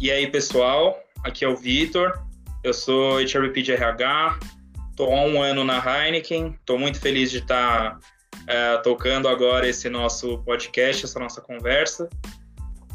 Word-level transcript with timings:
E 0.00 0.12
aí, 0.12 0.30
pessoal, 0.30 0.96
aqui 1.24 1.44
é 1.44 1.48
o 1.48 1.56
Vitor, 1.56 2.22
eu 2.62 2.72
sou 2.72 3.18
HRBP 3.18 3.62
de 3.62 3.72
RH, 3.72 4.38
estou 4.92 5.12
há 5.12 5.22
um 5.22 5.42
ano 5.42 5.64
na 5.64 5.76
Heineken, 5.76 6.56
estou 6.60 6.78
muito 6.78 7.00
feliz 7.00 7.32
de 7.32 7.38
estar 7.38 7.98
tá, 8.46 8.78
tocando 8.78 9.26
agora 9.26 9.66
esse 9.66 9.88
nosso 9.88 10.38
podcast, 10.44 11.04
essa 11.04 11.18
nossa 11.18 11.40
conversa. 11.40 12.08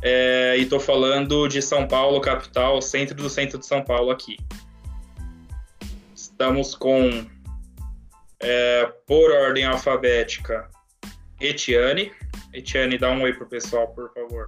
É, 0.02 0.55
e 0.57 0.61
estou 0.61 0.79
falando 0.79 1.45
de 1.50 1.61
São 1.61 1.86
Paulo, 1.86 2.21
capital, 2.21 2.81
centro 2.81 3.15
do 3.15 3.29
centro 3.29 3.59
de 3.59 3.65
São 3.65 3.83
Paulo 3.83 4.09
aqui. 4.09 4.38
Estamos 6.15 6.73
com, 6.73 7.27
é, 8.39 8.85
por 9.05 9.29
ordem 9.29 9.65
alfabética, 9.65 10.70
Etiane. 11.38 12.13
Etiane, 12.54 12.97
dá 12.97 13.11
um 13.11 13.24
oi 13.24 13.33
pro 13.33 13.46
pessoal, 13.46 13.89
por 13.89 14.10
favor. 14.14 14.47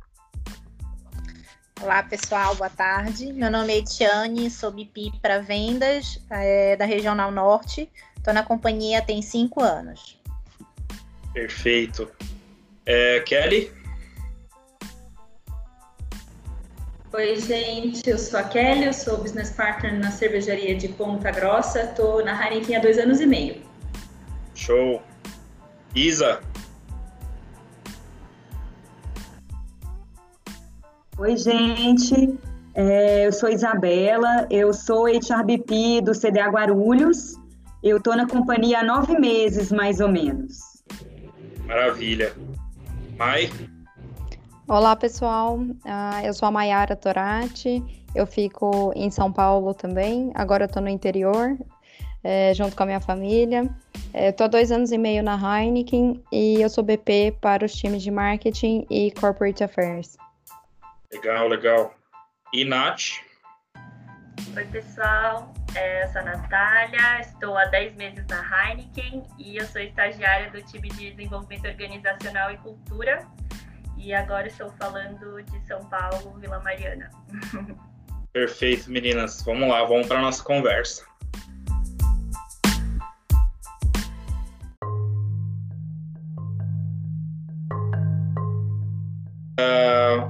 Olá, 1.81 2.01
pessoal, 2.03 2.55
boa 2.55 2.69
tarde. 2.69 3.33
Meu 3.33 3.51
nome 3.51 3.73
é 3.73 3.77
Etiane, 3.79 4.49
sou 4.49 4.71
BP 4.71 5.11
para 5.21 5.39
vendas 5.39 6.19
é, 6.29 6.75
da 6.77 6.85
Regional 6.85 7.31
Norte. 7.31 7.91
Estou 8.15 8.33
na 8.33 8.43
companhia 8.43 9.01
tem 9.01 9.21
cinco 9.21 9.61
anos. 9.61 10.17
Perfeito. 11.33 12.09
É, 12.85 13.19
Kelly? 13.19 13.71
Oi, 17.11 17.35
gente, 17.39 18.09
eu 18.09 18.17
sou 18.17 18.39
a 18.39 18.43
Kelly, 18.43 18.85
eu 18.85 18.93
sou 18.93 19.17
business 19.17 19.51
partner 19.51 19.93
na 19.99 20.11
cervejaria 20.11 20.75
de 20.75 20.87
Ponta 20.87 21.29
Grossa, 21.31 21.81
estou 21.81 22.23
na 22.23 22.33
Heineken 22.41 22.77
há 22.77 22.79
dois 22.79 22.97
anos 22.97 23.19
e 23.19 23.25
meio. 23.25 23.61
Show. 24.55 25.03
Isa? 25.93 26.41
Oi, 31.17 31.37
gente. 31.37 32.37
É, 32.73 33.25
eu 33.25 33.31
sou 33.31 33.47
Isabela, 33.47 34.45
eu 34.51 34.73
sou 34.73 35.05
HRBP 35.07 36.01
do 36.01 36.11
CDA 36.11 36.49
Guarulhos. 36.49 37.35
Eu 37.81 37.97
estou 37.97 38.17
na 38.17 38.27
companhia 38.27 38.79
há 38.79 38.83
nove 38.83 39.17
meses, 39.17 39.71
mais 39.71 40.01
ou 40.01 40.09
menos. 40.09 40.83
Maravilha. 41.65 42.33
Mai? 43.17 43.49
Olá, 44.67 44.93
pessoal. 44.93 45.57
Uh, 45.57 46.25
eu 46.25 46.33
sou 46.33 46.49
a 46.49 46.51
Maiara 46.51 46.97
Torati. 46.97 47.81
Eu 48.13 48.27
fico 48.27 48.91
em 48.93 49.09
São 49.09 49.31
Paulo 49.31 49.73
também. 49.73 50.31
Agora 50.35 50.65
eu 50.65 50.67
estou 50.67 50.81
no 50.81 50.89
interior, 50.89 51.57
é, 52.25 52.53
junto 52.53 52.75
com 52.75 52.83
a 52.83 52.87
minha 52.87 52.99
família. 52.99 53.73
Estou 54.13 54.43
é, 54.43 54.47
há 54.47 54.51
dois 54.51 54.69
anos 54.69 54.91
e 54.91 54.97
meio 54.97 55.23
na 55.23 55.37
Heineken 55.37 56.21
e 56.29 56.61
eu 56.61 56.69
sou 56.69 56.83
BP 56.83 57.37
para 57.39 57.65
os 57.65 57.73
times 57.73 58.03
de 58.03 58.11
marketing 58.11 58.85
e 58.89 59.11
corporate 59.11 59.63
affairs. 59.63 60.17
Legal, 61.15 61.47
legal. 61.47 61.95
E 62.51 62.65
Nath? 62.65 63.21
Oi, 64.53 64.65
pessoal. 64.65 65.53
É, 65.73 66.03
eu 66.03 66.09
sou 66.09 66.19
a 66.19 66.25
Natália, 66.25 67.21
estou 67.21 67.57
há 67.57 67.65
10 67.65 67.95
meses 67.95 68.25
na 68.27 68.43
Heineken 68.43 69.23
e 69.39 69.55
eu 69.55 69.65
sou 69.65 69.81
estagiária 69.81 70.51
do 70.51 70.61
time 70.63 70.89
de 70.89 71.11
desenvolvimento 71.11 71.67
organizacional 71.67 72.51
e 72.51 72.57
cultura. 72.57 73.25
E 73.97 74.13
agora 74.13 74.47
estou 74.47 74.69
falando 74.71 75.41
de 75.41 75.65
São 75.65 75.85
Paulo, 75.85 76.37
Vila 76.37 76.59
Mariana. 76.59 77.09
Perfeito, 78.33 78.91
meninas. 78.91 79.41
Vamos 79.41 79.69
lá, 79.69 79.85
vamos 79.85 80.07
para 80.07 80.19
a 80.19 80.21
nossa 80.21 80.43
conversa. 80.43 81.05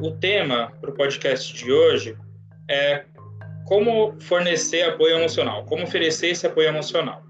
O 0.01 0.11
tema 0.11 0.71
para 0.81 0.89
o 0.89 0.93
podcast 0.93 1.53
de 1.53 1.71
hoje 1.71 2.17
é 2.69 3.05
como 3.65 4.15
fornecer 4.21 4.83
apoio 4.83 5.17
emocional, 5.17 5.65
como 5.65 5.83
oferecer 5.83 6.27
esse 6.27 6.45
apoio 6.45 6.67
emocional. 6.67 7.23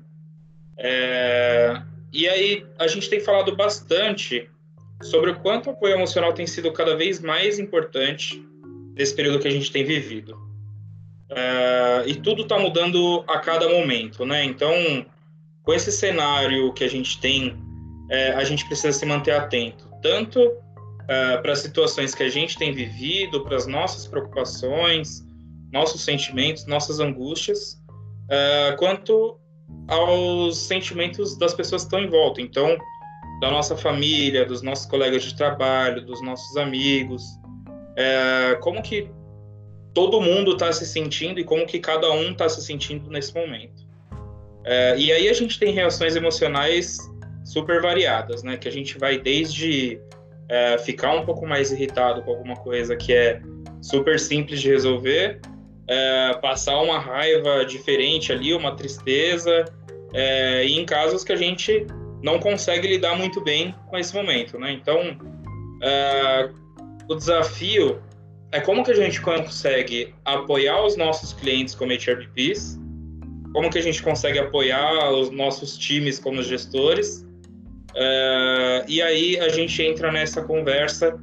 É, 0.77 1.81
e 2.11 2.27
aí 2.27 2.65
a 2.77 2.87
gente 2.87 3.09
tem 3.09 3.19
falado 3.19 3.55
bastante 3.55 4.49
sobre 5.01 5.31
o 5.31 5.39
quanto 5.39 5.67
o 5.67 5.69
apoio 5.71 5.93
emocional 5.93 6.33
tem 6.33 6.47
sido 6.47 6.71
cada 6.71 6.95
vez 6.95 7.19
mais 7.19 7.59
importante 7.59 8.45
nesse 8.95 9.15
período 9.15 9.39
que 9.39 9.47
a 9.47 9.51
gente 9.51 9.71
tem 9.71 9.83
vivido. 9.83 10.37
É, 11.29 12.03
e 12.05 12.15
tudo 12.15 12.43
está 12.43 12.59
mudando 12.59 13.23
a 13.27 13.39
cada 13.39 13.67
momento, 13.67 14.25
né? 14.25 14.43
Então, 14.43 14.73
com 15.63 15.73
esse 15.73 15.91
cenário 15.91 16.71
que 16.73 16.83
a 16.83 16.89
gente 16.89 17.19
tem, 17.19 17.57
é, 18.09 18.31
a 18.33 18.43
gente 18.43 18.65
precisa 18.67 18.97
se 18.97 19.05
manter 19.05 19.31
atento, 19.31 19.89
tanto 20.01 20.39
uh, 21.05 21.41
para 21.41 21.51
as 21.51 21.59
situações 21.59 22.13
que 22.13 22.23
a 22.23 22.29
gente 22.29 22.57
tem 22.57 22.73
vivido, 22.73 23.41
para 23.43 23.55
as 23.55 23.67
nossas 23.67 24.07
preocupações, 24.07 25.25
nossos 25.71 26.03
sentimentos, 26.03 26.65
nossas 26.65 26.99
angústias, 26.99 27.81
uh, 28.25 28.77
quanto 28.77 29.39
aos 29.87 30.57
sentimentos 30.57 31.37
das 31.37 31.53
pessoas 31.53 31.83
que 31.83 31.87
estão 31.87 31.99
em 31.99 32.09
volta. 32.09 32.41
Então, 32.41 32.77
da 33.41 33.51
nossa 33.51 33.75
família, 33.75 34.45
dos 34.45 34.61
nossos 34.61 34.85
colegas 34.85 35.23
de 35.23 35.35
trabalho, 35.35 36.05
dos 36.05 36.21
nossos 36.21 36.55
amigos, 36.57 37.23
uh, 37.23 38.59
como 38.61 38.81
que 38.81 39.09
todo 39.93 40.21
mundo 40.21 40.53
está 40.53 40.71
se 40.71 40.85
sentindo 40.85 41.39
e 41.39 41.43
como 41.43 41.65
que 41.65 41.79
cada 41.79 42.11
um 42.11 42.31
está 42.31 42.49
se 42.49 42.61
sentindo 42.61 43.09
nesse 43.09 43.33
momento. 43.33 43.85
e 44.97 45.09
aí 45.09 45.29
a 45.29 45.33
gente 45.33 45.57
tem 45.57 45.71
reações 45.71 46.17
emocionais 46.17 46.97
super 47.45 47.81
variadas, 47.81 48.43
né? 48.43 48.57
Que 48.57 48.67
a 48.67 48.71
gente 48.71 48.97
vai 48.97 49.17
desde 49.17 50.01
é, 50.49 50.77
ficar 50.77 51.13
um 51.13 51.25
pouco 51.25 51.45
mais 51.45 51.71
irritado 51.71 52.21
com 52.21 52.31
alguma 52.31 52.55
coisa 52.55 52.95
que 52.95 53.13
é 53.13 53.41
super 53.81 54.19
simples 54.19 54.61
de 54.61 54.69
resolver, 54.69 55.39
é, 55.87 56.33
passar 56.41 56.79
uma 56.81 56.99
raiva 56.99 57.65
diferente 57.65 58.31
ali, 58.31 58.53
uma 58.53 58.75
tristeza, 58.75 59.65
é, 60.13 60.65
e 60.65 60.79
em 60.79 60.85
casos 60.85 61.23
que 61.23 61.33
a 61.33 61.35
gente 61.35 61.85
não 62.21 62.39
consegue 62.39 62.87
lidar 62.87 63.15
muito 63.15 63.41
bem 63.41 63.75
com 63.87 63.97
esse 63.97 64.13
momento, 64.13 64.57
né? 64.57 64.71
Então, 64.71 65.17
é, 65.83 66.49
o 67.07 67.15
desafio 67.15 68.01
é 68.51 68.59
como 68.59 68.83
que 68.83 68.91
a 68.91 68.95
gente 68.95 69.21
consegue 69.21 70.13
apoiar 70.23 70.83
os 70.83 70.95
nossos 70.95 71.33
clientes 71.33 71.75
como 71.75 71.91
HRBPs, 71.91 72.79
como 73.53 73.69
que 73.69 73.77
a 73.77 73.81
gente 73.81 74.01
consegue 74.01 74.39
apoiar 74.39 75.11
os 75.11 75.29
nossos 75.29 75.77
times 75.77 76.19
como 76.19 76.41
gestores, 76.41 77.25
Uh, 77.95 78.83
e 78.89 79.01
aí 79.01 79.39
a 79.39 79.47
gente 79.47 79.81
entra 79.81 80.11
nessa 80.11 80.41
conversa 80.41 81.17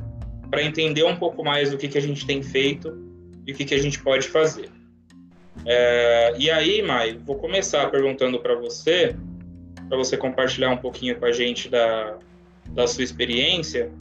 para 0.51 0.63
entender 0.63 1.05
um 1.05 1.15
pouco 1.15 1.45
mais 1.45 1.71
do 1.71 1.77
que, 1.77 1.87
que 1.87 1.99
a 1.99 2.01
gente 2.01 2.27
tem 2.27 2.43
feito 2.43 2.99
e 3.47 3.53
o 3.53 3.55
que, 3.55 3.65
que 3.65 3.75
a 3.75 3.79
gente 3.79 4.03
pode 4.03 4.27
fazer. 4.29 4.71
Uh, 5.59 6.37
e 6.39 6.51
aí, 6.51 6.81
Mai, 6.81 7.19
vou 7.25 7.37
começar 7.37 7.91
perguntando 7.91 8.41
para 8.41 8.55
você, 8.55 9.15
para 9.89 9.99
você 9.99 10.17
compartilhar 10.17 10.71
um 10.71 10.79
pouquinho 10.79 11.19
com 11.19 11.27
a 11.27 11.33
gente 11.33 11.69
da, 11.69 12.17
da 12.71 12.87
sua 12.87 13.05
experiência, 13.05 13.93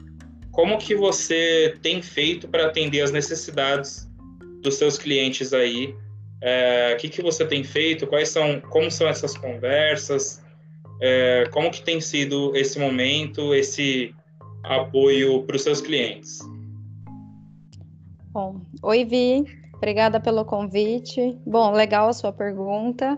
como 0.51 0.77
que 0.77 0.95
você 0.95 1.77
tem 1.81 2.01
feito 2.01 2.47
para 2.47 2.67
atender 2.67 3.01
as 3.01 3.11
necessidades 3.11 4.09
dos 4.61 4.75
seus 4.75 4.97
clientes 4.97 5.53
aí? 5.53 5.93
É, 6.41 6.93
o 6.93 6.97
que, 6.97 7.09
que 7.09 7.21
você 7.21 7.45
tem 7.45 7.63
feito? 7.63 8.07
Quais 8.07 8.29
são, 8.29 8.59
como 8.59 8.89
são 8.89 9.07
essas 9.07 9.37
conversas? 9.37 10.40
É, 11.01 11.45
como 11.51 11.71
que 11.71 11.81
tem 11.81 11.99
sido 11.99 12.55
esse 12.55 12.77
momento, 12.77 13.55
esse 13.55 14.13
apoio 14.63 15.43
para 15.43 15.55
os 15.55 15.63
seus 15.63 15.81
clientes? 15.81 16.39
Bom, 18.31 18.61
oi 18.83 19.03
Vi, 19.03 19.43
obrigada 19.73 20.19
pelo 20.19 20.45
convite. 20.45 21.37
Bom, 21.45 21.71
legal 21.71 22.07
a 22.07 22.13
sua 22.13 22.31
pergunta. 22.31 23.17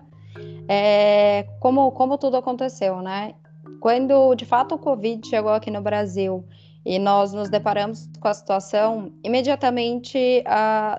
É, 0.67 1.45
como, 1.59 1.91
como 1.91 2.17
tudo 2.17 2.37
aconteceu, 2.37 3.01
né? 3.01 3.35
Quando 3.79 4.33
de 4.35 4.45
fato 4.45 4.75
o 4.75 4.79
Covid 4.79 5.27
chegou 5.27 5.51
aqui 5.51 5.69
no 5.69 5.81
Brasil 5.81 6.45
e 6.85 6.97
nós 6.97 7.33
nos 7.33 7.49
deparamos 7.49 8.09
com 8.19 8.27
a 8.27 8.33
situação, 8.33 9.11
imediatamente 9.23 10.43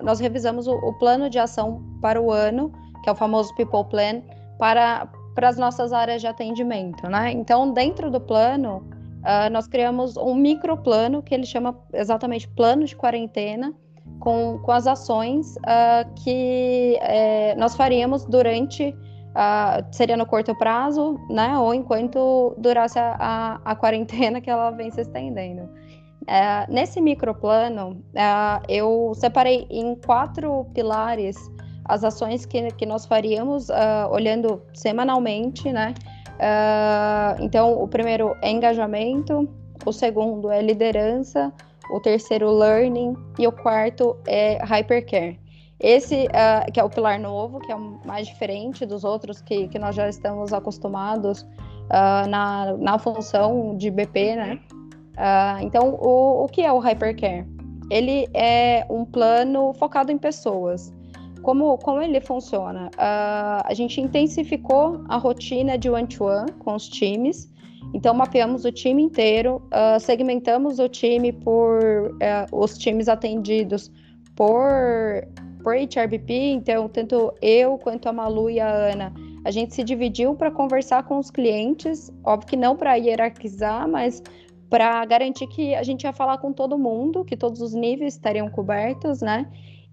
nós 0.03 0.19
revisamos 0.19 0.67
o, 0.67 0.73
o, 0.73 0.93
plano 0.99 1.29
de 1.29 1.39
ação 1.39 1.83
para 2.01 2.21
o 2.21 2.31
ano, 2.31 2.71
que 3.03 3.09
é 3.09 3.11
o 3.11 3.15
famoso 3.15 3.53
People 3.55 3.85
Plan, 3.89 4.21
para, 4.57 5.09
para 5.35 5.49
as 5.49 5.57
nossas 5.57 5.91
áreas 5.91 6.21
de 6.21 6.27
atendimento, 6.27 7.07
né? 7.09 7.31
Então, 7.31 7.73
dentro 7.73 8.09
do 8.09 8.21
plano, 8.21 8.77
uh, 8.77 9.51
nós 9.51 9.67
criamos 9.67 10.15
um 10.15 10.33
microplano 10.33 11.21
que 11.21 11.35
ele 11.35 11.45
chama 11.45 11.77
exatamente 11.93 12.47
plano 12.47 12.85
de 12.85 12.95
quarentena, 12.95 13.73
com, 14.19 14.59
com 14.59 14.71
as 14.71 14.87
ações 14.87 15.55
uh, 15.57 16.13
que 16.23 16.97
é, 17.01 17.53
nós 17.55 17.75
faríamos 17.75 18.25
durante, 18.25 18.89
uh, 18.89 19.85
seria 19.91 20.15
no 20.15 20.25
curto 20.25 20.55
prazo, 20.55 21.19
né? 21.29 21.57
Ou 21.59 21.73
enquanto 21.73 22.55
durasse 22.57 22.97
a, 22.97 23.15
a, 23.19 23.71
a 23.71 23.75
quarentena 23.75 24.39
que 24.39 24.49
ela 24.49 24.71
vem 24.71 24.89
se 24.89 25.01
estendendo. 25.01 25.63
Uh, 25.63 26.73
nesse 26.73 26.99
microplano, 26.99 28.03
eu 28.67 29.11
separei 29.13 29.67
em 29.69 29.95
quatro 29.95 30.65
pilares 30.73 31.37
as 31.85 32.03
ações 32.03 32.45
que, 32.45 32.71
que 32.71 32.85
nós 32.85 33.05
faríamos 33.05 33.69
uh, 33.69 34.09
olhando 34.11 34.61
semanalmente, 34.73 35.71
né? 35.71 35.93
Uh, 36.35 37.43
então, 37.43 37.81
o 37.81 37.87
primeiro 37.87 38.35
é 38.41 38.51
engajamento, 38.51 39.47
o 39.85 39.91
segundo 39.91 40.51
é 40.51 40.61
liderança, 40.61 41.53
o 41.91 41.99
terceiro, 41.99 42.51
learning, 42.51 43.15
e 43.37 43.47
o 43.47 43.51
quarto 43.51 44.17
é 44.27 44.57
hypercare. 44.63 45.39
Esse 45.79 46.25
uh, 46.27 46.71
que 46.71 46.79
é 46.79 46.83
o 46.83 46.89
pilar 46.89 47.19
novo, 47.19 47.59
que 47.59 47.71
é 47.71 47.75
o 47.75 47.99
mais 48.05 48.27
diferente 48.27 48.85
dos 48.85 49.03
outros 49.03 49.41
que, 49.41 49.67
que 49.67 49.77
nós 49.77 49.95
já 49.95 50.07
estamos 50.07 50.53
acostumados 50.53 51.41
uh, 51.41 52.27
na, 52.29 52.75
na 52.77 52.97
função 52.97 53.75
de 53.75 53.91
BP, 53.91 54.35
né? 54.35 54.59
Uh, 55.17 55.63
então, 55.63 55.97
o, 56.01 56.45
o 56.45 56.47
que 56.47 56.61
é 56.61 56.71
o 56.71 56.79
Hypercare? 56.79 57.45
Ele 57.91 58.27
é 58.33 58.85
um 58.89 59.05
plano 59.05 59.73
focado 59.73 60.11
em 60.11 60.17
pessoas. 60.17 60.93
Como, 61.45 61.77
como 61.77 62.01
ele 62.01 62.19
funciona? 62.19 62.87
Uh, 62.95 63.61
a 63.63 63.73
gente 63.75 64.01
intensificou 64.01 65.03
a 65.07 65.15
rotina 65.17 65.77
de 65.77 65.87
one-to-one 65.87 66.49
-one 66.49 66.57
com 66.57 66.73
os 66.73 66.89
times. 66.89 67.53
Então, 67.93 68.15
mapeamos 68.15 68.65
o 68.65 68.71
time 68.71 69.03
inteiro, 69.03 69.61
uh, 69.67 69.99
segmentamos 69.99 70.79
o 70.79 70.89
time 70.89 71.31
por 71.31 71.83
uh, 71.83 72.47
os 72.51 72.79
times 72.79 73.07
atendidos 73.07 73.91
por, 74.35 74.65
por 75.61 75.75
HRBP. 75.75 76.33
Então, 76.33 76.89
tanto 76.89 77.31
eu 77.43 77.77
quanto 77.77 78.09
a 78.09 78.11
Malu 78.11 78.49
e 78.49 78.59
a 78.59 78.67
Ana, 78.67 79.13
a 79.45 79.51
gente 79.51 79.75
se 79.75 79.83
dividiu 79.83 80.33
para 80.33 80.49
conversar 80.49 81.03
com 81.03 81.19
os 81.19 81.29
clientes. 81.29 82.11
Óbvio 82.23 82.47
que 82.47 82.57
não 82.57 82.75
para 82.75 82.95
hierarquizar, 82.95 83.87
mas 83.87 84.23
para 84.67 85.05
garantir 85.05 85.45
que 85.45 85.75
a 85.75 85.83
gente 85.83 86.05
ia 86.05 86.11
falar 86.11 86.39
com 86.39 86.51
todo 86.51 86.75
mundo, 86.75 87.23
que 87.23 87.37
todos 87.37 87.61
os 87.61 87.75
níveis 87.75 88.15
estariam 88.15 88.49
cobertos, 88.49 89.21
né? 89.21 89.45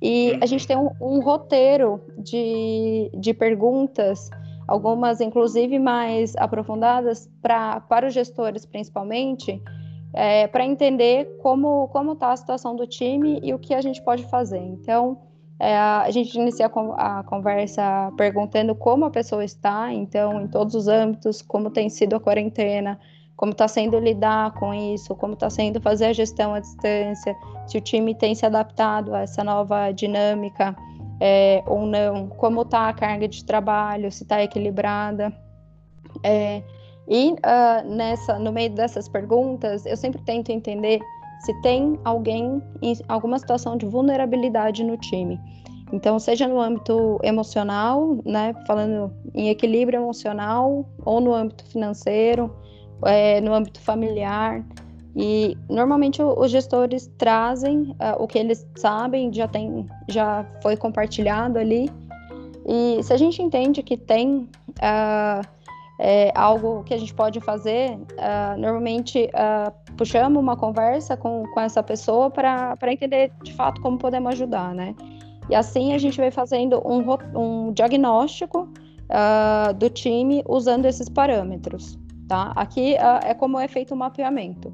E 0.02 0.36
a 0.40 0.46
gente 0.46 0.66
tem 0.66 0.76
um, 0.76 0.90
um 1.00 1.20
roteiro 1.20 2.00
de, 2.18 3.08
de 3.14 3.32
perguntas, 3.32 4.28
algumas 4.66 5.20
inclusive 5.20 5.78
mais 5.78 6.34
aprofundadas, 6.36 7.30
pra, 7.40 7.78
para 7.82 8.08
os 8.08 8.12
gestores 8.12 8.66
principalmente, 8.66 9.62
é, 10.12 10.48
para 10.48 10.66
entender 10.66 11.38
como 11.40 11.88
está 12.12 12.32
a 12.32 12.36
situação 12.36 12.74
do 12.74 12.84
time 12.84 13.38
e 13.44 13.54
o 13.54 13.60
que 13.60 13.74
a 13.74 13.80
gente 13.80 14.02
pode 14.02 14.24
fazer. 14.24 14.58
Então, 14.58 15.18
é, 15.60 15.76
a 15.76 16.10
gente 16.10 16.36
inicia 16.36 16.66
a 16.66 17.22
conversa 17.22 18.12
perguntando 18.16 18.74
como 18.74 19.04
a 19.04 19.10
pessoa 19.10 19.44
está, 19.44 19.92
então, 19.92 20.42
em 20.42 20.48
todos 20.48 20.74
os 20.74 20.88
âmbitos, 20.88 21.40
como 21.40 21.70
tem 21.70 21.88
sido 21.88 22.16
a 22.16 22.20
quarentena, 22.20 22.98
como 23.36 23.52
está 23.52 23.66
sendo 23.66 23.98
lidar 23.98 24.52
com 24.54 24.72
isso, 24.72 25.14
como 25.14 25.34
está 25.34 25.50
sendo 25.50 25.80
fazer 25.80 26.06
a 26.06 26.12
gestão 26.12 26.54
à 26.54 26.60
distância, 26.60 27.36
se 27.66 27.78
o 27.78 27.80
time 27.80 28.14
tem 28.14 28.34
se 28.34 28.46
adaptado 28.46 29.14
a 29.14 29.22
essa 29.22 29.42
nova 29.42 29.90
dinâmica 29.92 30.76
é, 31.20 31.62
ou 31.66 31.86
não, 31.86 32.28
como 32.28 32.62
está 32.62 32.88
a 32.88 32.92
carga 32.92 33.28
de 33.28 33.44
trabalho, 33.44 34.10
se 34.10 34.22
está 34.22 34.42
equilibrada. 34.42 35.32
É, 36.22 36.62
e 37.08 37.32
uh, 37.32 37.88
nessa, 37.88 38.38
no 38.38 38.52
meio 38.52 38.70
dessas 38.70 39.08
perguntas, 39.08 39.86
eu 39.86 39.96
sempre 39.96 40.20
tento 40.22 40.50
entender 40.50 41.00
se 41.40 41.52
tem 41.60 41.98
alguém 42.04 42.62
em 42.80 42.96
alguma 43.08 43.38
situação 43.38 43.76
de 43.76 43.86
vulnerabilidade 43.86 44.84
no 44.84 44.96
time. 44.96 45.38
Então, 45.92 46.18
seja 46.18 46.48
no 46.48 46.60
âmbito 46.60 47.18
emocional, 47.22 48.16
né, 48.24 48.54
falando 48.66 49.12
em 49.34 49.50
equilíbrio 49.50 50.00
emocional, 50.00 50.88
ou 51.04 51.20
no 51.20 51.34
âmbito 51.34 51.64
financeiro, 51.66 52.54
é, 53.06 53.40
no 53.40 53.52
âmbito 53.54 53.80
familiar. 53.80 54.64
E 55.14 55.58
normalmente 55.68 56.22
os 56.22 56.50
gestores 56.50 57.10
trazem 57.18 57.94
uh, 58.00 58.22
o 58.22 58.26
que 58.26 58.38
eles 58.38 58.66
sabem, 58.76 59.32
já 59.32 59.46
tem, 59.46 59.86
já 60.08 60.46
foi 60.62 60.76
compartilhado 60.76 61.58
ali. 61.58 61.90
E 62.66 63.02
se 63.02 63.12
a 63.12 63.16
gente 63.16 63.42
entende 63.42 63.82
que 63.82 63.96
tem 63.96 64.48
uh, 64.68 65.46
é, 66.00 66.32
algo 66.34 66.82
que 66.84 66.94
a 66.94 66.98
gente 66.98 67.12
pode 67.12 67.40
fazer, 67.40 67.90
uh, 67.96 68.58
normalmente 68.58 69.28
puxamos 69.96 70.40
uma 70.40 70.56
conversa 70.56 71.16
com, 71.16 71.44
com 71.52 71.60
essa 71.60 71.82
pessoa 71.82 72.30
para 72.30 72.76
entender 72.90 73.30
de 73.42 73.52
fato 73.52 73.80
como 73.82 73.98
podemos 73.98 74.32
ajudar, 74.32 74.74
né? 74.74 74.94
E 75.50 75.54
assim 75.54 75.92
a 75.92 75.98
gente 75.98 76.16
vai 76.16 76.30
fazendo 76.30 76.80
um, 76.86 77.04
um 77.38 77.72
diagnóstico 77.72 78.68
do 79.76 79.90
time 79.90 80.42
usando 80.48 80.86
esses 80.86 81.08
parâmetros 81.08 81.98
tá? 82.28 82.52
Aqui 82.56 82.94
uh, 82.94 83.26
é 83.26 83.34
como 83.34 83.58
é 83.58 83.68
feito 83.68 83.94
o 83.94 83.96
mapeamento. 83.96 84.72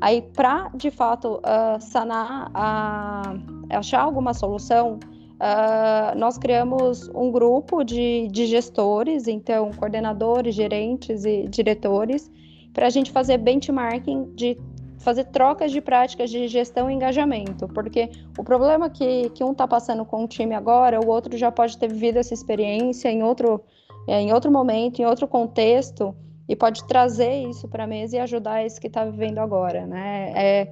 Aí, 0.00 0.20
para 0.20 0.68
de 0.74 0.90
fato 0.90 1.36
uh, 1.38 1.80
sanar, 1.80 2.50
uh, 2.50 3.76
achar 3.76 4.00
alguma 4.00 4.34
solução, 4.34 4.98
uh, 5.42 6.18
nós 6.18 6.36
criamos 6.36 7.08
um 7.14 7.30
grupo 7.30 7.84
de, 7.84 8.26
de 8.28 8.46
gestores, 8.46 9.28
então 9.28 9.70
coordenadores, 9.72 10.56
gerentes 10.56 11.24
e 11.24 11.46
diretores, 11.48 12.28
para 12.72 12.88
a 12.88 12.90
gente 12.90 13.12
fazer 13.12 13.38
benchmarking 13.38 14.32
de 14.34 14.58
fazer 14.98 15.24
trocas 15.24 15.70
de 15.70 15.80
práticas 15.80 16.30
de 16.30 16.48
gestão 16.48 16.90
e 16.90 16.94
engajamento, 16.94 17.68
porque 17.68 18.08
o 18.38 18.42
problema 18.42 18.88
que, 18.88 19.30
que 19.30 19.44
um 19.44 19.52
está 19.52 19.66
passando 19.66 20.04
com 20.04 20.24
o 20.24 20.28
time 20.28 20.54
agora, 20.54 21.00
o 21.00 21.08
outro 21.08 21.36
já 21.36 21.50
pode 21.50 21.76
ter 21.76 21.88
vivido 21.88 22.18
essa 22.18 22.32
experiência 22.32 23.08
em 23.08 23.22
outro, 23.22 23.60
é, 24.08 24.20
em 24.20 24.32
outro 24.32 24.50
momento, 24.50 25.00
em 25.00 25.04
outro 25.04 25.26
contexto, 25.26 26.14
e 26.52 26.56
pode 26.56 26.84
trazer 26.84 27.48
isso 27.48 27.66
para 27.66 27.84
a 27.84 27.86
mesa 27.86 28.16
e 28.16 28.20
ajudar 28.20 28.62
esse 28.62 28.78
que 28.78 28.86
está 28.86 29.06
vivendo 29.06 29.38
agora, 29.38 29.86
né? 29.86 30.32
É, 30.36 30.68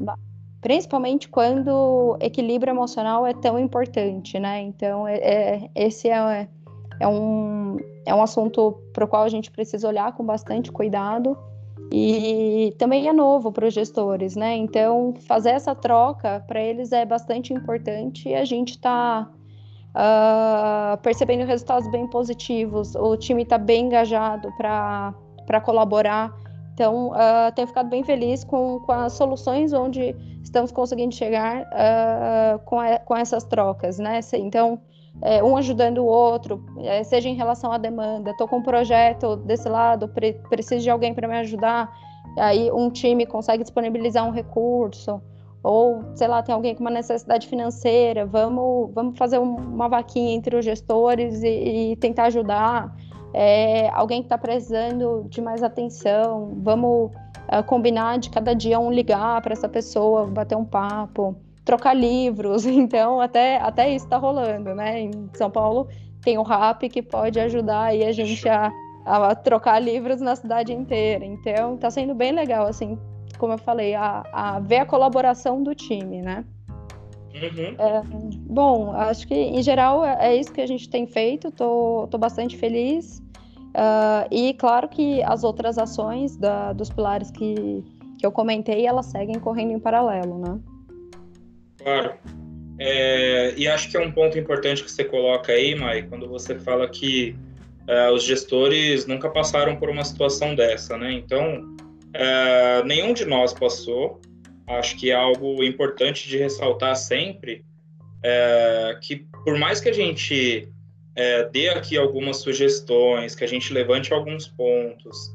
uhum. 0.00 0.06
Principalmente 0.60 1.28
quando 1.28 2.18
equilíbrio 2.20 2.72
emocional 2.72 3.24
é 3.24 3.32
tão 3.32 3.56
importante, 3.56 4.40
né? 4.40 4.60
Então, 4.60 5.06
é, 5.06 5.18
é 5.18 5.70
esse 5.72 6.10
é, 6.10 6.48
é, 6.98 7.06
um, 7.06 7.76
é 8.04 8.12
um 8.12 8.20
assunto 8.20 8.72
para 8.92 9.04
o 9.04 9.08
qual 9.08 9.22
a 9.22 9.28
gente 9.28 9.52
precisa 9.52 9.86
olhar 9.86 10.12
com 10.16 10.26
bastante 10.26 10.72
cuidado 10.72 11.38
e 11.92 12.74
também 12.76 13.06
é 13.06 13.12
novo 13.12 13.52
para 13.52 13.68
os 13.68 13.72
gestores, 13.72 14.34
né? 14.34 14.56
Então, 14.56 15.14
fazer 15.28 15.50
essa 15.50 15.76
troca 15.76 16.44
para 16.44 16.60
eles 16.60 16.90
é 16.90 17.06
bastante 17.06 17.54
importante 17.54 18.28
e 18.28 18.34
a 18.34 18.44
gente 18.44 18.70
está 18.70 19.30
uh, 19.94 20.96
percebendo 20.98 21.44
resultados 21.44 21.90
bem 21.90 22.06
positivos. 22.06 22.94
O 22.94 23.16
time 23.16 23.42
está 23.42 23.58
bem 23.58 23.86
engajado 23.86 24.52
para 24.56 25.60
colaborar. 25.62 26.32
Então, 26.74 27.08
uh, 27.08 27.52
tenho 27.54 27.68
ficado 27.68 27.88
bem 27.88 28.02
feliz 28.02 28.42
com, 28.44 28.80
com 28.80 28.92
as 28.92 29.12
soluções 29.12 29.72
onde 29.72 30.16
estamos 30.42 30.72
conseguindo 30.72 31.14
chegar 31.14 31.62
uh, 31.62 32.58
com, 32.64 32.80
a, 32.80 32.98
com 32.98 33.16
essas 33.16 33.44
trocas, 33.44 33.98
né? 33.98 34.20
Então, 34.34 34.80
é, 35.22 35.42
um 35.42 35.56
ajudando 35.56 35.98
o 35.98 36.06
outro, 36.06 36.64
é, 36.78 37.02
seja 37.02 37.28
em 37.28 37.34
relação 37.34 37.72
à 37.72 37.78
demanda, 37.78 38.30
estou 38.30 38.48
com 38.48 38.58
um 38.58 38.62
projeto 38.62 39.36
desse 39.36 39.68
lado, 39.68 40.08
pre 40.08 40.34
preciso 40.48 40.82
de 40.82 40.90
alguém 40.90 41.12
para 41.12 41.28
me 41.28 41.36
ajudar, 41.38 41.92
aí 42.38 42.70
um 42.70 42.90
time 42.90 43.26
consegue 43.26 43.62
disponibilizar 43.62 44.26
um 44.26 44.30
recurso, 44.30 45.20
ou 45.62 46.02
sei 46.14 46.26
lá, 46.26 46.42
tem 46.42 46.54
alguém 46.54 46.74
com 46.74 46.80
uma 46.80 46.90
necessidade 46.90 47.46
financeira, 47.46 48.24
vamos, 48.24 48.90
vamos 48.94 49.18
fazer 49.18 49.38
uma 49.38 49.88
vaquinha 49.88 50.34
entre 50.34 50.56
os 50.56 50.64
gestores 50.64 51.42
e, 51.42 51.92
e 51.92 51.96
tentar 51.96 52.24
ajudar. 52.24 52.94
É, 53.32 53.88
alguém 53.90 54.22
que 54.22 54.26
está 54.26 54.36
precisando 54.36 55.24
de 55.28 55.40
mais 55.40 55.62
atenção, 55.62 56.52
vamos 56.62 57.12
uh, 57.50 57.62
combinar 57.66 58.18
de 58.18 58.30
cada 58.30 58.54
dia 58.54 58.80
um 58.80 58.90
ligar 58.90 59.40
para 59.40 59.52
essa 59.52 59.68
pessoa, 59.68 60.26
bater 60.26 60.56
um 60.56 60.64
papo, 60.64 61.36
trocar 61.64 61.94
livros. 61.94 62.64
Então, 62.80 63.20
até, 63.20 63.58
até 63.58 63.88
isso 63.94 64.06
está 64.06 64.16
rolando, 64.16 64.74
né? 64.74 65.02
Em 65.02 65.30
São 65.34 65.50
Paulo 65.50 65.88
tem 66.22 66.38
o 66.38 66.42
RAP 66.42 66.82
que 66.82 67.02
pode 67.02 67.38
ajudar 67.40 67.84
aí 67.84 68.04
a 68.04 68.12
gente 68.12 68.48
a, 68.48 68.70
a 69.06 69.34
trocar 69.34 69.78
livros 69.78 70.20
na 70.20 70.36
cidade 70.36 70.72
inteira. 70.72 71.24
Então, 71.24 71.74
está 71.74 71.90
sendo 71.90 72.14
bem 72.14 72.32
legal, 72.32 72.66
assim, 72.66 72.98
como 73.40 73.54
eu 73.54 73.58
falei, 73.58 73.94
a, 73.94 74.22
a 74.30 74.60
ver 74.60 74.76
a 74.76 74.86
colaboração 74.86 75.62
do 75.62 75.74
time, 75.74 76.20
né? 76.20 76.44
Uhum. 77.34 77.74
É, 77.78 78.02
bom, 78.40 78.92
acho 78.92 79.26
que 79.26 79.34
em 79.34 79.62
geral 79.62 80.04
é, 80.04 80.28
é, 80.28 80.36
isso 80.36 80.52
que 80.52 80.60
a 80.60 80.66
gente 80.66 80.90
tem 80.90 81.06
feito, 81.06 81.50
tô, 81.50 82.06
tô 82.10 82.18
bastante 82.18 82.58
feliz. 82.58 83.18
Uh, 83.70 84.26
e 84.30 84.52
claro 84.54 84.88
que 84.88 85.22
as 85.22 85.42
outras 85.42 85.78
ações 85.78 86.36
da, 86.36 86.72
dos 86.74 86.90
pilares 86.90 87.30
que, 87.30 87.82
que 88.18 88.26
eu 88.26 88.30
comentei, 88.30 88.84
elas 88.84 89.06
seguem 89.06 89.38
correndo 89.38 89.72
em 89.72 89.78
paralelo, 89.78 90.38
né? 90.38 90.60
Claro. 91.78 92.14
É, 92.78 93.54
e 93.56 93.66
acho 93.68 93.90
que 93.90 93.96
é 93.96 94.00
um 94.00 94.10
ponto 94.10 94.38
importante 94.38 94.84
que 94.84 94.90
você 94.90 95.04
coloca 95.04 95.52
aí, 95.52 95.74
Mai, 95.74 96.02
quando 96.02 96.28
você 96.28 96.58
fala 96.58 96.88
que 96.88 97.34
uh, 97.88 98.12
os 98.12 98.24
gestores 98.24 99.06
nunca 99.06 99.30
passaram 99.30 99.76
por 99.76 99.88
uma 99.88 100.04
situação 100.04 100.54
dessa, 100.54 100.98
né? 100.98 101.12
Então, 101.12 101.76
Uh, 102.10 102.84
nenhum 102.86 103.12
de 103.12 103.24
nós 103.24 103.52
passou. 103.52 104.20
Acho 104.66 104.96
que 104.96 105.10
é 105.10 105.14
algo 105.14 105.64
importante 105.64 106.28
de 106.28 106.38
ressaltar 106.38 106.94
sempre 106.96 107.64
é, 108.22 108.98
que, 109.00 109.26
por 109.44 109.58
mais 109.58 109.80
que 109.80 109.88
a 109.88 109.92
gente 109.92 110.68
é, 111.16 111.44
dê 111.48 111.68
aqui 111.70 111.96
algumas 111.96 112.38
sugestões, 112.38 113.34
que 113.34 113.44
a 113.44 113.48
gente 113.48 113.72
levante 113.72 114.12
alguns 114.12 114.46
pontos 114.46 115.30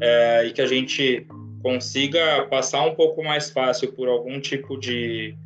é, 0.00 0.46
e 0.46 0.52
que 0.52 0.60
a 0.60 0.66
gente 0.66 1.26
consiga 1.62 2.46
passar 2.50 2.82
um 2.86 2.94
pouco 2.94 3.22
mais 3.22 3.50
fácil 3.50 3.92
por 3.92 4.08
algum 4.08 4.40
tipo 4.40 4.78
de, 4.78 5.36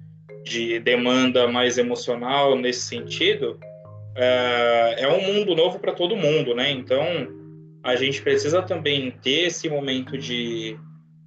de 0.45 0.79
demanda 0.79 1.49
mais 1.49 1.77
emocional 1.77 2.57
nesse 2.57 2.83
sentido, 2.83 3.59
é, 4.17 4.97
é 4.99 5.09
um 5.09 5.35
mundo 5.35 5.57
novo 5.57 5.79
para 5.79 5.93
todo 5.93 6.17
mundo, 6.17 6.55
né? 6.55 6.71
Então, 6.71 7.05
a 7.85 7.95
gente 7.97 8.23
precisa 8.23 8.63
também 8.63 9.11
ter 9.23 9.47
esse 9.49 9.69
momento 9.69 10.17
de 10.17 10.77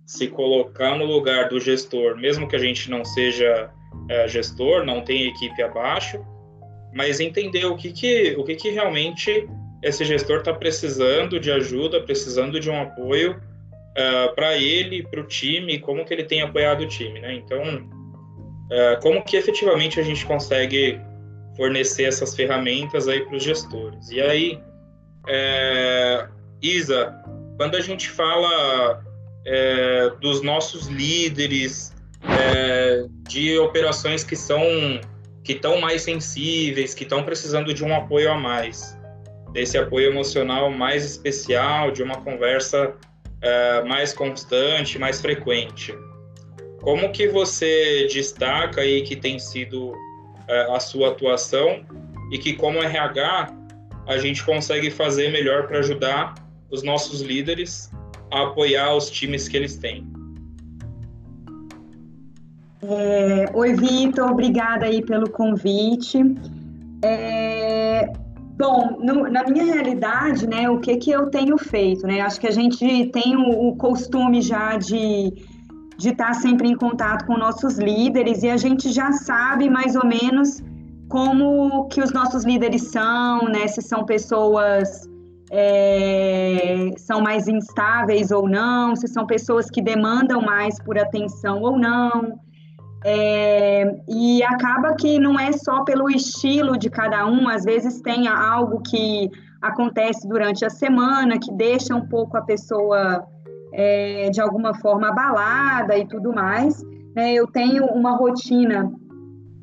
se 0.08 0.28
colocar 0.28 0.98
no 0.98 1.06
lugar 1.06 1.50
do 1.50 1.60
gestor, 1.60 2.18
mesmo 2.18 2.48
que 2.48 2.56
a 2.56 2.60
gente 2.60 2.90
não 2.90 3.06
seja 3.06 3.70
é, 4.10 4.28
gestor, 4.28 4.84
não 4.84 5.02
tenha 5.02 5.28
equipe 5.28 5.62
abaixo, 5.62 6.20
mas 6.94 7.20
entender 7.20 7.66
o 7.66 7.76
que, 7.76 7.92
que, 7.92 8.36
o 8.38 8.44
que, 8.44 8.56
que 8.56 8.70
realmente 8.72 9.48
esse 9.84 10.04
gestor 10.04 10.40
está 10.40 10.52
precisando 10.52 11.40
de 11.40 11.52
ajuda, 11.52 12.02
precisando 12.02 12.60
de 12.60 12.72
um 12.72 12.82
apoio 12.82 13.34
uh, 13.34 13.40
ah, 13.98 14.34
para 14.34 14.58
ele, 14.58 15.04
para 15.04 15.22
o 15.22 15.24
time, 15.24 15.78
como 15.78 16.04
que 16.04 16.14
ele 16.14 16.24
tem 16.24 16.42
apoiado 16.42 16.82
o 16.82 16.88
time, 16.88 17.20
né? 17.20 17.36
Então, 17.36 17.62
uh, 17.62 19.00
como 19.02 19.24
que 19.24 19.38
efetivamente 19.38 20.00
a 20.00 20.04
gente 20.04 20.26
consegue 20.26 21.00
fornecer 21.56 22.06
essas 22.06 22.36
ferramentas 22.36 23.08
aí 23.08 23.22
para 23.22 23.36
os 23.36 23.44
gestores? 23.44 24.10
E 24.10 24.20
aí, 24.20 24.60
é, 25.28 26.28
Isa, 26.62 27.14
quando 27.58 27.76
a 27.76 27.82
gente 27.82 28.10
fala 28.10 29.04
é, 29.46 30.12
dos 30.22 30.42
nossos 30.42 30.88
líderes, 30.88 31.94
é, 32.24 33.06
de 33.28 33.58
operações 33.60 34.24
que 34.24 34.36
são 34.36 34.62
que 35.44 35.54
estão 35.54 35.80
mais 35.80 36.02
sensíveis, 36.02 36.94
que 36.94 37.04
estão 37.04 37.24
precisando 37.24 37.74
de 37.74 37.82
um 37.82 37.96
apoio 37.96 38.30
a 38.30 38.36
mais, 38.36 38.98
desse 39.54 39.78
apoio 39.78 40.12
emocional 40.12 40.70
mais 40.70 41.06
especial, 41.06 41.90
de 41.90 42.04
uma 42.04 42.18
conversa 42.18 42.94
é, 43.42 43.82
mais 43.84 44.12
constante, 44.12 45.00
mais 45.00 45.22
frequente. 45.22 45.98
Como 46.82 47.12
que 47.14 47.30
você 47.30 48.08
destaca 48.12 48.82
aí 48.82 49.04
que 49.04 49.16
tem 49.16 49.40
sido 49.40 49.94
é, 50.50 50.76
a 50.76 50.82
sua 50.82 51.10
atuação 51.10 51.86
e 52.30 52.38
que 52.38 52.54
como 52.54 52.84
RH 52.84 53.54
a 54.06 54.18
gente 54.18 54.44
consegue 54.44 54.92
fazer 54.92 55.32
melhor 55.32 55.66
para 55.68 55.80
ajudar 55.80 56.36
os 56.70 56.84
nossos 56.84 57.22
líderes 57.22 57.92
a 58.32 58.44
apoiar 58.44 58.96
os 58.96 59.10
times 59.10 59.48
que 59.48 59.58
eles 59.58 59.78
têm? 59.78 60.06
É, 62.82 63.50
Oi, 63.54 63.74
Vitor, 63.74 64.32
obrigada 64.32 64.86
aí 64.86 65.04
pelo 65.04 65.30
convite. 65.30 66.20
É, 67.02 68.12
bom, 68.58 68.98
no, 69.02 69.30
na 69.30 69.44
minha 69.46 69.66
realidade, 69.66 70.48
né, 70.48 70.70
o 70.70 70.80
que, 70.80 70.98
que 70.98 71.12
eu 71.12 71.30
tenho 71.30 71.58
feito, 71.58 72.06
né? 72.06 72.22
Acho 72.22 72.40
que 72.40 72.48
a 72.48 72.52
gente 72.52 73.08
tem 73.08 73.36
o, 73.36 73.70
o 73.70 73.76
costume 73.76 74.42
já 74.42 74.78
de 74.78 75.34
de 75.98 76.10
estar 76.10 76.34
sempre 76.36 76.70
em 76.70 76.76
contato 76.76 77.26
com 77.26 77.38
nossos 77.38 77.78
líderes 77.80 78.44
e 78.44 78.50
a 78.50 78.58
gente 78.58 78.92
já 78.92 79.12
sabe 79.12 79.70
mais 79.70 79.96
ou 79.96 80.06
menos 80.06 80.62
como 81.10 81.88
que 81.88 82.02
os 82.02 82.12
nossos 82.12 82.44
líderes 82.44 82.92
são, 82.92 83.46
né? 83.46 83.68
Se 83.68 83.82
são 83.82 84.06
pessoas 84.06 85.10
é, 85.50 86.92
são 86.98 87.22
mais 87.22 87.48
instáveis 87.48 88.32
ou 88.32 88.48
não, 88.48 88.96
se 88.96 89.08
são 89.08 89.26
pessoas 89.26 89.70
que 89.70 89.82
demandam 89.82 90.42
mais 90.42 90.82
por 90.82 90.98
atenção 90.98 91.62
ou 91.62 91.78
não. 91.78 92.40
É, 93.06 94.02
e 94.10 94.44
acaba 94.44 94.96
que 94.96 95.20
não 95.20 95.40
é 95.40 95.52
só 95.54 95.84
pelo 95.84 96.10
estilo 96.10 96.78
de 96.78 96.90
cada 96.90 97.26
um, 97.26 97.48
às 97.48 97.64
vezes 97.64 98.02
tem 98.02 98.28
algo 98.28 98.82
que 98.82 99.30
acontece 99.62 100.28
durante 100.28 100.66
a 100.66 100.70
semana 100.70 101.40
que 101.40 101.52
deixa 101.54 101.96
um 101.96 102.06
pouco 102.08 102.36
a 102.38 102.42
pessoa 102.42 103.26
é, 103.72 104.30
de 104.30 104.42
alguma 104.42 104.74
forma 104.74 105.10
abalada 105.10 105.98
e 105.98 106.06
tudo 106.08 106.34
mais. 106.34 106.84
Né? 107.16 107.34
Eu 107.34 107.48
tenho 107.48 107.86
uma 107.86 108.18
rotina 108.18 108.92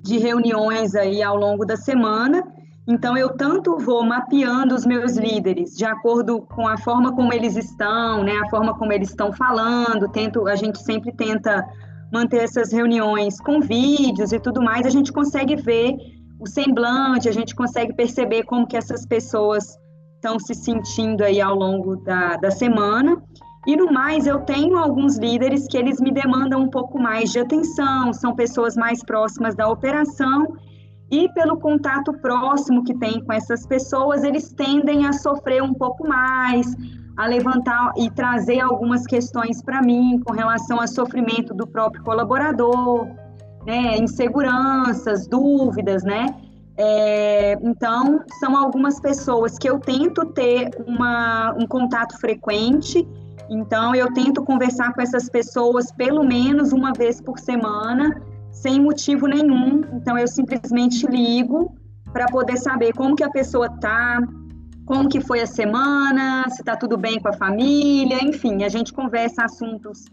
de 0.03 0.19
reuniões 0.19 0.95
aí 0.95 1.23
ao 1.23 1.37
longo 1.37 1.65
da 1.65 1.77
semana 1.77 2.43
então, 2.87 3.17
eu 3.17 3.31
tanto 3.31 3.79
vou 3.79 4.05
mapeando 4.05 4.75
os 4.75 4.85
meus 4.85 5.17
líderes 5.17 5.75
de 5.75 5.87
acordo 5.87 6.43
com 6.43 6.69
a 6.69 6.77
forma 6.77 7.15
como 7.15 7.33
eles 7.33 7.57
estão, 7.57 8.23
né, 8.23 8.37
a 8.45 8.51
forma 8.51 8.77
como 8.77 8.93
eles 8.93 9.09
estão 9.09 9.33
falando, 9.33 10.07
tento, 10.11 10.47
a 10.47 10.55
gente 10.55 10.79
sempre 10.83 11.11
tenta 11.13 11.67
manter 12.13 12.43
essas 12.43 12.73
reuniões 12.73 13.41
com 13.41 13.61
vídeos 13.61 14.33
e 14.33 14.39
tudo 14.39 14.63
mais, 14.63 14.85
a 14.85 14.91
gente 14.91 15.11
consegue 15.11 15.57
ver 15.57 15.97
o 16.39 16.47
semblante, 16.47 17.27
a 17.27 17.33
gente 17.33 17.55
consegue 17.55 17.95
perceber 17.95 18.43
como 18.45 18.67
que 18.67 18.77
essas 18.77 19.07
pessoas 19.07 19.79
estão 20.17 20.39
se 20.39 20.55
sentindo 20.55 21.25
aí 21.25 21.41
ao 21.41 21.55
longo 21.55 21.97
da, 21.97 22.37
da 22.37 22.51
semana. 22.51 23.23
E 23.67 23.77
no 23.77 23.91
mais, 23.91 24.27
eu 24.27 24.41
tenho 24.41 24.77
alguns 24.77 25.17
líderes 25.17 25.67
que 25.67 25.77
eles 25.79 25.99
me 25.99 26.13
demandam 26.13 26.61
um 26.61 26.69
pouco 26.69 27.01
mais 27.01 27.33
de 27.33 27.39
atenção, 27.39 28.13
são 28.13 28.35
pessoas 28.35 28.77
mais 28.77 29.03
próximas 29.03 29.55
da 29.55 29.69
operação 29.69 30.55
e 31.11 31.29
pelo 31.33 31.59
contato 31.59 32.13
próximo 32.15 32.83
que 32.83 32.95
tem 32.95 33.23
com 33.25 33.33
essas 33.33 33.67
pessoas, 33.67 34.25
eles 34.25 34.53
tendem 34.53 35.07
a 35.07 35.13
sofrer 35.13 35.63
um 35.63 35.75
pouco 35.75 36.07
mais, 36.07 36.75
a 37.17 37.27
levantar 37.27 37.93
e 37.97 38.11
trazer 38.11 38.61
algumas 38.61 39.07
questões 39.07 39.63
para 39.63 39.81
mim 39.83 40.21
com 40.25 40.33
relação 40.33 40.81
ao 40.81 40.89
sofrimento 40.89 41.55
do 41.55 41.67
próprio 41.67 42.03
colaborador, 42.03 43.07
né, 43.67 43.97
inseguranças, 43.99 45.27
dúvidas, 45.27 46.03
né? 46.03 46.35
É, 46.77 47.53
então, 47.63 48.21
são 48.41 48.57
algumas 48.57 48.99
pessoas 48.99 49.57
que 49.57 49.69
eu 49.69 49.79
tento 49.79 50.25
ter 50.27 50.71
uma, 50.87 51.55
um 51.57 51.67
contato 51.67 52.19
frequente. 52.19 53.07
Então, 53.49 53.95
eu 53.95 54.13
tento 54.13 54.43
conversar 54.43 54.93
com 54.93 55.01
essas 55.01 55.29
pessoas 55.29 55.93
pelo 55.93 56.25
menos 56.25 56.73
uma 56.73 56.93
vez 56.93 57.21
por 57.21 57.39
semana 57.39 58.21
sem 58.55 58.81
motivo 58.81 59.27
nenhum. 59.27 59.83
Então 59.93 60.17
eu 60.17 60.27
simplesmente 60.27 61.07
ligo 61.07 61.75
para 62.13 62.27
poder 62.27 62.57
saber 62.57 62.95
como 62.95 63.17
que 63.17 63.25
a 63.25 63.31
pessoa 63.31 63.69
tá, 63.69 64.23
como 64.87 65.09
que 65.09 65.21
foi 65.21 65.41
a 65.41 65.47
semana, 65.47 66.49
se 66.49 66.63
está 66.63 66.77
tudo 66.77 66.97
bem 66.97 67.21
com 67.21 67.29
a 67.29 67.33
família, 67.33 68.25
enfim, 68.25 68.63
a 68.63 68.69
gente 68.69 68.93
conversa 68.93 69.45
assuntos 69.45 70.05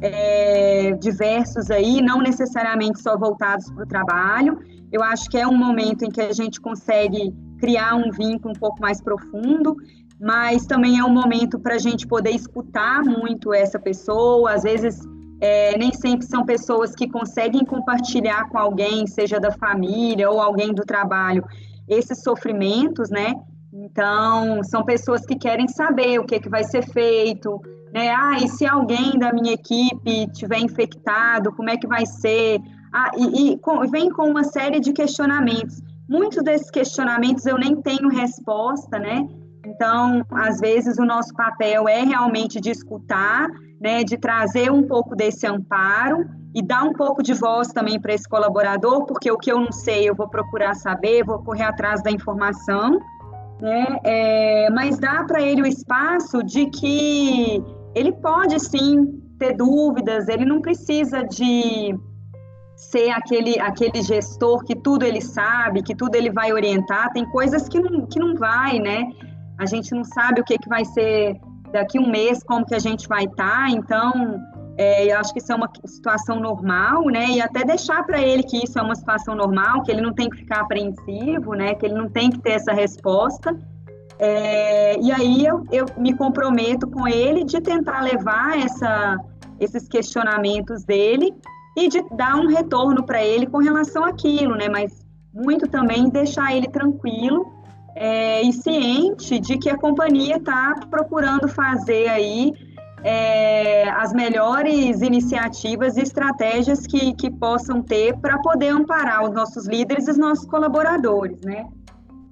é, 0.00 0.92
diversos 0.92 1.70
aí, 1.70 2.00
não 2.00 2.20
necessariamente 2.20 3.00
só 3.00 3.16
voltados 3.16 3.70
para 3.70 3.84
o 3.84 3.86
trabalho. 3.86 4.58
Eu 4.90 5.02
acho 5.02 5.28
que 5.28 5.38
é 5.38 5.46
um 5.46 5.56
momento 5.56 6.04
em 6.04 6.10
que 6.10 6.20
a 6.20 6.32
gente 6.32 6.60
consegue 6.60 7.34
criar 7.58 7.94
um 7.94 8.10
vínculo 8.10 8.54
um 8.54 8.58
pouco 8.58 8.80
mais 8.80 9.00
profundo, 9.00 9.76
mas 10.20 10.66
também 10.66 10.98
é 10.98 11.04
um 11.04 11.12
momento 11.12 11.58
para 11.58 11.74
a 11.74 11.78
gente 11.78 12.06
poder 12.06 12.30
escutar 12.30 13.02
muito 13.04 13.52
essa 13.52 13.78
pessoa, 13.78 14.52
às 14.52 14.62
vezes 14.62 15.00
é, 15.42 15.76
nem 15.76 15.92
sempre 15.92 16.24
são 16.24 16.46
pessoas 16.46 16.94
que 16.94 17.08
conseguem 17.08 17.64
compartilhar 17.64 18.48
com 18.48 18.56
alguém, 18.56 19.08
seja 19.08 19.40
da 19.40 19.50
família 19.50 20.30
ou 20.30 20.40
alguém 20.40 20.72
do 20.72 20.84
trabalho, 20.84 21.44
esses 21.88 22.22
sofrimentos, 22.22 23.10
né? 23.10 23.34
Então, 23.72 24.62
são 24.62 24.84
pessoas 24.84 25.26
que 25.26 25.34
querem 25.34 25.66
saber 25.66 26.20
o 26.20 26.24
que, 26.24 26.38
que 26.38 26.48
vai 26.48 26.62
ser 26.62 26.88
feito, 26.92 27.60
né? 27.92 28.10
Ah, 28.10 28.36
e 28.40 28.48
se 28.48 28.64
alguém 28.64 29.18
da 29.18 29.32
minha 29.32 29.54
equipe 29.54 30.28
tiver 30.28 30.60
infectado, 30.60 31.52
como 31.56 31.70
é 31.70 31.76
que 31.76 31.88
vai 31.88 32.06
ser? 32.06 32.60
Ah, 32.92 33.10
e, 33.16 33.50
e 33.50 33.58
com, 33.58 33.80
vem 33.90 34.10
com 34.10 34.30
uma 34.30 34.44
série 34.44 34.78
de 34.78 34.92
questionamentos. 34.92 35.82
Muitos 36.08 36.44
desses 36.44 36.70
questionamentos 36.70 37.46
eu 37.46 37.58
nem 37.58 37.82
tenho 37.82 38.08
resposta, 38.08 38.96
né? 38.96 39.26
Então, 39.64 40.24
às 40.30 40.58
vezes, 40.58 40.98
o 40.98 41.04
nosso 41.04 41.34
papel 41.34 41.88
é 41.88 42.02
realmente 42.02 42.60
de 42.60 42.70
escutar 42.70 43.48
né, 43.82 44.04
de 44.04 44.16
trazer 44.16 44.70
um 44.70 44.84
pouco 44.84 45.16
desse 45.16 45.44
amparo 45.44 46.24
e 46.54 46.62
dar 46.62 46.84
um 46.84 46.92
pouco 46.92 47.20
de 47.20 47.34
voz 47.34 47.68
também 47.68 48.00
para 48.00 48.14
esse 48.14 48.28
colaborador, 48.28 49.04
porque 49.06 49.30
o 49.30 49.36
que 49.36 49.50
eu 49.50 49.58
não 49.58 49.72
sei 49.72 50.08
eu 50.08 50.14
vou 50.14 50.28
procurar 50.28 50.74
saber, 50.74 51.24
vou 51.24 51.40
correr 51.40 51.64
atrás 51.64 52.00
da 52.00 52.10
informação, 52.10 53.00
né, 53.60 53.98
é, 54.04 54.70
mas 54.70 55.00
dá 55.00 55.24
para 55.24 55.42
ele 55.42 55.62
o 55.62 55.66
espaço 55.66 56.44
de 56.44 56.66
que 56.66 57.60
ele 57.92 58.12
pode 58.12 58.60
sim 58.60 59.20
ter 59.36 59.56
dúvidas, 59.56 60.28
ele 60.28 60.44
não 60.44 60.60
precisa 60.60 61.24
de 61.24 61.98
ser 62.76 63.10
aquele, 63.10 63.58
aquele 63.58 64.00
gestor 64.02 64.64
que 64.64 64.76
tudo 64.76 65.04
ele 65.04 65.20
sabe, 65.20 65.82
que 65.82 65.94
tudo 65.94 66.14
ele 66.14 66.30
vai 66.30 66.52
orientar, 66.52 67.12
tem 67.12 67.24
coisas 67.24 67.68
que 67.68 67.80
não, 67.80 68.06
que 68.06 68.20
não 68.20 68.36
vai, 68.36 68.78
né? 68.78 69.08
A 69.62 69.66
gente 69.66 69.94
não 69.94 70.04
sabe 70.04 70.40
o 70.40 70.44
que, 70.44 70.58
que 70.58 70.68
vai 70.68 70.84
ser 70.84 71.40
daqui 71.72 71.98
um 71.98 72.10
mês 72.10 72.42
como 72.42 72.66
que 72.66 72.74
a 72.74 72.78
gente 72.78 73.08
vai 73.08 73.24
estar, 73.24 73.66
tá, 73.66 73.70
então 73.70 74.40
é, 74.76 75.12
eu 75.12 75.18
acho 75.18 75.32
que 75.32 75.38
isso 75.38 75.52
é 75.52 75.54
uma 75.54 75.70
situação 75.84 76.40
normal, 76.40 77.04
né? 77.06 77.26
E 77.30 77.40
até 77.40 77.64
deixar 77.64 78.04
para 78.04 78.20
ele 78.20 78.42
que 78.42 78.64
isso 78.64 78.78
é 78.78 78.82
uma 78.82 78.94
situação 78.94 79.34
normal, 79.34 79.82
que 79.82 79.92
ele 79.92 80.00
não 80.00 80.12
tem 80.12 80.28
que 80.28 80.38
ficar 80.38 80.62
apreensivo, 80.62 81.54
né? 81.54 81.74
Que 81.74 81.86
ele 81.86 81.94
não 81.94 82.08
tem 82.08 82.30
que 82.30 82.40
ter 82.40 82.52
essa 82.52 82.72
resposta. 82.72 83.56
É, 84.18 84.98
e 85.00 85.12
aí 85.12 85.46
eu, 85.46 85.64
eu 85.70 85.86
me 85.96 86.14
comprometo 86.14 86.88
com 86.88 87.06
ele 87.06 87.44
de 87.44 87.60
tentar 87.60 88.00
levar 88.00 88.58
essa, 88.58 89.16
esses 89.60 89.86
questionamentos 89.88 90.84
dele 90.84 91.34
e 91.76 91.88
de 91.88 92.02
dar 92.16 92.36
um 92.36 92.48
retorno 92.48 93.04
para 93.04 93.22
ele 93.22 93.46
com 93.46 93.58
relação 93.58 94.04
àquilo, 94.04 94.54
né? 94.56 94.68
Mas 94.68 95.06
muito 95.32 95.68
também 95.68 96.08
deixar 96.08 96.54
ele 96.54 96.68
tranquilo 96.68 97.61
é, 97.94 98.42
e 98.42 98.52
ciente 98.52 99.38
de 99.38 99.58
que 99.58 99.68
a 99.68 99.76
companhia 99.76 100.36
está 100.36 100.74
procurando 100.90 101.48
fazer 101.48 102.08
aí 102.08 102.52
é, 103.04 103.90
as 103.90 104.12
melhores 104.12 105.02
iniciativas 105.02 105.96
e 105.96 106.02
estratégias 106.02 106.86
que, 106.86 107.14
que 107.14 107.30
possam 107.30 107.82
ter 107.82 108.16
para 108.18 108.38
poder 108.38 108.68
amparar 108.68 109.24
os 109.24 109.34
nossos 109.34 109.66
líderes 109.66 110.06
e 110.06 110.12
os 110.12 110.18
nossos 110.18 110.46
colaboradores, 110.46 111.40
né? 111.42 111.66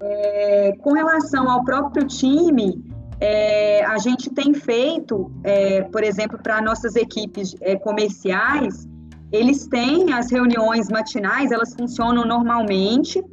É, 0.01 0.75
com 0.79 0.93
relação 0.93 1.49
ao 1.49 1.63
próprio 1.63 2.07
time, 2.07 2.83
é, 3.19 3.85
a 3.85 3.99
gente 3.99 4.31
tem 4.31 4.53
feito, 4.53 5.31
é, 5.43 5.83
por 5.83 6.03
exemplo, 6.03 6.39
para 6.41 6.59
nossas 6.59 6.95
equipes 6.95 7.55
é, 7.61 7.75
comerciais, 7.75 8.87
eles 9.31 9.67
têm 9.67 10.11
as 10.11 10.31
reuniões 10.31 10.89
matinais, 10.89 11.51
elas 11.51 11.73
funcionam 11.75 12.25
normalmente, 12.25 13.23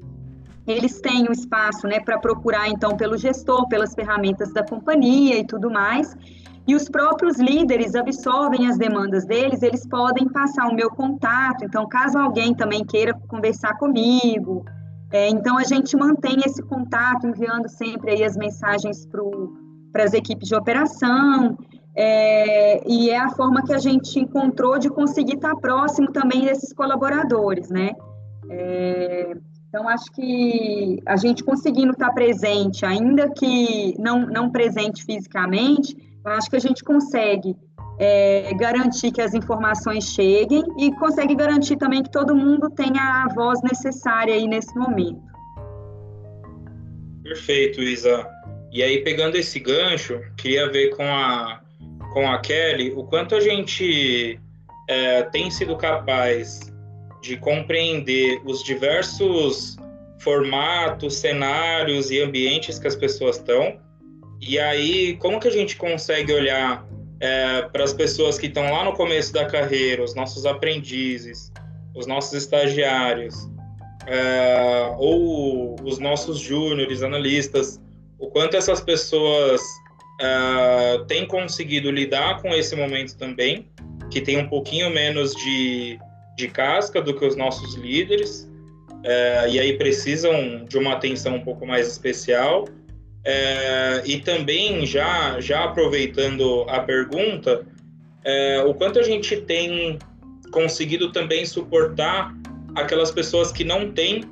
eles 0.70 1.00
têm 1.00 1.28
o 1.28 1.32
espaço 1.32 1.86
né, 1.86 2.00
para 2.00 2.18
procurar, 2.18 2.68
então, 2.68 2.96
pelo 2.96 3.16
gestor, 3.16 3.68
pelas 3.68 3.94
ferramentas 3.94 4.52
da 4.52 4.62
companhia 4.62 5.38
e 5.38 5.46
tudo 5.46 5.70
mais. 5.70 6.16
E 6.66 6.74
os 6.74 6.88
próprios 6.88 7.38
líderes 7.38 7.94
absorvem 7.94 8.68
as 8.68 8.76
demandas 8.76 9.24
deles, 9.24 9.62
eles 9.62 9.86
podem 9.86 10.28
passar 10.28 10.68
o 10.68 10.74
meu 10.74 10.90
contato. 10.90 11.64
Então, 11.64 11.88
caso 11.88 12.18
alguém 12.18 12.54
também 12.54 12.84
queira 12.84 13.14
conversar 13.28 13.78
comigo, 13.78 14.64
é, 15.10 15.28
então 15.28 15.56
a 15.56 15.64
gente 15.64 15.96
mantém 15.96 16.36
esse 16.44 16.62
contato, 16.62 17.26
enviando 17.26 17.68
sempre 17.68 18.10
aí 18.10 18.22
as 18.22 18.36
mensagens 18.36 19.06
para 19.90 20.04
as 20.04 20.12
equipes 20.12 20.48
de 20.48 20.54
operação. 20.54 21.56
É, 21.96 22.88
e 22.88 23.10
é 23.10 23.18
a 23.18 23.30
forma 23.30 23.62
que 23.62 23.72
a 23.72 23.78
gente 23.78 24.20
encontrou 24.20 24.78
de 24.78 24.88
conseguir 24.88 25.34
estar 25.34 25.56
próximo 25.56 26.12
também 26.12 26.44
desses 26.44 26.72
colaboradores, 26.72 27.70
né? 27.70 27.92
É, 28.50 29.36
então, 29.68 29.86
acho 29.86 30.10
que 30.12 30.98
a 31.04 31.16
gente 31.16 31.44
conseguindo 31.44 31.92
estar 31.92 32.10
presente, 32.12 32.86
ainda 32.86 33.28
que 33.28 33.94
não, 33.98 34.26
não 34.26 34.50
presente 34.50 35.04
fisicamente, 35.04 35.94
acho 36.24 36.48
que 36.48 36.56
a 36.56 36.60
gente 36.60 36.82
consegue 36.82 37.54
é, 37.98 38.50
garantir 38.54 39.12
que 39.12 39.20
as 39.20 39.34
informações 39.34 40.04
cheguem 40.04 40.64
e 40.78 40.90
consegue 40.92 41.34
garantir 41.34 41.76
também 41.76 42.02
que 42.02 42.10
todo 42.10 42.34
mundo 42.34 42.70
tenha 42.70 43.24
a 43.24 43.34
voz 43.34 43.60
necessária 43.62 44.34
aí 44.34 44.48
nesse 44.48 44.74
momento. 44.74 45.20
Perfeito, 47.22 47.82
Isa. 47.82 48.26
E 48.72 48.82
aí, 48.82 49.04
pegando 49.04 49.36
esse 49.36 49.60
gancho, 49.60 50.18
queria 50.38 50.70
ver 50.70 50.96
com 50.96 51.02
a, 51.02 51.60
com 52.14 52.30
a 52.30 52.38
Kelly 52.40 52.92
o 52.92 53.04
quanto 53.04 53.34
a 53.34 53.40
gente 53.40 54.40
é, 54.88 55.24
tem 55.24 55.50
sido 55.50 55.76
capaz 55.76 56.60
de 57.20 57.36
compreender 57.36 58.40
os 58.44 58.62
diversos 58.62 59.76
formatos, 60.20 61.16
cenários 61.16 62.10
e 62.10 62.20
ambientes 62.20 62.78
que 62.78 62.86
as 62.86 62.96
pessoas 62.96 63.36
estão. 63.36 63.78
E 64.40 64.58
aí, 64.58 65.16
como 65.16 65.40
que 65.40 65.48
a 65.48 65.52
gente 65.52 65.76
consegue 65.76 66.32
olhar 66.32 66.86
é, 67.20 67.62
para 67.62 67.84
as 67.84 67.92
pessoas 67.92 68.38
que 68.38 68.46
estão 68.46 68.70
lá 68.70 68.84
no 68.84 68.92
começo 68.92 69.32
da 69.32 69.44
carreira, 69.44 70.02
os 70.02 70.14
nossos 70.14 70.46
aprendizes, 70.46 71.52
os 71.94 72.06
nossos 72.06 72.32
estagiários, 72.34 73.48
é, 74.06 74.94
ou 74.98 75.76
os 75.82 75.98
nossos 75.98 76.38
júniores, 76.38 77.02
analistas, 77.02 77.80
o 78.18 78.28
quanto 78.28 78.56
essas 78.56 78.80
pessoas 78.80 79.60
é, 80.20 81.04
têm 81.06 81.26
conseguido 81.26 81.90
lidar 81.90 82.40
com 82.40 82.48
esse 82.48 82.74
momento 82.74 83.16
também, 83.16 83.68
que 84.10 84.20
tem 84.20 84.38
um 84.38 84.48
pouquinho 84.48 84.90
menos 84.90 85.34
de 85.34 85.98
de 86.38 86.46
casca 86.46 87.02
do 87.02 87.12
que 87.12 87.24
os 87.26 87.34
nossos 87.34 87.74
líderes, 87.74 88.48
é, 89.02 89.50
e 89.50 89.58
aí 89.58 89.76
precisam 89.76 90.64
de 90.64 90.78
uma 90.78 90.92
atenção 90.92 91.34
um 91.34 91.40
pouco 91.40 91.66
mais 91.66 91.88
especial. 91.88 92.66
É, 93.24 94.02
e 94.06 94.20
também, 94.20 94.86
já, 94.86 95.40
já 95.40 95.64
aproveitando 95.64 96.64
a 96.68 96.80
pergunta, 96.80 97.66
é, 98.24 98.62
o 98.62 98.72
quanto 98.72 99.00
a 99.00 99.02
gente 99.02 99.36
tem 99.42 99.98
conseguido 100.52 101.10
também 101.10 101.44
suportar 101.44 102.32
aquelas 102.74 103.10
pessoas 103.10 103.50
que 103.50 103.64
não 103.64 103.90
têm 103.90 104.22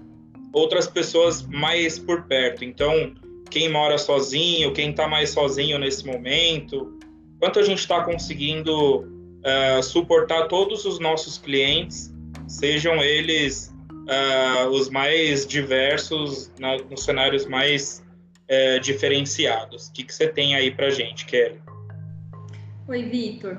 outras 0.52 0.86
pessoas 0.86 1.42
mais 1.42 1.98
por 1.98 2.22
perto. 2.22 2.64
Então, 2.64 3.14
quem 3.50 3.68
mora 3.68 3.98
sozinho, 3.98 4.72
quem 4.72 4.90
está 4.90 5.08
mais 5.08 5.30
sozinho 5.30 5.76
nesse 5.76 6.06
momento, 6.06 6.96
quanto 7.40 7.58
a 7.58 7.62
gente 7.62 7.80
está 7.80 8.02
conseguindo 8.02 9.15
uh, 9.46 9.82
suportar 9.82 10.48
todos 10.48 10.84
os 10.84 10.98
nossos 10.98 11.38
clientes, 11.38 12.12
sejam 12.48 13.02
eles 13.02 13.72
uh, 13.90 14.68
os 14.68 14.90
mais 14.90 15.46
diversos, 15.46 16.52
na, 16.58 16.76
nos 16.76 17.04
cenários 17.04 17.46
mais 17.46 18.04
uh, 18.50 18.80
diferenciados. 18.80 19.88
O 19.88 19.92
que, 19.92 20.04
que 20.04 20.14
você 20.14 20.26
tem 20.28 20.54
aí 20.54 20.70
para 20.70 20.90
gente, 20.90 21.24
Kelly? 21.26 21.60
Oi, 22.88 23.02
Vitor. 23.04 23.58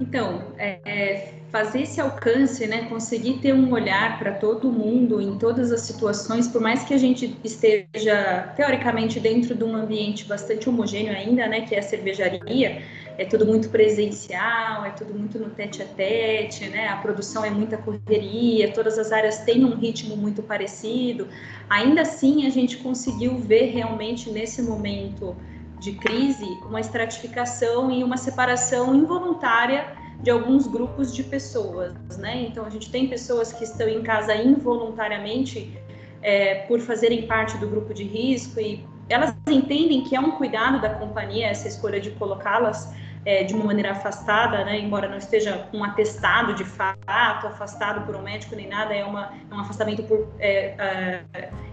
Então, 0.00 0.54
é, 0.56 0.78
é, 0.84 1.34
fazer 1.50 1.82
esse 1.82 2.00
alcance, 2.00 2.66
né, 2.66 2.86
conseguir 2.88 3.34
ter 3.34 3.52
um 3.52 3.70
olhar 3.70 4.18
para 4.18 4.32
todo 4.32 4.72
mundo 4.72 5.20
em 5.20 5.36
todas 5.36 5.70
as 5.70 5.82
situações, 5.82 6.48
por 6.48 6.60
mais 6.60 6.84
que 6.84 6.94
a 6.94 6.98
gente 6.98 7.36
esteja 7.44 8.50
teoricamente 8.56 9.20
dentro 9.20 9.54
de 9.54 9.62
um 9.62 9.76
ambiente 9.76 10.24
bastante 10.24 10.68
homogêneo 10.70 11.12
ainda, 11.12 11.46
né, 11.46 11.62
que 11.62 11.74
é 11.74 11.80
a 11.80 11.82
cervejaria, 11.82 12.82
é 13.20 13.24
tudo 13.26 13.44
muito 13.44 13.68
presencial, 13.68 14.82
é 14.86 14.90
tudo 14.92 15.12
muito 15.12 15.38
no 15.38 15.50
tete 15.50 15.82
a 15.82 15.84
tete, 15.84 16.66
né? 16.70 16.88
A 16.88 16.96
produção 16.96 17.44
é 17.44 17.50
muita 17.50 17.76
correria, 17.76 18.72
todas 18.72 18.98
as 18.98 19.12
áreas 19.12 19.40
têm 19.40 19.62
um 19.62 19.76
ritmo 19.76 20.16
muito 20.16 20.42
parecido. 20.42 21.28
Ainda 21.68 22.00
assim, 22.00 22.46
a 22.46 22.50
gente 22.50 22.78
conseguiu 22.78 23.36
ver 23.36 23.72
realmente 23.72 24.30
nesse 24.30 24.62
momento 24.62 25.36
de 25.78 25.92
crise 25.92 26.46
uma 26.64 26.80
estratificação 26.80 27.90
e 27.90 28.02
uma 28.02 28.16
separação 28.16 28.94
involuntária 28.94 29.92
de 30.22 30.30
alguns 30.30 30.66
grupos 30.66 31.14
de 31.14 31.22
pessoas, 31.22 31.92
né? 32.16 32.46
Então 32.48 32.64
a 32.64 32.70
gente 32.70 32.90
tem 32.90 33.06
pessoas 33.06 33.52
que 33.52 33.64
estão 33.64 33.86
em 33.86 34.02
casa 34.02 34.34
involuntariamente 34.34 35.78
é, 36.22 36.54
por 36.66 36.80
fazerem 36.80 37.26
parte 37.26 37.58
do 37.58 37.68
grupo 37.68 37.92
de 37.92 38.02
risco 38.02 38.58
e 38.58 38.82
elas 39.10 39.34
entendem 39.46 40.04
que 40.04 40.16
é 40.16 40.20
um 40.20 40.30
cuidado 40.30 40.80
da 40.80 40.88
companhia 40.88 41.48
essa 41.48 41.68
escolha 41.68 42.00
de 42.00 42.12
colocá-las 42.12 42.90
é, 43.24 43.44
de 43.44 43.54
uma 43.54 43.64
maneira 43.64 43.92
afastada, 43.92 44.64
né, 44.64 44.78
embora 44.78 45.08
não 45.08 45.18
esteja 45.18 45.68
um 45.72 45.84
atestado 45.84 46.54
de 46.54 46.64
fato, 46.64 47.46
afastado 47.46 48.06
por 48.06 48.16
um 48.16 48.22
médico 48.22 48.56
nem 48.56 48.68
nada, 48.68 48.94
é, 48.94 49.04
uma, 49.04 49.32
é 49.50 49.54
um 49.54 49.60
afastamento 49.60 50.02
por 50.04 50.28
é, 50.38 51.20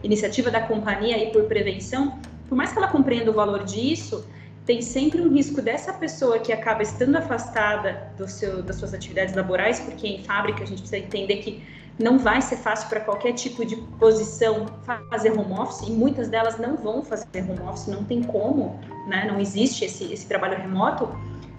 iniciativa 0.03 0.51
da 0.51 0.61
companhia 0.61 1.17
e 1.17 1.31
por 1.31 1.43
prevenção, 1.43 2.19
por 2.49 2.55
mais 2.55 2.71
que 2.71 2.77
ela 2.77 2.87
compreenda 2.87 3.31
o 3.31 3.33
valor 3.33 3.63
disso, 3.63 4.27
tem 4.65 4.81
sempre 4.81 5.21
um 5.21 5.33
risco 5.33 5.61
dessa 5.61 5.93
pessoa 5.93 6.39
que 6.39 6.51
acaba 6.51 6.83
estando 6.83 7.15
afastada 7.15 8.11
do 8.17 8.27
seu, 8.27 8.61
das 8.61 8.75
suas 8.75 8.93
atividades 8.93 9.33
laborais, 9.33 9.79
porque 9.79 10.05
em 10.05 10.23
fábrica 10.23 10.63
a 10.63 10.67
gente 10.67 10.79
precisa 10.79 10.97
entender 10.97 11.37
que 11.37 11.63
não 11.99 12.17
vai 12.19 12.41
ser 12.41 12.57
fácil 12.57 12.89
para 12.89 12.99
qualquer 12.99 13.33
tipo 13.33 13.65
de 13.65 13.75
posição 13.99 14.65
fazer 15.09 15.31
home 15.31 15.53
office, 15.53 15.87
e 15.87 15.91
muitas 15.91 16.27
delas 16.27 16.57
não 16.57 16.75
vão 16.75 17.03
fazer 17.03 17.41
home 17.41 17.61
office, 17.67 17.87
não 17.87 18.03
tem 18.03 18.21
como, 18.21 18.79
né? 19.07 19.25
não 19.25 19.39
existe 19.39 19.85
esse, 19.85 20.11
esse 20.13 20.27
trabalho 20.27 20.57
remoto 20.57 21.09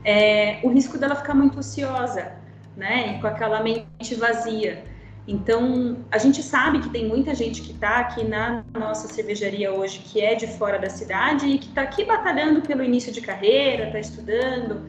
é, 0.04 0.60
o 0.62 0.68
risco 0.68 0.96
dela 0.98 1.14
ficar 1.14 1.34
muito 1.34 1.58
ociosa, 1.58 2.32
né? 2.76 3.16
E 3.16 3.20
com 3.20 3.26
aquela 3.26 3.62
mente 3.62 4.14
vazia. 4.14 4.84
Então, 5.26 5.98
a 6.10 6.16
gente 6.16 6.42
sabe 6.42 6.80
que 6.80 6.88
tem 6.88 7.06
muita 7.06 7.34
gente 7.34 7.60
que 7.60 7.72
está 7.72 7.98
aqui 7.98 8.24
na 8.24 8.64
nossa 8.72 9.06
cervejaria 9.08 9.70
hoje, 9.70 9.98
que 9.98 10.22
é 10.22 10.34
de 10.34 10.46
fora 10.46 10.78
da 10.78 10.88
cidade 10.88 11.46
e 11.46 11.58
que 11.58 11.68
está 11.68 11.82
aqui 11.82 12.04
batalhando 12.04 12.62
pelo 12.62 12.82
início 12.82 13.12
de 13.12 13.20
carreira, 13.20 13.88
está 13.88 13.98
estudando. 13.98 14.88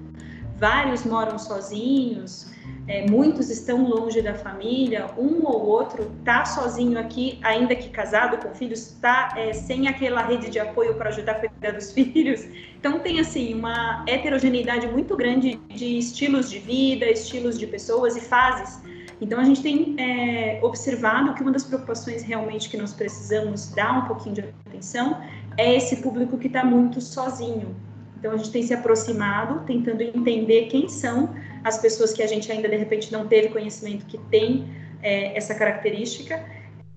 Vários 0.56 1.04
moram 1.04 1.38
sozinhos, 1.38 2.49
é, 2.90 3.08
muitos 3.08 3.52
estão 3.52 3.88
longe 3.88 4.20
da 4.20 4.34
família, 4.34 5.12
um 5.16 5.46
ou 5.46 5.68
outro 5.68 6.12
está 6.20 6.44
sozinho 6.44 6.98
aqui, 6.98 7.40
ainda 7.44 7.76
que 7.76 7.88
casado 7.90 8.38
com 8.38 8.52
filhos, 8.56 8.88
está 8.88 9.32
é, 9.38 9.54
sem 9.54 9.88
aquela 9.88 10.24
rede 10.24 10.50
de 10.50 10.58
apoio 10.58 10.96
para 10.96 11.10
ajudar 11.10 11.34
a 11.34 11.36
cuidar 11.36 11.72
dos 11.74 11.92
filhos. 11.94 12.44
Então 12.80 12.98
tem 12.98 13.20
assim 13.20 13.54
uma 13.54 14.04
heterogeneidade 14.08 14.88
muito 14.88 15.16
grande 15.16 15.60
de 15.68 16.00
estilos 16.00 16.50
de 16.50 16.58
vida, 16.58 17.06
estilos 17.06 17.60
de 17.60 17.68
pessoas 17.68 18.18
e 18.18 18.22
fases. 18.22 18.82
Então 19.22 19.40
a 19.40 19.44
gente 19.44 19.62
tem 19.62 19.96
é, 20.00 20.60
observado 20.64 21.36
que 21.36 21.44
uma 21.44 21.52
das 21.52 21.64
preocupações 21.64 22.24
realmente 22.24 22.70
que 22.70 22.78
nós 22.78 22.92
precisamos 22.92 23.70
dar 23.70 24.00
um 24.00 24.08
pouquinho 24.08 24.34
de 24.34 24.42
atenção 24.68 25.22
é 25.58 25.76
esse 25.76 25.98
público 25.98 26.40
que 26.40 26.48
está 26.48 26.66
muito 26.66 27.00
sozinho. 27.00 27.76
Então 28.18 28.32
a 28.32 28.38
gente 28.38 28.50
tem 28.50 28.64
se 28.64 28.74
aproximado, 28.74 29.64
tentando 29.66 30.02
entender 30.02 30.66
quem 30.70 30.90
são 30.90 31.30
as 31.64 31.78
pessoas 31.78 32.14
que 32.14 32.24
a 32.24 32.28
gente 32.28 32.52
ainda 32.52 32.68
de 32.68 32.76
repente 32.76 33.12
não 33.12 33.28
teve 33.28 33.50
conhecimento 33.50 34.06
que 34.06 34.18
tem 34.18 34.68
é, 35.02 35.36
essa 35.38 35.56
característica 35.56 36.44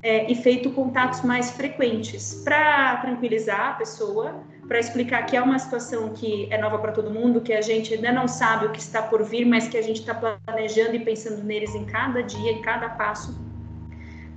é, 0.03 0.31
e 0.31 0.35
feito 0.35 0.71
contatos 0.71 1.23
mais 1.23 1.51
frequentes 1.51 2.43
para 2.45 2.97
tranquilizar 2.97 3.69
a 3.69 3.73
pessoa, 3.75 4.43
para 4.67 4.79
explicar 4.79 5.25
que 5.27 5.37
é 5.37 5.41
uma 5.41 5.59
situação 5.59 6.11
que 6.11 6.49
é 6.51 6.59
nova 6.59 6.79
para 6.79 6.93
todo 6.93 7.11
mundo, 7.11 7.41
que 7.41 7.53
a 7.53 7.61
gente 7.61 7.95
ainda 7.95 8.11
não 8.11 8.27
sabe 8.27 8.67
o 8.67 8.71
que 8.71 8.81
está 8.81 9.03
por 9.03 9.23
vir, 9.23 9.45
mas 9.45 9.69
que 9.69 9.77
a 9.77 9.83
gente 9.83 10.01
está 10.01 10.15
planejando 10.15 10.97
e 10.97 11.01
pensando 11.01 11.45
neles 11.45 11.75
em 11.75 11.85
cada 11.85 12.23
dia, 12.23 12.53
em 12.53 12.63
cada 12.63 12.89
passo. 12.89 13.39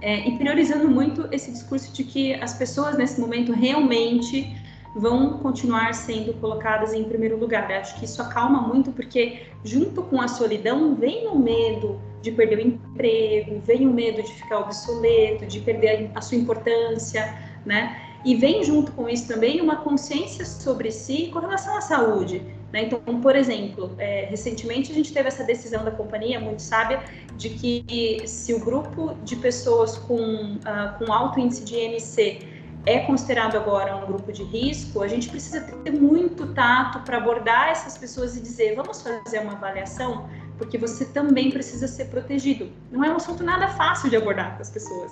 É, 0.02 0.28
e 0.28 0.38
priorizando 0.38 0.88
muito 0.88 1.28
esse 1.32 1.52
discurso 1.52 1.92
de 1.94 2.04
que 2.04 2.34
as 2.36 2.54
pessoas 2.54 2.98
nesse 2.98 3.20
momento 3.20 3.54
realmente 3.54 4.56
vão 4.96 5.40
continuar 5.40 5.94
sendo 5.94 6.34
colocadas 6.36 6.94
em 6.94 7.04
primeiro 7.04 7.38
lugar. 7.38 7.70
Eu 7.70 7.78
acho 7.80 8.00
que 8.00 8.06
isso 8.06 8.22
acalma 8.22 8.62
muito, 8.62 8.92
porque 8.94 9.42
junto 9.64 10.02
com 10.04 10.22
a 10.22 10.28
solidão 10.28 10.96
vem 10.96 11.28
o 11.28 11.38
medo 11.38 12.00
de 12.22 12.32
perder 12.32 12.58
o 12.58 12.62
emprego, 12.62 13.62
vem 13.64 13.86
o 13.88 13.94
medo 13.94 14.24
de 14.24 14.32
ficar 14.34 14.60
obsoleto, 14.60 15.46
de 15.46 15.60
perder 15.60 16.10
a 16.16 16.22
sua 16.22 16.38
importância, 16.38 17.38
né? 17.66 18.02
E 18.24 18.36
vem 18.36 18.64
junto 18.64 18.92
com 18.94 19.08
isso 19.08 19.28
também 19.28 19.62
uma 19.62 19.76
consciência 19.76 20.46
sobre 20.46 20.92
si 20.92 21.30
com 21.32 21.40
relação 21.40 21.78
à 21.78 21.82
saúde. 21.82 22.42
Né? 22.74 22.86
Então, 22.86 23.22
por 23.22 23.36
exemplo, 23.36 23.92
é, 24.00 24.26
recentemente 24.26 24.92
a 24.92 24.96
gente 24.96 25.14
teve 25.14 25.28
essa 25.28 25.44
decisão 25.44 25.86
da 25.86 25.92
companhia, 25.92 26.40
muito 26.40 26.62
sábia, 26.62 27.04
de 27.38 27.50
que 27.50 28.24
se 28.26 28.54
o 28.54 28.60
grupo 28.60 29.14
de 29.24 29.36
pessoas 29.36 29.98
com, 29.98 30.56
uh, 30.56 30.98
com 30.98 31.14
alto 31.14 31.40
índice 31.40 31.64
de 31.64 31.76
IMC 31.76 32.55
é 32.86 33.00
considerado 33.00 33.56
agora 33.56 33.96
um 33.96 34.06
grupo 34.06 34.32
de 34.32 34.44
risco, 34.44 35.02
a 35.02 35.08
gente 35.08 35.30
precisa 35.30 35.62
ter 35.62 35.92
muito 35.92 36.54
tato 36.54 37.00
para 37.00 37.18
abordar 37.18 37.70
essas 37.70 37.98
pessoas 37.98 38.38
e 38.38 38.42
dizer: 38.42 38.76
vamos 38.76 39.02
fazer 39.02 39.40
uma 39.40 39.54
avaliação, 39.54 40.30
porque 40.58 40.78
você 40.78 41.06
também 41.06 41.52
precisa 41.52 41.88
ser 41.88 42.06
protegido. 42.06 42.72
Não 42.92 43.04
é 43.04 43.10
um 43.10 43.16
assunto 43.16 43.44
nada 43.44 43.70
fácil 43.70 44.10
de 44.10 44.16
abordar 44.16 44.56
com 44.56 44.62
as 44.62 44.70
pessoas. 44.70 45.12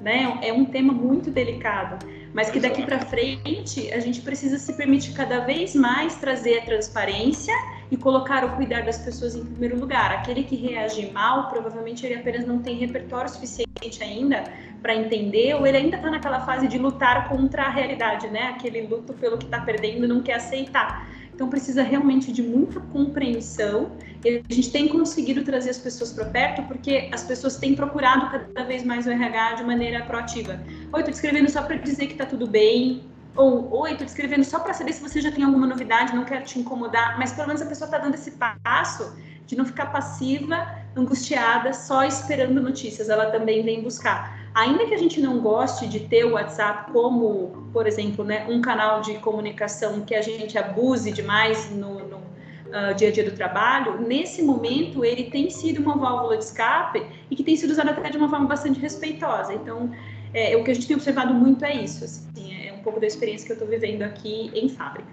Né? 0.00 0.38
É 0.42 0.52
um 0.52 0.64
tema 0.64 0.92
muito 0.92 1.30
delicado, 1.30 2.04
mas 2.34 2.50
que 2.50 2.58
daqui 2.58 2.84
para 2.84 2.98
frente 2.98 3.92
a 3.92 4.00
gente 4.00 4.20
precisa 4.20 4.58
se 4.58 4.72
permitir 4.72 5.12
cada 5.12 5.40
vez 5.40 5.76
mais 5.76 6.16
trazer 6.16 6.58
a 6.58 6.62
transparência 6.62 7.54
e 7.88 7.96
colocar 7.96 8.44
o 8.44 8.56
cuidar 8.56 8.84
das 8.84 8.98
pessoas 8.98 9.36
em 9.36 9.44
primeiro 9.44 9.78
lugar. 9.78 10.10
Aquele 10.10 10.42
que 10.42 10.56
reage 10.56 11.10
mal, 11.12 11.50
provavelmente 11.50 12.04
ele 12.04 12.14
apenas 12.14 12.44
não 12.44 12.58
tem 12.58 12.76
repertório 12.76 13.30
suficiente 13.30 14.02
ainda 14.02 14.44
para 14.80 14.96
entender, 14.96 15.54
ou 15.54 15.66
ele 15.66 15.76
ainda 15.76 15.96
está 15.96 16.10
naquela 16.10 16.40
fase 16.40 16.66
de 16.66 16.78
lutar 16.78 17.28
contra 17.28 17.62
a 17.64 17.68
realidade, 17.68 18.26
né? 18.28 18.48
Aquele 18.48 18.82
luto 18.82 19.12
pelo 19.12 19.38
que 19.38 19.44
está 19.44 19.60
perdendo, 19.60 20.08
não 20.08 20.20
quer 20.20 20.34
aceitar. 20.34 21.06
Então 21.42 21.50
precisa 21.50 21.82
realmente 21.82 22.30
de 22.30 22.40
muita 22.40 22.78
compreensão. 22.78 23.90
E 24.24 24.44
a 24.48 24.54
gente 24.54 24.70
tem 24.70 24.86
conseguido 24.86 25.42
trazer 25.42 25.70
as 25.70 25.78
pessoas 25.78 26.12
para 26.12 26.26
perto 26.26 26.62
porque 26.68 27.10
as 27.12 27.24
pessoas 27.24 27.56
têm 27.56 27.74
procurado 27.74 28.30
cada 28.30 28.62
vez 28.62 28.84
mais 28.84 29.08
o 29.08 29.10
RH 29.10 29.54
de 29.54 29.64
maneira 29.64 30.04
proativa. 30.04 30.52
Oi, 30.92 31.00
estou 31.00 31.02
te 31.02 31.14
escrevendo 31.14 31.50
só 31.50 31.62
para 31.64 31.74
dizer 31.74 32.06
que 32.06 32.12
está 32.12 32.24
tudo 32.24 32.46
bem. 32.46 33.10
Ou, 33.34 33.76
oi, 33.76 33.90
estou 33.90 34.06
te 34.06 34.10
escrevendo 34.10 34.44
só 34.44 34.60
para 34.60 34.72
saber 34.72 34.92
se 34.92 35.02
você 35.02 35.20
já 35.20 35.32
tem 35.32 35.42
alguma 35.42 35.66
novidade, 35.66 36.14
não 36.14 36.24
quero 36.24 36.44
te 36.44 36.60
incomodar. 36.60 37.18
Mas 37.18 37.32
pelo 37.32 37.48
menos 37.48 37.60
a 37.60 37.66
pessoa 37.66 37.86
está 37.86 37.98
dando 37.98 38.14
esse 38.14 38.38
passo 38.62 39.12
de 39.44 39.56
não 39.56 39.64
ficar 39.64 39.86
passiva, 39.86 40.64
angustiada, 40.94 41.72
só 41.72 42.04
esperando 42.04 42.62
notícias. 42.62 43.08
Ela 43.08 43.32
também 43.32 43.64
vem 43.64 43.82
buscar. 43.82 44.41
Ainda 44.54 44.86
que 44.86 44.94
a 44.94 44.98
gente 44.98 45.20
não 45.20 45.40
goste 45.40 45.86
de 45.86 46.00
ter 46.00 46.24
o 46.24 46.32
WhatsApp 46.32 46.92
como, 46.92 47.68
por 47.72 47.86
exemplo, 47.86 48.24
né, 48.24 48.46
um 48.48 48.60
canal 48.60 49.00
de 49.00 49.14
comunicação 49.14 50.02
que 50.02 50.14
a 50.14 50.20
gente 50.20 50.58
abuse 50.58 51.10
demais 51.10 51.70
no, 51.70 52.06
no 52.06 52.16
uh, 52.16 52.94
dia 52.94 53.08
a 53.08 53.12
dia 53.12 53.24
do 53.24 53.32
trabalho, 53.32 54.00
nesse 54.00 54.42
momento 54.42 55.04
ele 55.04 55.24
tem 55.24 55.48
sido 55.48 55.80
uma 55.82 55.96
válvula 55.96 56.36
de 56.36 56.44
escape 56.44 57.02
e 57.30 57.36
que 57.36 57.42
tem 57.42 57.56
sido 57.56 57.70
usado 57.70 57.90
até 57.90 58.10
de 58.10 58.18
uma 58.18 58.28
forma 58.28 58.46
bastante 58.46 58.78
respeitosa. 58.78 59.54
Então, 59.54 59.90
é, 60.34 60.56
o 60.56 60.64
que 60.64 60.70
a 60.70 60.74
gente 60.74 60.86
tem 60.86 60.96
observado 60.96 61.34
muito 61.34 61.64
é 61.64 61.74
isso. 61.74 62.04
Assim, 62.04 62.66
é 62.66 62.72
um 62.72 62.82
pouco 62.82 62.98
da 62.98 63.06
experiência 63.06 63.46
que 63.46 63.52
eu 63.52 63.56
estou 63.56 63.68
vivendo 63.68 64.02
aqui 64.02 64.50
em 64.54 64.68
fábrica. 64.68 65.10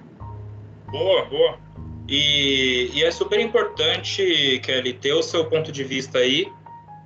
Boa, 0.88 1.26
boa. 1.26 1.58
E, 2.08 2.90
e, 2.94 3.04
é 3.04 3.12
super 3.12 3.40
importante, 3.40 4.60
Kelly, 4.64 4.94
ter 4.94 5.14
o 5.14 5.22
seu 5.22 5.46
ponto 5.46 5.72
de 5.72 5.84
vista 5.84 6.18
aí, 6.18 6.52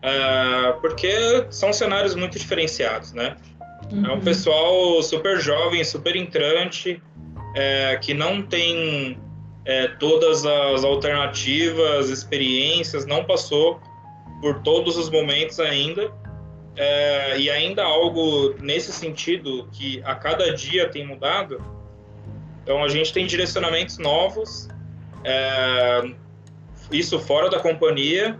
uh, 0.04 0.80
porque 0.82 1.48
são 1.50 1.72
cenários 1.72 2.14
muito 2.16 2.38
diferenciados, 2.38 3.14
né? 3.14 3.38
Uhum. 3.92 4.06
É 4.06 4.10
um 4.10 4.14
uhum. 4.16 4.22
pessoal 4.22 5.02
super 5.02 5.40
jovem, 5.40 5.84
super 5.84 6.16
entrante, 6.16 7.02
é, 7.56 7.98
que 8.02 8.14
não 8.14 8.42
tem 8.42 9.18
é, 9.66 9.88
todas 9.88 10.46
as 10.46 10.84
alternativas, 10.84 12.10
experiências, 12.10 13.06
não 13.06 13.24
passou 13.24 13.80
por 14.42 14.62
todos 14.62 14.98
os 14.98 15.10
momentos 15.10 15.60
ainda. 15.60 16.12
É, 16.76 17.38
e 17.38 17.52
ainda 17.52 17.84
algo 17.84 18.56
nesse 18.60 18.92
sentido 18.92 19.70
que 19.72 20.02
a 20.04 20.16
cada 20.16 20.54
dia 20.56 20.90
tem 20.90 21.06
mudado. 21.06 21.64
Então 22.64 22.84
a 22.84 22.88
gente 22.88 23.14
tem 23.14 23.28
direcionamentos 23.28 24.00
novos, 24.00 24.68
é, 25.24 26.12
isso 26.92 27.20
fora 27.20 27.50
da 27.50 27.60
companhia, 27.60 28.40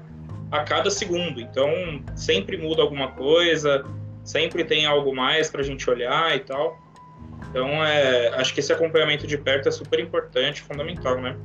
a 0.54 0.64
cada 0.64 0.92
segundo. 0.92 1.42
Então 1.42 1.70
sempre 2.16 2.56
muda 2.58 2.84
alguma 2.84 3.10
coisa, 3.10 3.84
sempre 4.24 4.64
tem 4.64 4.86
algo 4.86 5.14
mais 5.14 5.50
para 5.50 5.62
a 5.62 5.64
gente 5.64 5.90
olhar 5.90 6.36
e 6.36 6.40
tal. 6.42 6.78
Então 7.50 7.84
é, 7.84 8.30
acho 8.36 8.54
que 8.54 8.60
esse 8.60 8.72
acompanhamento 8.72 9.26
de 9.26 9.38
perto 9.38 9.68
é 9.68 9.72
super 9.72 10.00
importante, 10.00 10.62
fundamental, 10.62 11.20
né? 11.20 11.36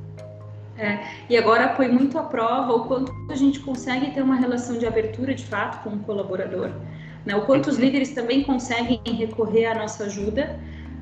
É, 0.77 0.99
e 1.29 1.35
agora 1.35 1.75
foi 1.75 1.89
muito 1.89 2.17
à 2.17 2.23
prova 2.23 2.71
o 2.71 2.85
quanto 2.85 3.11
a 3.29 3.35
gente 3.35 3.59
consegue 3.59 4.11
ter 4.11 4.21
uma 4.21 4.35
relação 4.35 4.77
de 4.77 4.85
abertura 4.85 5.33
de 5.33 5.45
fato 5.45 5.83
com 5.83 5.89
o 5.89 5.99
colaborador. 5.99 6.71
Né? 7.25 7.35
O 7.35 7.41
quanto 7.41 7.69
os 7.69 7.75
uhum. 7.75 7.83
líderes 7.83 8.13
também 8.13 8.43
conseguem 8.43 9.01
recorrer 9.05 9.65
à 9.65 9.75
nossa 9.75 10.05
ajuda 10.05 10.57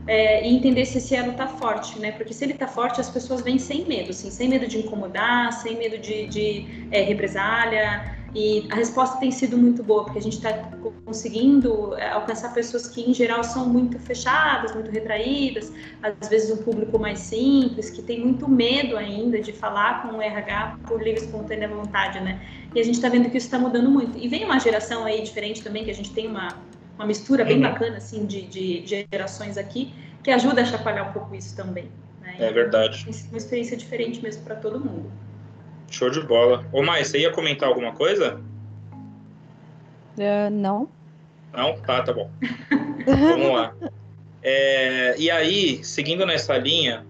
é, 0.08 0.48
e 0.48 0.56
entender 0.56 0.86
se 0.86 0.98
esse 0.98 1.16
elo 1.16 1.32
está 1.32 1.48
forte, 1.48 2.00
né? 2.00 2.12
Porque 2.12 2.34
se 2.34 2.46
ele 2.46 2.54
está 2.54 2.68
forte, 2.68 3.02
as 3.02 3.10
pessoas 3.10 3.42
vêm 3.42 3.60
sem 3.60 3.86
medo, 3.86 4.12
assim, 4.12 4.32
sem 4.32 4.48
medo 4.48 4.68
de 4.68 4.78
incomodar, 4.80 5.52
sem 5.54 5.78
medo 5.78 5.98
de, 5.98 6.28
de 6.28 6.88
é, 6.92 7.02
represália, 7.02 8.18
e 8.36 8.68
a 8.70 8.76
resposta 8.76 9.18
tem 9.20 9.32
sido 9.32 9.58
muito 9.58 9.82
boa, 9.82 10.04
porque 10.04 10.20
a 10.20 10.22
gente 10.22 10.36
está 10.38 10.54
conseguindo 11.06 11.96
é, 11.96 12.10
alcançar 12.10 12.54
pessoas 12.54 12.88
que, 12.88 13.02
em 13.02 13.14
geral, 13.14 13.44
são 13.44 13.68
muito 13.68 13.98
fechadas, 14.00 14.74
muito 14.74 14.92
retraídas, 14.92 15.72
às 16.04 16.30
vezes 16.30 16.52
um 16.52 16.62
público 16.64 17.00
mais 17.00 17.20
simples, 17.20 17.90
que 17.90 18.02
tem 18.02 18.20
muito 18.20 18.48
medo 18.48 18.96
ainda 18.96 19.42
de 19.42 19.52
falar 19.52 20.04
com 20.04 20.18
o 20.18 20.22
RH 20.22 20.78
por 20.88 21.02
livre 21.02 21.22
espontânea 21.22 21.68
vontade, 21.68 22.20
né? 22.20 22.40
E 22.76 22.80
a 22.80 22.84
gente 22.84 22.96
está 22.96 23.10
vendo 23.10 23.30
que 23.30 23.38
isso 23.38 23.48
está 23.48 23.58
mudando 23.58 23.90
muito. 23.90 24.18
E 24.18 24.28
vem 24.28 24.46
uma 24.46 24.60
geração 24.60 25.06
aí 25.06 25.22
diferente 25.24 25.64
também, 25.64 25.84
que 25.84 25.92
a 25.92 25.96
gente 25.96 26.12
tem 26.14 26.28
uma, 26.28 26.50
uma 26.98 27.06
mistura 27.06 27.46
bem 27.46 27.58
uhum. 27.58 27.64
bacana, 27.64 27.98
assim, 27.98 28.26
de, 28.26 28.42
de 28.42 29.06
gerações 29.12 29.58
aqui, 29.58 29.94
que 30.24 30.32
ajuda 30.32 30.62
a 30.62 30.66
chacoalhar 30.66 31.10
um 31.10 31.14
pouco 31.14 31.34
isso 31.36 31.56
também. 31.56 31.90
Né? 32.22 32.36
É 32.40 32.52
verdade. 32.52 33.06
Uma 33.30 33.38
experiência 33.38 33.78
diferente 33.78 34.22
mesmo 34.22 34.44
para 34.44 34.56
todo 34.56 34.80
mundo. 34.80 35.12
Show 35.90 36.10
de 36.10 36.22
bola. 36.22 36.66
Ô, 36.74 36.84
Mai, 36.84 37.06
você 37.06 37.20
ia 37.20 37.32
comentar 37.32 37.70
alguma 37.70 37.94
coisa? 37.94 38.42
Uh, 40.18 40.50
não. 40.52 40.90
Não? 41.54 41.80
Tá, 41.82 42.02
tá 42.02 42.12
bom. 42.12 42.30
Vamos 43.06 43.54
lá. 43.54 43.74
É, 44.42 45.16
e 45.18 45.30
aí, 45.32 45.84
seguindo 45.84 46.26
nessa 46.26 46.58
linha, 46.58 47.06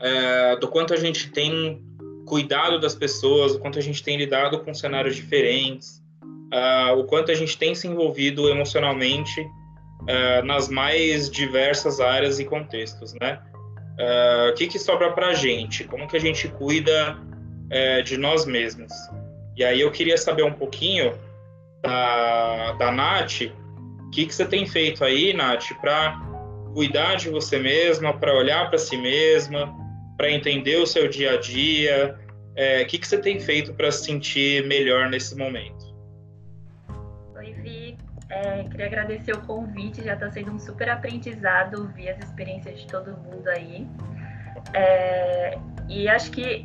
é, 0.00 0.56
do 0.56 0.68
quanto 0.68 0.92
a 0.92 0.96
gente 0.96 1.30
tem 1.30 1.82
cuidado 2.26 2.80
das 2.80 2.94
pessoas, 2.94 3.54
o 3.54 3.60
quanto 3.60 3.78
a 3.78 3.82
gente 3.82 4.02
tem 4.02 4.16
lidado 4.16 4.60
com 4.60 4.74
cenários 4.74 5.14
diferentes, 5.14 6.02
uh, 6.52 6.98
o 6.98 7.04
quanto 7.04 7.30
a 7.30 7.34
gente 7.34 7.56
tem 7.56 7.74
se 7.74 7.86
envolvido 7.86 8.48
emocionalmente 8.48 9.40
uh, 9.40 10.44
nas 10.44 10.68
mais 10.68 11.30
diversas 11.30 12.00
áreas 12.00 12.38
e 12.38 12.44
contextos, 12.44 13.14
né? 13.20 13.40
Uh, 13.98 14.50
o 14.50 14.54
que, 14.54 14.66
que 14.66 14.78
sobra 14.78 15.12
para 15.12 15.28
a 15.28 15.34
gente? 15.34 15.84
Como 15.84 16.06
que 16.06 16.16
a 16.16 16.20
gente 16.20 16.48
cuida 16.48 17.18
é, 17.70 18.02
de 18.02 18.16
nós 18.16 18.46
mesmos. 18.46 18.92
E 19.56 19.64
aí 19.64 19.80
eu 19.80 19.90
queria 19.90 20.16
saber 20.16 20.42
um 20.42 20.52
pouquinho 20.52 21.14
da, 21.82 22.72
da 22.72 22.92
Nath, 22.92 23.42
o 24.06 24.10
que, 24.10 24.26
que 24.26 24.34
você 24.34 24.44
tem 24.44 24.66
feito 24.66 25.04
aí, 25.04 25.32
Nath, 25.32 25.72
para 25.80 26.20
cuidar 26.74 27.16
de 27.16 27.30
você 27.30 27.58
mesma, 27.58 28.12
para 28.12 28.34
olhar 28.36 28.68
para 28.68 28.78
si 28.78 28.96
mesma, 28.96 29.74
para 30.16 30.30
entender 30.30 30.76
o 30.76 30.86
seu 30.86 31.08
dia 31.08 31.32
a 31.32 31.36
dia. 31.38 32.18
É, 32.54 32.82
o 32.82 32.86
que, 32.86 32.98
que 32.98 33.06
você 33.06 33.18
tem 33.18 33.40
feito 33.40 33.74
para 33.74 33.90
se 33.90 34.04
sentir 34.04 34.66
melhor 34.66 35.08
nesse 35.08 35.36
momento? 35.36 35.85
Oi, 37.46 37.52
Vi. 37.52 37.98
É, 38.28 38.64
queria 38.64 38.86
agradecer 38.86 39.32
o 39.32 39.40
convite, 39.42 40.02
já 40.02 40.14
está 40.14 40.28
sendo 40.32 40.50
um 40.50 40.58
super 40.58 40.90
aprendizado 40.90 41.80
ouvir 41.80 42.08
as 42.08 42.18
experiências 42.18 42.80
de 42.80 42.88
todo 42.88 43.16
mundo 43.18 43.46
aí. 43.46 43.86
É, 44.74 45.56
e 45.88 46.08
acho 46.08 46.32
que 46.32 46.64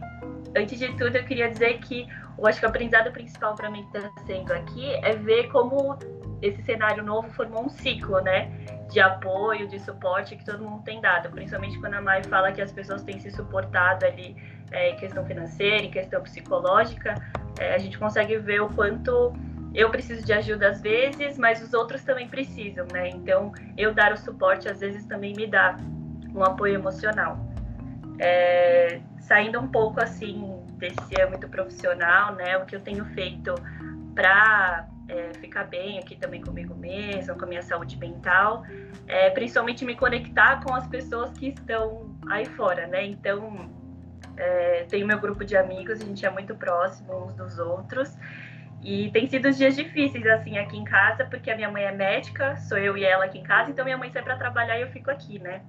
antes 0.57 0.79
de 0.79 0.87
tudo, 0.93 1.15
eu 1.15 1.23
queria 1.23 1.51
dizer 1.51 1.77
que 1.81 2.07
eu 2.35 2.47
acho 2.47 2.59
que 2.59 2.65
o 2.65 2.69
aprendizado 2.69 3.11
principal 3.11 3.53
para 3.53 3.69
mim 3.69 3.81
está 3.81 4.09
sendo 4.25 4.51
aqui 4.53 4.91
é 5.03 5.15
ver 5.15 5.49
como 5.49 5.99
esse 6.41 6.63
cenário 6.63 7.03
novo 7.03 7.29
formou 7.29 7.65
um 7.65 7.69
ciclo, 7.69 8.19
né? 8.21 8.49
De 8.89 8.99
apoio, 8.99 9.67
de 9.67 9.79
suporte 9.79 10.35
que 10.35 10.43
todo 10.43 10.63
mundo 10.63 10.83
tem 10.83 10.99
dado, 10.99 11.29
principalmente 11.29 11.79
quando 11.79 11.93
a 11.93 12.01
Mai 12.01 12.23
fala 12.23 12.51
que 12.51 12.61
as 12.61 12.71
pessoas 12.71 13.03
têm 13.03 13.19
se 13.19 13.29
suportado 13.29 14.03
ali 14.03 14.35
é, 14.71 14.89
em 14.89 14.95
questão 14.95 15.23
financeira, 15.27 15.85
em 15.85 15.91
questão 15.91 16.23
psicológica, 16.23 17.13
é, 17.59 17.75
a 17.75 17.77
gente 17.77 17.99
consegue 17.99 18.35
ver 18.39 18.63
o 18.63 18.69
quanto 18.69 19.31
eu 19.73 19.89
preciso 19.89 20.25
de 20.25 20.33
ajuda 20.33 20.69
às 20.69 20.81
vezes, 20.81 21.37
mas 21.37 21.61
os 21.61 21.73
outros 21.73 22.03
também 22.03 22.27
precisam, 22.27 22.85
né? 22.91 23.09
Então, 23.09 23.51
eu 23.77 23.93
dar 23.93 24.13
o 24.13 24.17
suporte 24.17 24.67
às 24.67 24.79
vezes 24.79 25.05
também 25.05 25.33
me 25.33 25.47
dá 25.47 25.77
um 26.33 26.43
apoio 26.43 26.75
emocional. 26.75 27.37
É, 28.19 28.99
saindo 29.19 29.59
um 29.59 29.67
pouco 29.67 30.01
assim 30.01 30.59
desse 30.77 31.21
âmbito 31.21 31.47
profissional, 31.47 32.35
né? 32.35 32.57
O 32.57 32.65
que 32.65 32.75
eu 32.75 32.81
tenho 32.81 33.05
feito 33.05 33.55
para 34.13 34.87
é, 35.07 35.31
ficar 35.39 35.63
bem 35.65 35.99
aqui 35.99 36.15
também 36.15 36.41
comigo 36.41 36.75
mesma, 36.75 37.33
com 37.35 37.45
a 37.45 37.47
minha 37.47 37.61
saúde 37.61 37.97
mental, 37.97 38.63
é, 39.07 39.29
principalmente 39.29 39.85
me 39.85 39.95
conectar 39.95 40.61
com 40.63 40.73
as 40.73 40.87
pessoas 40.87 41.31
que 41.31 41.49
estão 41.49 42.15
aí 42.29 42.45
fora, 42.45 42.87
né? 42.87 43.05
Então, 43.05 43.69
é, 44.37 44.85
tenho 44.89 45.05
meu 45.07 45.19
grupo 45.19 45.45
de 45.45 45.55
amigos, 45.55 46.01
a 46.01 46.05
gente 46.05 46.25
é 46.25 46.29
muito 46.29 46.55
próximo 46.55 47.25
uns 47.25 47.33
dos 47.35 47.59
outros. 47.59 48.17
E 48.83 49.11
tem 49.11 49.27
sido 49.27 49.51
dias 49.51 49.75
difíceis, 49.75 50.25
assim, 50.25 50.57
aqui 50.57 50.77
em 50.77 50.83
casa, 50.83 51.25
porque 51.25 51.51
a 51.51 51.55
minha 51.55 51.69
mãe 51.69 51.83
é 51.83 51.91
médica, 51.91 52.55
sou 52.57 52.77
eu 52.77 52.97
e 52.97 53.03
ela 53.03 53.25
aqui 53.25 53.37
em 53.37 53.43
casa, 53.43 53.69
então 53.69 53.85
minha 53.85 53.97
mãe 53.97 54.09
sai 54.11 54.23
para 54.23 54.35
trabalhar 54.35 54.77
e 54.77 54.81
eu 54.81 54.89
fico 54.89 55.11
aqui, 55.11 55.37
né? 55.37 55.61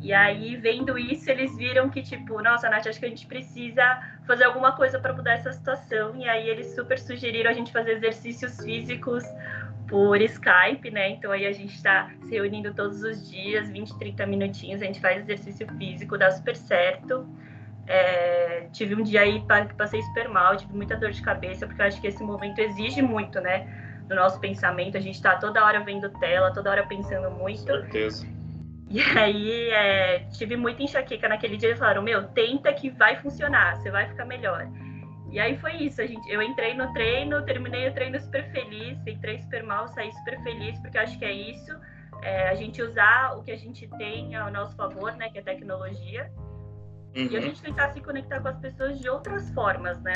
E 0.00 0.12
aí, 0.12 0.56
vendo 0.56 0.98
isso, 0.98 1.30
eles 1.30 1.56
viram 1.56 1.90
que, 1.90 2.02
tipo, 2.02 2.42
nossa, 2.42 2.70
Nath, 2.70 2.86
acho 2.86 2.98
que 2.98 3.04
a 3.04 3.08
gente 3.08 3.26
precisa 3.26 4.00
fazer 4.26 4.44
alguma 4.44 4.72
coisa 4.72 4.98
para 4.98 5.12
mudar 5.12 5.32
essa 5.32 5.52
situação. 5.52 6.16
E 6.16 6.26
aí, 6.26 6.48
eles 6.48 6.74
super 6.74 6.98
sugeriram 6.98 7.50
a 7.50 7.52
gente 7.52 7.70
fazer 7.70 7.92
exercícios 7.92 8.56
físicos 8.64 9.22
por 9.90 10.22
Skype, 10.22 10.88
né? 10.90 11.10
Então 11.10 11.32
aí 11.32 11.44
a 11.44 11.52
gente 11.52 11.74
está 11.74 12.08
se 12.22 12.30
reunindo 12.30 12.72
todos 12.72 13.02
os 13.02 13.28
dias, 13.28 13.68
20, 13.68 13.98
30 13.98 14.24
minutinhos, 14.24 14.80
a 14.80 14.86
gente 14.86 15.00
faz 15.00 15.18
exercício 15.18 15.66
físico, 15.76 16.16
dá 16.16 16.30
super 16.30 16.54
certo. 16.54 17.28
É, 17.92 18.68
tive 18.72 18.94
um 18.94 19.02
dia 19.02 19.22
aí 19.22 19.40
que 19.40 19.74
passei 19.74 20.00
super 20.02 20.28
mal, 20.28 20.56
tive 20.56 20.72
muita 20.72 20.96
dor 20.96 21.10
de 21.10 21.20
cabeça, 21.20 21.66
porque 21.66 21.82
eu 21.82 21.86
acho 21.86 22.00
que 22.00 22.06
esse 22.06 22.22
momento 22.22 22.60
exige 22.60 23.02
muito, 23.02 23.40
né? 23.40 23.66
Do 24.06 24.14
nosso 24.14 24.38
pensamento. 24.38 24.96
A 24.96 25.00
gente 25.00 25.16
está 25.16 25.36
toda 25.36 25.64
hora 25.64 25.80
vendo 25.80 26.08
tela, 26.20 26.52
toda 26.52 26.70
hora 26.70 26.86
pensando 26.86 27.28
muito. 27.32 27.64
Certeza. 27.64 28.28
E 28.88 29.00
aí 29.00 29.70
é, 29.70 30.20
tive 30.30 30.56
muita 30.56 30.84
enxaqueca 30.84 31.28
naquele 31.28 31.56
dia. 31.56 31.70
Eles 31.70 31.80
falaram: 31.80 32.00
Meu, 32.00 32.28
tenta 32.28 32.72
que 32.72 32.90
vai 32.90 33.16
funcionar, 33.16 33.76
você 33.76 33.90
vai 33.90 34.06
ficar 34.06 34.24
melhor. 34.24 34.68
E 35.32 35.40
aí 35.40 35.56
foi 35.58 35.74
isso, 35.74 36.00
a 36.00 36.06
gente, 36.06 36.28
eu 36.28 36.42
entrei 36.42 36.74
no 36.74 36.92
treino, 36.92 37.44
terminei 37.44 37.88
o 37.88 37.94
treino 37.94 38.20
super 38.20 38.50
feliz, 38.50 38.98
entrei 39.06 39.38
super 39.38 39.62
mal, 39.62 39.86
saí 39.88 40.12
super 40.12 40.40
feliz, 40.42 40.76
porque 40.80 40.98
acho 40.98 41.16
que 41.16 41.24
é 41.24 41.32
isso, 41.32 41.72
é, 42.20 42.48
a 42.48 42.54
gente 42.56 42.82
usar 42.82 43.36
o 43.38 43.42
que 43.44 43.52
a 43.52 43.56
gente 43.56 43.86
tem 43.96 44.34
ao 44.34 44.50
nosso 44.50 44.74
favor, 44.74 45.12
né, 45.12 45.30
que 45.30 45.38
é 45.38 45.42
tecnologia, 45.42 46.28
uhum. 47.16 47.28
e 47.30 47.36
a 47.36 47.40
uhum. 47.40 47.46
gente 47.46 47.62
tentar 47.62 47.92
se 47.92 48.00
conectar 48.00 48.40
com 48.40 48.48
as 48.48 48.58
pessoas 48.58 48.98
de 48.98 49.08
outras 49.08 49.50
formas, 49.50 50.00
né? 50.00 50.14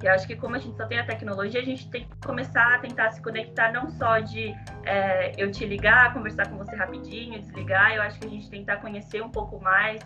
Que 0.00 0.08
acho 0.08 0.26
que 0.26 0.34
como 0.34 0.56
a 0.56 0.58
gente 0.58 0.76
só 0.76 0.86
tem 0.86 0.98
a 0.98 1.04
tecnologia, 1.04 1.60
a 1.60 1.64
gente 1.64 1.90
tem 1.90 2.04
que 2.04 2.26
começar 2.26 2.74
a 2.74 2.78
tentar 2.78 3.10
se 3.10 3.22
conectar 3.22 3.70
não 3.70 3.90
só 3.90 4.18
de 4.18 4.54
é, 4.84 5.32
eu 5.36 5.50
te 5.50 5.66
ligar, 5.66 6.14
conversar 6.14 6.48
com 6.48 6.56
você 6.56 6.74
rapidinho, 6.74 7.38
desligar, 7.38 7.94
eu 7.94 8.02
acho 8.02 8.18
que 8.18 8.26
a 8.26 8.30
gente 8.30 8.48
tentar 8.48 8.78
conhecer 8.78 9.22
um 9.22 9.28
pouco 9.28 9.60
mais, 9.60 10.00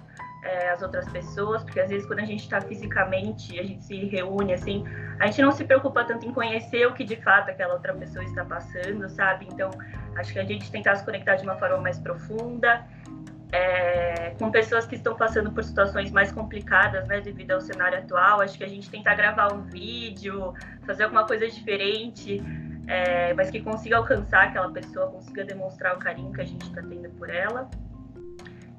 é, 0.44 0.70
as 0.70 0.82
outras 0.82 1.08
pessoas, 1.10 1.64
porque 1.64 1.80
às 1.80 1.88
vezes 1.88 2.06
quando 2.06 2.20
a 2.20 2.24
gente 2.24 2.42
está 2.42 2.60
fisicamente, 2.60 3.58
a 3.58 3.62
gente 3.62 3.82
se 3.82 4.04
reúne 4.06 4.52
assim, 4.52 4.84
a 5.18 5.26
gente 5.26 5.40
não 5.40 5.50
se 5.50 5.64
preocupa 5.64 6.04
tanto 6.04 6.26
em 6.26 6.32
conhecer 6.32 6.86
o 6.86 6.92
que 6.92 7.02
de 7.02 7.16
fato 7.16 7.50
aquela 7.50 7.74
outra 7.74 7.94
pessoa 7.94 8.22
está 8.24 8.44
passando, 8.44 9.08
sabe? 9.08 9.48
Então, 9.50 9.70
acho 10.16 10.32
que 10.32 10.38
a 10.38 10.44
gente 10.44 10.70
tentar 10.70 10.96
se 10.96 11.04
conectar 11.04 11.36
de 11.36 11.44
uma 11.44 11.56
forma 11.56 11.78
mais 11.78 11.98
profunda, 11.98 12.86
é, 13.54 14.34
com 14.36 14.50
pessoas 14.50 14.84
que 14.84 14.96
estão 14.96 15.14
passando 15.14 15.52
por 15.52 15.62
situações 15.62 16.10
mais 16.10 16.32
complicadas, 16.32 17.06
né, 17.06 17.20
devido 17.20 17.52
ao 17.52 17.60
cenário 17.60 17.98
atual, 17.98 18.40
acho 18.40 18.58
que 18.58 18.64
a 18.64 18.68
gente 18.68 18.90
tentar 18.90 19.14
gravar 19.14 19.54
um 19.54 19.62
vídeo, 19.62 20.52
fazer 20.84 21.04
alguma 21.04 21.24
coisa 21.24 21.48
diferente, 21.48 22.42
é, 22.88 23.32
mas 23.34 23.50
que 23.50 23.60
consiga 23.60 23.96
alcançar 23.98 24.48
aquela 24.48 24.72
pessoa, 24.72 25.08
consiga 25.08 25.44
demonstrar 25.44 25.94
o 25.94 26.00
carinho 26.00 26.32
que 26.32 26.40
a 26.40 26.44
gente 26.44 26.66
está 26.66 26.82
tendo 26.82 27.08
por 27.10 27.30
ela. 27.30 27.70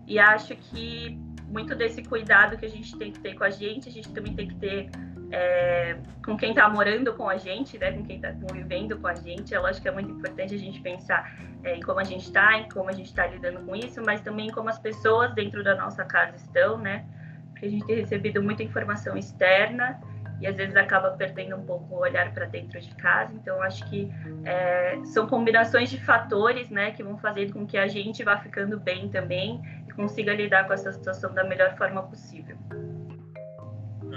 E 0.05 0.19
acho 0.19 0.53
que 0.57 1.17
muito 1.47 1.73
desse 1.73 2.03
cuidado 2.03 2.57
que 2.57 2.65
a 2.65 2.69
gente 2.69 2.97
tem 2.97 3.13
que 3.13 3.19
ter 3.19 3.33
com 3.33 3.45
a 3.45 3.49
gente, 3.49 3.87
a 3.87 3.91
gente 3.91 4.11
também 4.11 4.35
tem 4.35 4.49
que 4.49 4.55
ter 4.55 4.89
é, 5.35 5.97
com 6.25 6.37
quem 6.37 6.51
está 6.51 6.69
morando 6.69 7.13
com 7.13 7.27
a 7.27 7.35
gente, 7.35 7.77
né, 7.77 7.91
com 7.91 8.05
quem 8.05 8.15
está 8.15 8.31
convivendo 8.31 8.97
com 8.97 9.07
a 9.07 9.13
gente. 9.15 9.53
Eu 9.53 9.65
acho 9.65 9.81
que 9.81 9.87
é 9.87 9.91
muito 9.91 10.09
importante 10.09 10.55
a 10.55 10.57
gente 10.57 10.79
pensar 10.79 11.29
é, 11.61 11.75
em 11.75 11.81
como 11.81 11.99
a 11.99 12.05
gente 12.05 12.23
está, 12.23 12.57
em 12.57 12.69
como 12.69 12.89
a 12.89 12.93
gente 12.93 13.07
está 13.07 13.27
lidando 13.27 13.59
com 13.65 13.75
isso, 13.75 14.01
mas 14.01 14.21
também 14.21 14.49
como 14.49 14.69
as 14.69 14.79
pessoas 14.79 15.33
dentro 15.35 15.61
da 15.61 15.75
nossa 15.75 16.05
casa 16.05 16.37
estão, 16.37 16.77
né? 16.77 17.05
Porque 17.49 17.65
a 17.65 17.69
gente 17.69 17.85
tem 17.85 17.97
recebido 17.97 18.41
muita 18.41 18.63
informação 18.63 19.17
externa 19.17 19.99
e 20.39 20.47
às 20.47 20.55
vezes 20.55 20.75
acaba 20.77 21.11
perdendo 21.11 21.57
um 21.57 21.65
pouco 21.65 21.95
o 21.95 21.99
olhar 21.99 22.33
para 22.33 22.45
dentro 22.45 22.79
de 22.79 22.95
casa. 22.95 23.33
Então, 23.33 23.61
acho 23.61 23.89
que 23.89 24.09
é, 24.45 24.97
são 25.03 25.27
combinações 25.27 25.89
de 25.89 25.99
fatores, 25.99 26.69
né, 26.69 26.91
que 26.91 27.03
vão 27.03 27.17
fazer 27.17 27.51
com 27.51 27.65
que 27.65 27.77
a 27.77 27.87
gente 27.87 28.23
vá 28.23 28.37
ficando 28.37 28.79
bem 28.79 29.09
também 29.09 29.61
consiga 29.95 30.33
lidar 30.33 30.67
com 30.67 30.73
essa 30.73 30.91
situação 30.91 31.33
da 31.33 31.43
melhor 31.43 31.75
forma 31.77 32.03
possível. 32.03 32.57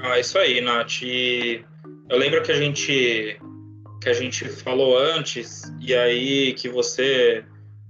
Ah, 0.03 0.19
isso 0.19 0.39
aí, 0.39 0.61
Nath. 0.61 1.03
E 1.03 1.65
eu 2.09 2.19
lembro 2.19 2.43
que 2.43 2.53
a 2.53 2.57
gente 2.57 3.39
que 4.01 4.09
a 4.09 4.13
gente 4.13 4.49
falou 4.49 4.97
antes 4.97 5.63
e 5.81 5.93
aí 5.93 6.55
que 6.55 6.69
você 6.69 7.45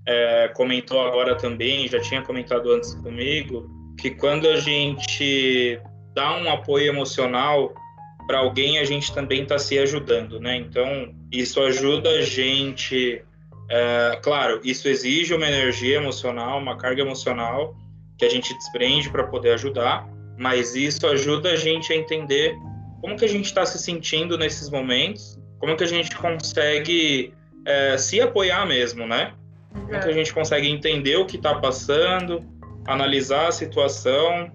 é, 0.06 0.48
comentou 0.48 1.06
agora 1.06 1.36
também, 1.36 1.86
já 1.86 2.00
tinha 2.00 2.22
comentado 2.22 2.72
antes 2.72 2.94
comigo, 2.94 3.68
que 3.98 4.12
quando 4.12 4.48
a 4.48 4.56
gente 4.56 5.78
dá 6.14 6.34
um 6.38 6.50
apoio 6.50 6.86
emocional 6.86 7.74
para 8.26 8.38
alguém, 8.38 8.78
a 8.78 8.84
gente 8.84 9.12
também 9.12 9.42
está 9.42 9.58
se 9.58 9.78
ajudando, 9.78 10.40
né? 10.40 10.56
Então, 10.56 11.14
isso 11.30 11.60
ajuda 11.60 12.08
a 12.08 12.22
gente 12.22 13.22
é, 13.70 14.18
claro, 14.22 14.60
isso 14.64 14.88
exige 14.88 15.34
uma 15.34 15.46
energia 15.46 15.96
emocional, 15.96 16.58
uma 16.58 16.76
carga 16.76 17.02
emocional 17.02 17.76
que 18.16 18.24
a 18.24 18.30
gente 18.30 18.52
desprende 18.54 19.10
para 19.10 19.24
poder 19.24 19.52
ajudar, 19.52 20.08
mas 20.38 20.76
isso 20.76 21.04
ajuda 21.06 21.50
a 21.50 21.56
gente 21.56 21.92
a 21.92 21.96
entender 21.96 22.56
como 23.00 23.16
que 23.16 23.24
a 23.24 23.28
gente 23.28 23.46
está 23.46 23.66
se 23.66 23.78
sentindo 23.78 24.38
nesses 24.38 24.70
momentos, 24.70 25.38
como 25.58 25.76
que 25.76 25.82
a 25.82 25.86
gente 25.86 26.16
consegue 26.16 27.34
é, 27.66 27.98
se 27.98 28.20
apoiar 28.20 28.64
mesmo, 28.66 29.06
né? 29.06 29.32
Como 29.72 29.88
que 29.88 30.08
a 30.08 30.12
gente 30.12 30.32
consegue 30.32 30.68
entender 30.68 31.16
o 31.16 31.26
que 31.26 31.36
está 31.36 31.56
passando, 31.56 32.44
analisar 32.86 33.48
a 33.48 33.52
situação 33.52 34.50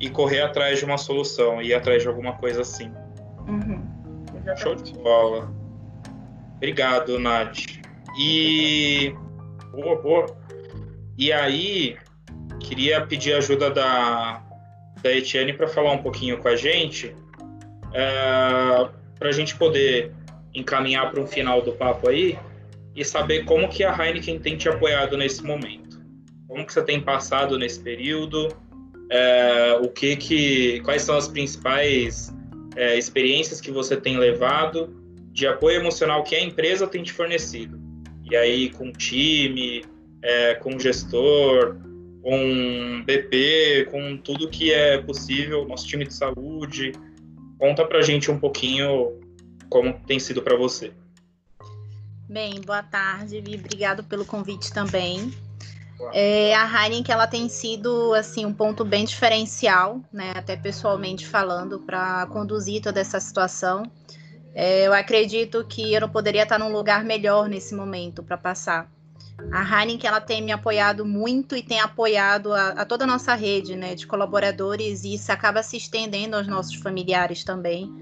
e 0.00 0.08
correr 0.08 0.40
atrás 0.40 0.78
de 0.78 0.84
uma 0.84 0.98
solução, 0.98 1.60
ir 1.60 1.74
atrás 1.74 2.02
de 2.02 2.08
alguma 2.08 2.32
coisa 2.34 2.62
assim. 2.62 2.90
Uhum. 3.46 3.84
Show 4.56 4.74
de 4.74 4.92
bola. 4.94 5.52
Obrigado, 6.56 7.18
Nath. 7.18 7.58
E. 8.18 9.14
Boa, 9.72 10.00
boa. 10.00 10.26
E 11.18 11.32
aí, 11.32 11.96
queria 12.60 13.04
pedir 13.04 13.34
ajuda 13.34 13.70
da, 13.70 14.45
da 15.06 15.14
Etienne 15.14 15.52
para 15.52 15.68
falar 15.68 15.92
um 15.92 15.98
pouquinho 15.98 16.36
com 16.38 16.48
a 16.48 16.56
gente, 16.56 17.14
é, 17.94 18.88
para 19.18 19.28
a 19.28 19.32
gente 19.32 19.54
poder 19.56 20.12
encaminhar 20.52 21.10
para 21.12 21.20
um 21.20 21.26
final 21.26 21.62
do 21.62 21.72
papo 21.72 22.08
aí 22.08 22.36
e 22.94 23.04
saber 23.04 23.44
como 23.44 23.68
que 23.68 23.84
a 23.84 23.92
Heineken 23.96 24.40
tem 24.40 24.56
te 24.56 24.68
apoiado 24.68 25.16
nesse 25.16 25.44
momento. 25.44 26.00
Como 26.48 26.66
que 26.66 26.72
você 26.72 26.82
tem 26.82 27.00
passado 27.00 27.56
nesse 27.56 27.78
período? 27.80 28.48
É, 29.10 29.78
o 29.80 29.88
que 29.88 30.16
que, 30.16 30.80
quais 30.80 31.02
são 31.02 31.16
as 31.16 31.28
principais 31.28 32.34
é, 32.74 32.98
experiências 32.98 33.60
que 33.60 33.70
você 33.70 33.96
tem 33.96 34.18
levado 34.18 34.96
de 35.30 35.46
apoio 35.46 35.78
emocional 35.78 36.24
que 36.24 36.34
a 36.34 36.40
empresa 36.40 36.86
tem 36.88 37.02
te 37.02 37.12
fornecido? 37.12 37.78
E 38.28 38.34
aí, 38.34 38.70
com 38.70 38.90
time, 38.90 39.84
é, 40.22 40.54
com 40.54 40.76
gestor, 40.78 41.76
com 42.26 43.04
BP, 43.04 43.86
com 43.88 44.16
tudo 44.16 44.50
que 44.50 44.72
é 44.72 44.98
possível, 44.98 45.64
nosso 45.64 45.86
time 45.86 46.04
de 46.04 46.12
saúde. 46.12 46.90
Conta 47.56 47.86
pra 47.86 48.02
gente 48.02 48.32
um 48.32 48.38
pouquinho 48.38 49.12
como 49.70 49.94
tem 50.08 50.18
sido 50.18 50.42
para 50.42 50.56
você. 50.56 50.92
Bem, 52.28 52.60
boa 52.62 52.82
tarde, 52.82 53.40
Vi. 53.40 53.54
Obrigado 53.54 54.02
pelo 54.02 54.24
convite 54.24 54.72
também. 54.72 55.32
É, 56.12 56.52
a 56.56 56.66
Heineken 56.66 57.14
ela 57.14 57.28
tem 57.28 57.48
sido 57.48 58.12
assim 58.12 58.44
um 58.44 58.52
ponto 58.52 58.84
bem 58.84 59.04
diferencial, 59.04 60.00
né? 60.12 60.32
Até 60.34 60.56
pessoalmente 60.56 61.24
falando, 61.24 61.78
para 61.78 62.26
conduzir 62.26 62.82
toda 62.82 63.00
essa 63.00 63.20
situação. 63.20 63.84
É, 64.52 64.84
eu 64.84 64.92
acredito 64.92 65.64
que 65.64 65.94
eu 65.94 66.00
não 66.00 66.08
poderia 66.08 66.42
estar 66.42 66.58
num 66.58 66.72
lugar 66.72 67.04
melhor 67.04 67.48
nesse 67.48 67.72
momento 67.72 68.20
para 68.20 68.36
passar. 68.36 68.95
A 69.52 69.62
Heineken 69.62 70.08
ela 70.08 70.20
tem 70.20 70.42
me 70.42 70.50
apoiado 70.50 71.04
muito 71.04 71.56
e 71.56 71.62
tem 71.62 71.80
apoiado 71.80 72.52
a, 72.52 72.68
a, 72.68 72.84
toda 72.84 73.04
a 73.04 73.06
nossa 73.06 73.34
rede 73.34 73.76
né, 73.76 73.94
de 73.94 74.06
colaboradores 74.06 75.04
e 75.04 75.14
isso 75.14 75.30
acaba 75.30 75.62
se 75.62 75.76
estendendo 75.76 76.36
aos 76.36 76.46
nossos 76.46 76.74
familiares 76.76 77.44
também. 77.44 77.92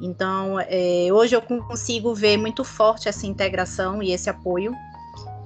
Então, 0.00 0.58
é, 0.60 1.08
hoje 1.12 1.36
eu 1.36 1.42
consigo 1.42 2.14
ver 2.14 2.36
muito 2.36 2.64
forte 2.64 3.08
essa 3.08 3.26
integração 3.26 4.02
e 4.02 4.12
esse 4.12 4.28
apoio. 4.28 4.74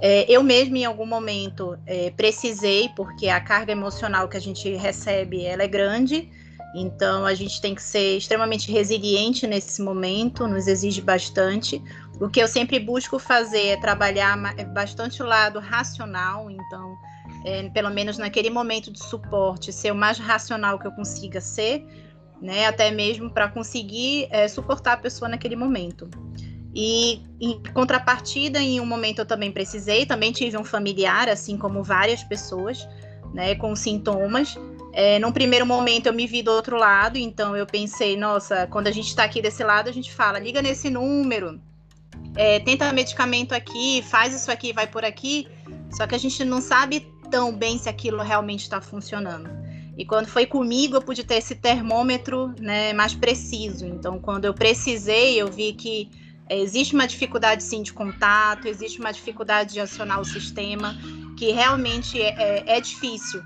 É, 0.01 0.31
eu 0.31 0.43
mesma, 0.43 0.79
em 0.79 0.85
algum 0.85 1.07
momento, 1.07 1.79
é, 1.87 2.11
precisei, 2.11 2.91
porque 2.97 3.29
a 3.29 3.41
carga 3.41 3.73
emocional 3.73 4.29
que 4.29 4.37
a 4.37 4.41
gente 4.41 4.69
recebe 4.75 5.45
ela 5.45 5.63
é 5.63 5.69
grande, 5.69 6.31
então 6.75 7.25
a 7.25 7.35
gente 7.35 7.61
tem 7.61 7.75
que 7.75 7.83
ser 7.83 8.17
extremamente 8.17 8.71
resiliente 8.71 9.47
nesse 9.47 9.81
momento, 9.81 10.49
nos 10.49 10.67
exige 10.67 11.01
bastante. 11.01 11.81
O 12.21 12.29
que 12.29 12.41
eu 12.41 12.49
sempre 12.49 12.81
busco 12.81 13.19
fazer 13.19 13.69
é 13.69 13.77
trabalhar 13.77 14.37
é 14.59 14.65
bastante 14.65 15.23
o 15.23 15.27
lado 15.27 15.61
racional, 15.61 16.51
então, 16.51 16.97
é, 17.45 17.69
pelo 17.71 17.91
menos 17.91 18.19
naquele 18.19 18.51
momento 18.51 18.91
de 18.91 19.03
suporte, 19.03 19.73
ser 19.73 19.93
o 19.93 19.95
mais 19.95 20.19
racional 20.19 20.79
que 20.79 20.87
eu 20.87 20.93
consiga 20.93 21.41
ser, 21.41 21.87
né, 22.43 22.67
até 22.67 22.91
mesmo 22.91 23.31
para 23.31 23.49
conseguir 23.49 24.27
é, 24.31 24.49
suportar 24.49 24.95
a 24.95 24.97
pessoa 24.97 25.29
naquele 25.29 25.57
momento. 25.57 26.11
E 26.75 27.23
em 27.41 27.63
contrapartida, 27.73 28.59
em 28.59 28.81
um 28.81 28.87
momento 28.87 29.21
eu 29.21 29.27
também 29.27 29.53
precisei, 29.53 30.05
também 30.05 30.33
tive 30.33 30.57
um 30.57 30.65
familiar, 30.65 31.29
assim 31.29 31.57
como 31.57 31.85
várias 31.85 32.25
pessoas, 32.25 32.89
né, 33.33 33.55
com 33.55 33.77
sintomas. 33.77 34.59
É, 34.97 35.19
num 35.19 35.33
primeiro 35.33 35.67
momento 35.67 36.07
eu 36.07 36.13
me 36.13 36.25
vi 36.25 36.41
do 36.41 36.53
outro 36.53 36.77
lado, 36.77 37.19
então 37.19 37.57
eu 37.57 37.67
pensei, 37.67 38.17
nossa, 38.17 38.69
quando 38.69 38.87
a 38.87 38.93
gente 38.93 39.09
está 39.09 39.25
aqui 39.25 39.43
desse 39.43 39.65
lado, 39.65 39.89
a 39.89 39.93
gente 39.93 40.13
fala, 40.15 40.39
liga 40.39 40.63
nesse 40.63 40.89
número, 40.89 41.61
é, 42.37 42.61
tenta 42.61 42.93
medicamento 42.93 43.53
aqui, 43.53 44.03
faz 44.09 44.33
isso 44.33 44.51
aqui, 44.53 44.73
vai 44.73 44.87
por 44.87 45.05
aqui. 45.05 45.49
Só 45.91 46.07
que 46.07 46.15
a 46.15 46.19
gente 46.19 46.45
não 46.45 46.61
sabe 46.61 47.07
tão 47.29 47.53
bem 47.57 47.77
se 47.77 47.89
aquilo 47.89 48.23
realmente 48.23 48.63
está 48.63 48.81
funcionando. 48.81 49.51
E 49.99 50.05
quando 50.05 50.27
foi 50.27 50.47
comigo, 50.47 50.97
eu 50.97 51.03
pude 51.03 51.25
ter 51.25 51.37
esse 51.37 51.57
termômetro 51.57 52.55
né, 52.61 52.93
mais 52.93 53.15
preciso. 53.15 53.85
Então, 53.87 54.21
quando 54.21 54.45
eu 54.45 54.55
precisei, 54.55 55.41
eu 55.43 55.51
vi 55.51 55.73
que 55.73 56.09
É, 56.47 56.59
existe 56.59 56.95
uma 56.95 57.07
dificuldade 57.07 57.63
sim 57.63 57.83
de 57.83 57.91
contato, 57.91 58.69
existe 58.69 59.01
uma 59.01 59.11
dificuldade 59.11 59.73
de 59.73 59.81
acionar 59.81 60.21
o 60.21 60.25
sistema, 60.27 60.95
que 61.39 61.53
realmente 61.53 62.21
é, 62.21 62.35
é, 62.37 62.77
é 62.77 62.81
difícil. 62.83 63.41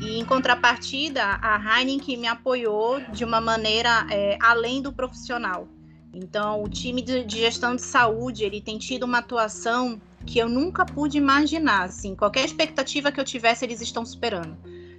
E 0.00 0.18
em 0.18 0.24
contrapartida, 0.24 1.22
a 1.42 1.80
Heineken 1.80 2.16
me 2.16 2.26
apoiou 2.26 3.00
de 3.12 3.24
uma 3.24 3.40
maneira 3.40 4.06
é, 4.10 4.38
além 4.40 4.80
do 4.80 4.92
profissional. 4.92 5.68
Então, 6.12 6.62
o 6.62 6.68
time 6.68 7.02
de, 7.02 7.28
gestão 7.28 7.76
de 7.76 7.82
saúde 7.82 8.44
ele 8.44 8.60
tem 8.60 8.78
tido 8.78 9.04
uma 9.04 9.18
atuação 9.18 10.00
que 10.26 10.38
eu 10.38 10.48
nunca 10.48 10.84
pude 10.84 11.18
imaginar. 11.18 11.84
Assim, 11.84 12.14
qualquer 12.14 12.44
expectativa 12.44 13.12
que 13.12 13.20
eu 13.20 13.24
tivesse, 13.24 13.64
eles 13.64 13.80
estão 13.80 14.04
superando. 14.04 14.56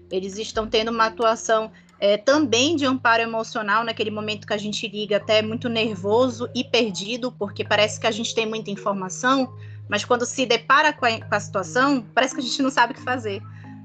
Eles 0.09 0.37
estão 0.37 0.67
tendo 0.67 0.91
uma 0.91 1.05
atuação 1.05 1.71
é, 1.99 2.17
também 2.17 2.75
de 2.75 2.85
amparo 2.85 3.21
emocional 3.21 3.83
naquele 3.83 4.11
momento 4.11 4.47
que 4.47 4.53
a 4.53 4.57
gente 4.57 4.87
liga 4.87 5.17
até 5.17 5.41
muito 5.41 5.69
nervoso 5.69 6.49
e 6.53 6.63
perdido, 6.63 7.31
porque 7.31 7.63
parece 7.63 7.99
que 7.99 8.07
a 8.07 8.11
gente 8.11 8.33
tem 8.33 8.45
muita 8.45 8.71
informação, 8.71 9.53
mas 9.89 10.03
quando 10.03 10.25
se 10.25 10.45
depara 10.45 10.91
com 10.93 11.05
a, 11.05 11.19
com 11.19 11.35
a 11.35 11.39
situação, 11.39 12.05
parece 12.13 12.33
que 12.33 12.41
a 12.41 12.43
gente 12.43 12.61
não 12.61 12.69
sabe 12.69 12.93
o 12.93 12.95
que 12.95 13.01
fazer, 13.01 13.41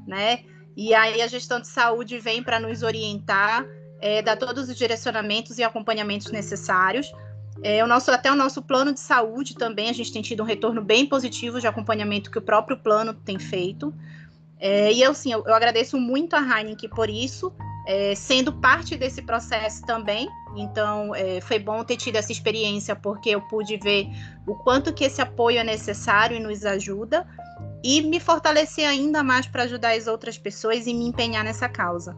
né? 0.06 0.40
E 0.76 0.94
aí 0.94 1.22
a 1.22 1.26
gestão 1.26 1.58
de 1.58 1.68
saúde 1.68 2.18
vem 2.18 2.42
para 2.42 2.60
nos 2.60 2.82
orientar, 2.82 3.64
é, 4.00 4.20
dar 4.20 4.36
todos 4.36 4.68
os 4.68 4.76
direcionamentos 4.76 5.58
e 5.58 5.64
acompanhamentos 5.64 6.30
necessários. 6.30 7.10
É, 7.62 7.82
o 7.82 7.86
nosso, 7.86 8.10
até 8.10 8.30
o 8.30 8.36
nosso 8.36 8.60
plano 8.60 8.92
de 8.92 9.00
saúde 9.00 9.54
também, 9.54 9.88
a 9.88 9.92
gente 9.92 10.12
tem 10.12 10.20
tido 10.20 10.42
um 10.42 10.46
retorno 10.46 10.82
bem 10.82 11.06
positivo 11.06 11.58
de 11.60 11.66
acompanhamento 11.66 12.30
que 12.30 12.38
o 12.38 12.42
próprio 12.42 12.76
plano 12.76 13.14
tem 13.14 13.38
feito. 13.38 13.94
É, 14.58 14.92
e 14.92 15.02
eu, 15.02 15.14
sim, 15.14 15.32
eu, 15.32 15.42
eu, 15.46 15.54
agradeço 15.54 15.98
muito 15.98 16.34
a 16.34 16.40
Heineken 16.40 16.88
por 16.90 17.10
isso, 17.10 17.52
é, 17.86 18.14
sendo 18.14 18.52
parte 18.52 18.96
desse 18.96 19.22
processo 19.22 19.84
também. 19.86 20.28
Então, 20.56 21.14
é, 21.14 21.40
foi 21.40 21.58
bom 21.58 21.82
ter 21.84 21.96
tido 21.96 22.16
essa 22.16 22.32
experiência, 22.32 22.96
porque 22.96 23.30
eu 23.30 23.40
pude 23.42 23.76
ver 23.78 24.08
o 24.46 24.54
quanto 24.54 24.92
que 24.92 25.04
esse 25.04 25.20
apoio 25.20 25.58
é 25.58 25.64
necessário 25.64 26.36
e 26.36 26.40
nos 26.40 26.64
ajuda, 26.64 27.26
e 27.86 28.02
me 28.02 28.18
fortalecer 28.18 28.84
ainda 28.84 29.22
mais 29.22 29.46
para 29.46 29.62
ajudar 29.62 29.94
as 29.94 30.08
outras 30.08 30.36
pessoas 30.36 30.88
e 30.88 30.92
me 30.92 31.06
empenhar 31.06 31.44
nessa 31.44 31.68
causa. 31.68 32.16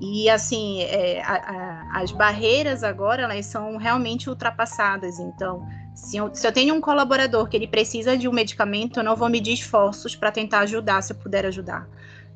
E 0.00 0.30
assim, 0.30 0.80
é, 0.80 1.22
a, 1.22 1.34
a, 1.34 2.00
as 2.00 2.10
barreiras 2.10 2.82
agora 2.82 3.24
elas 3.24 3.44
são 3.44 3.76
realmente 3.76 4.30
ultrapassadas. 4.30 5.18
Então, 5.18 5.68
se 5.94 6.16
eu, 6.16 6.34
se 6.34 6.46
eu, 6.46 6.52
tenho 6.52 6.74
um 6.74 6.80
colaborador 6.80 7.46
que 7.50 7.56
ele 7.56 7.68
precisa 7.68 8.16
de 8.16 8.26
um 8.26 8.32
medicamento, 8.32 9.00
eu 9.00 9.04
não 9.04 9.14
vou 9.14 9.28
medir 9.28 9.52
esforços 9.52 10.16
para 10.16 10.32
tentar 10.32 10.60
ajudar, 10.60 11.02
se 11.02 11.12
eu 11.12 11.18
puder 11.18 11.44
ajudar. 11.44 11.86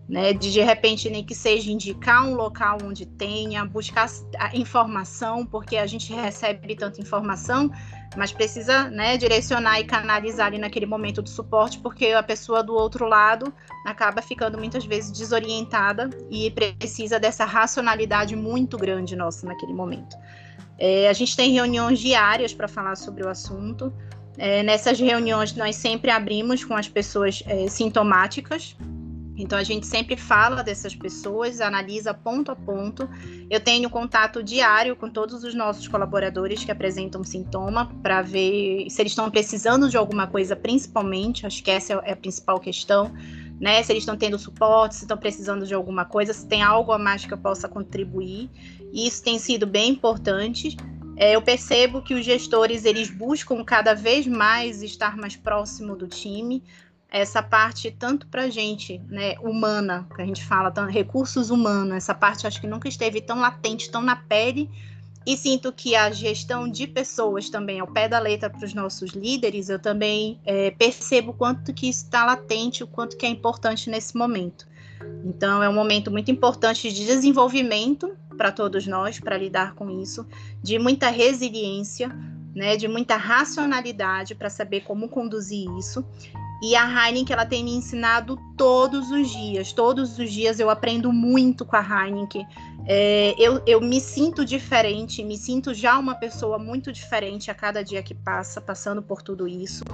Né? 0.09 0.35
De, 0.35 0.53
de 0.53 0.61
repente, 0.61 1.09
nem 1.09 1.25
que 1.25 1.35
seja 1.35 1.71
indicar 1.71 2.27
um 2.27 2.35
local 2.35 2.79
onde 2.85 3.07
tenha, 3.07 3.65
buscar 3.65 4.07
informação, 4.53 5.47
porque 5.47 5.79
a 5.79 5.87
gente 5.87 6.13
recebe 6.13 6.77
tanta 6.77 7.01
informação, 7.01 7.71
mas 8.17 8.31
precisa 8.31 8.91
né, 8.91 9.17
direcionar 9.17 9.81
e 9.81 9.85
canalizar 9.85 10.49
ali 10.49 10.59
naquele 10.59 10.87
momento 10.87 11.23
do 11.23 11.29
suporte, 11.29 11.79
porque 11.79 12.09
a 12.09 12.23
pessoa 12.23 12.63
do 12.63 12.75
outro 12.75 13.07
lado 13.07 13.53
acaba 13.87 14.21
ficando 14.21 14.59
muitas 14.59 14.85
vezes 14.85 15.11
desorientada 15.11 16.11
e 16.31 16.51
precisa 16.51 17.19
dessa 17.19 17.45
racionalidade 17.45 18.37
muito 18.37 18.77
grande 18.77 19.17
nossa 19.17 19.47
naquele 19.47 19.73
momento. 19.73 20.17
É, 20.79 21.09
a 21.09 21.13
gente 21.13 21.37
tem 21.37 21.53
reuniões 21.53 21.99
diárias 21.99 22.53
para 22.53 22.69
falar 22.69 22.97
sobre 22.97 23.25
o 23.25 23.29
assunto. 23.29 23.93
É, 24.37 24.63
nessas 24.63 24.99
reuniões, 24.99 25.55
nós 25.55 25.77
sempre 25.77 26.11
abrimos 26.11 26.65
com 26.65 26.75
as 26.75 26.89
pessoas 26.89 27.43
é, 27.47 27.69
sintomáticas, 27.69 28.77
então 29.37 29.59
a 29.59 29.65
gente 29.65 29.87
sempre 29.87 30.17
fala 30.17 30.63
dessas 30.63 30.95
pessoas, 30.95 31.61
analisa 31.61 32.15
ponto 32.15 32.53
a 32.53 32.57
ponto. 32.57 33.09
Eu 33.51 33.59
tenho 33.59 33.91
contato 33.91 34.43
diário 34.43 34.95
com 34.95 35.11
todos 35.11 35.43
os 35.43 35.55
nossos 35.55 35.89
colaboradores 35.89 36.65
que 36.65 36.71
apresentam 36.71 37.25
sintoma 37.25 37.93
para 38.03 38.23
ver 38.23 38.89
se 38.89 39.03
eles 39.03 39.13
estão 39.13 39.31
precisando 39.31 39.89
de 39.89 39.97
alguma 39.97 40.27
coisa, 40.27 40.55
principalmente. 40.55 41.47
Acho 41.47 41.63
que 41.63 41.71
essa 41.71 41.95
é 42.05 42.13
a 42.13 42.17
principal 42.17 42.61
questão, 42.61 43.13
né? 43.61 43.83
Se 43.83 43.93
eles 43.93 44.03
estão 44.03 44.17
tendo 44.17 44.39
suporte, 44.39 44.95
se 44.95 45.03
estão 45.03 45.17
precisando 45.17 45.67
de 45.67 45.75
alguma 45.75 46.05
coisa, 46.05 46.33
se 46.33 46.47
tem 46.47 46.63
algo 46.63 46.93
a 46.93 46.99
mais 46.99 47.25
que 47.25 47.35
eu 47.35 47.39
possa 47.39 47.69
contribuir. 47.69 48.49
E 48.93 49.07
isso 49.07 49.23
tem 49.23 49.39
sido 49.41 49.67
bem 49.67 49.91
importante. 49.91 50.77
É, 51.17 51.37
eu 51.37 51.43
percebo 51.43 52.03
que 52.03 52.15
os 52.15 52.25
gestores 52.25 52.85
eles 52.85 53.09
buscam 53.09 53.63
cada 53.65 53.95
vez 53.95 54.27
mais 54.27 54.83
estar 54.83 55.17
mais 55.17 55.37
próximo 55.37 55.97
do 55.97 56.09
time, 56.09 56.63
essa 57.15 57.41
parte 57.41 57.93
tanto 57.93 58.27
para 58.27 58.51
gente, 58.51 59.01
né, 59.09 59.37
humana, 59.41 60.05
que 60.17 60.21
a 60.21 60.27
gente 60.27 60.45
fala, 60.45 60.73
recursos 60.87 61.49
humanos, 61.49 61.95
essa 61.95 62.13
parte 62.13 62.45
acho 62.45 62.61
que 62.61 62.67
nunca 62.67 62.89
esteve 62.89 63.21
tão 63.21 63.39
latente, 63.39 63.89
tão 63.89 64.03
na 64.03 64.17
pele, 64.17 64.69
e 65.25 65.37
sinto 65.37 65.73
que 65.73 65.95
a 65.95 66.11
gestão 66.11 66.69
de 66.69 66.89
pessoas 66.89 67.49
também, 67.49 67.79
ao 67.79 67.87
pé 67.87 68.09
da 68.09 68.19
letra 68.19 68.51
para 68.51 68.67
os 68.67 68.75
nossos 68.75 69.13
líderes, 69.13 69.69
eu 69.69 69.79
também 69.79 70.41
é, 70.45 70.73
percebo 70.73 71.31
o 71.31 71.35
quanto 71.35 71.73
que 71.73 71.89
está 71.89 72.25
latente, 72.25 72.83
o 72.83 72.87
quanto 72.89 73.17
que 73.17 73.25
é 73.25 73.29
importante 73.29 73.89
nesse 73.89 74.17
momento. 74.17 74.67
Então, 75.25 75.63
é 75.63 75.69
um 75.69 75.73
momento 75.73 76.11
muito 76.11 76.33
importante 76.33 76.93
de 76.93 77.07
desenvolvimento 77.07 78.17
para 78.37 78.51
todos 78.51 78.89
nós, 78.89 79.21
para 79.21 79.39
lidar 79.39 79.75
com 79.75 79.89
isso, 79.89 80.27
de 80.61 80.81
muita 80.81 81.11
resiliência, 81.11 82.09
né, 82.53 82.77
de 82.77 82.89
muita 82.89 83.17
racionalidade 83.17 84.35
para 84.35 84.51
saber 84.51 84.81
como 84.81 85.09
conduzir 85.09 85.71
isso 85.79 86.05
e 86.63 86.75
a 86.77 87.09
Heineken, 87.09 87.35
ela 87.35 87.45
tem 87.45 87.65
me 87.65 87.73
ensinado 87.75 88.39
todos 88.57 89.11
os 89.11 89.29
dias. 89.31 89.73
Todos 89.73 90.19
os 90.19 90.33
dias 90.33 90.59
eu 90.59 90.71
aprendo 90.71 91.13
muito 91.13 91.65
com 91.65 91.77
a 91.77 91.81
Heineken. 91.83 92.47
É, 92.87 93.35
eu, 93.39 93.63
eu 93.67 93.81
me 93.81 94.01
sinto 94.01 94.45
diferente, 94.45 95.23
me 95.23 95.37
sinto 95.37 95.75
já 95.75 95.99
uma 95.99 96.15
pessoa 96.15 96.59
muito 96.59 96.93
diferente 96.93 97.51
a 97.51 97.55
cada 97.55 97.83
dia 97.83 98.03
que 98.03 98.15
passa, 98.15 98.61
passando 98.61 99.03
por 99.03 99.23
tudo 99.23 99.49
isso. 99.49 99.85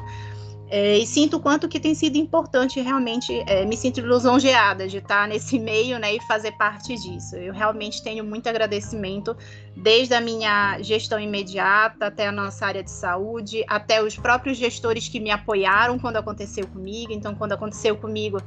É, 0.73 0.99
e 0.99 1.05
sinto 1.05 1.39
o 1.39 1.41
quanto 1.41 1.69
que 1.69 1.81
tem 1.81 1.97
sido 1.97 2.17
importante 2.17 2.81
realmente, 2.81 3.43
é, 3.49 3.65
me 3.67 3.77
sinto 3.77 4.01
lisonjeada 4.01 4.87
de 4.87 4.99
estar 4.99 5.27
nesse 5.27 5.59
meio 5.59 5.99
né, 5.99 6.15
e 6.15 6.21
fazer 6.21 6.53
parte 6.53 6.95
disso. 6.95 7.35
Eu 7.35 7.53
realmente 7.53 8.01
tenho 8.05 8.23
muito 8.23 8.49
agradecimento, 8.49 9.37
desde 9.77 10.15
a 10.15 10.21
minha 10.21 10.81
gestão 10.81 11.19
imediata 11.19 12.07
até 12.07 12.29
a 12.29 12.33
nossa 12.33 12.65
área 12.65 12.85
de 12.85 12.91
saúde, 12.91 13.65
até 13.67 14.01
os 14.01 14.17
próprios 14.17 14.57
gestores 14.59 15.09
que 15.09 15.19
me 15.19 15.33
apoiaram 15.33 15.99
quando 15.99 16.19
aconteceu 16.19 16.65
comigo. 16.69 17.13
Então, 17.13 17.35
quando 17.35 17.51
aconteceu 17.51 17.97
comigo, 17.97 18.41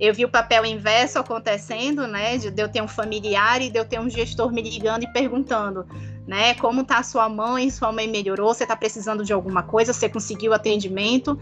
eu 0.00 0.14
vi 0.14 0.24
o 0.24 0.28
papel 0.28 0.64
inverso 0.64 1.18
acontecendo, 1.18 2.06
né? 2.06 2.38
De 2.38 2.60
eu 2.60 2.68
ter 2.68 2.80
um 2.80 2.88
familiar 2.88 3.60
e 3.60 3.68
de 3.68 3.78
eu 3.78 3.84
ter 3.84 4.00
um 4.00 4.08
gestor 4.08 4.52
me 4.52 4.62
ligando 4.62 5.02
e 5.02 5.12
perguntando, 5.12 5.86
né? 6.26 6.54
Como 6.54 6.84
tá 6.84 7.02
sua 7.02 7.28
mãe? 7.28 7.68
Sua 7.68 7.90
mãe 7.90 8.06
melhorou? 8.06 8.54
Você 8.54 8.62
está 8.62 8.76
precisando 8.76 9.24
de 9.24 9.32
alguma 9.32 9.62
coisa? 9.62 9.92
Você 9.92 10.08
conseguiu 10.08 10.52
atendimento? 10.52 11.38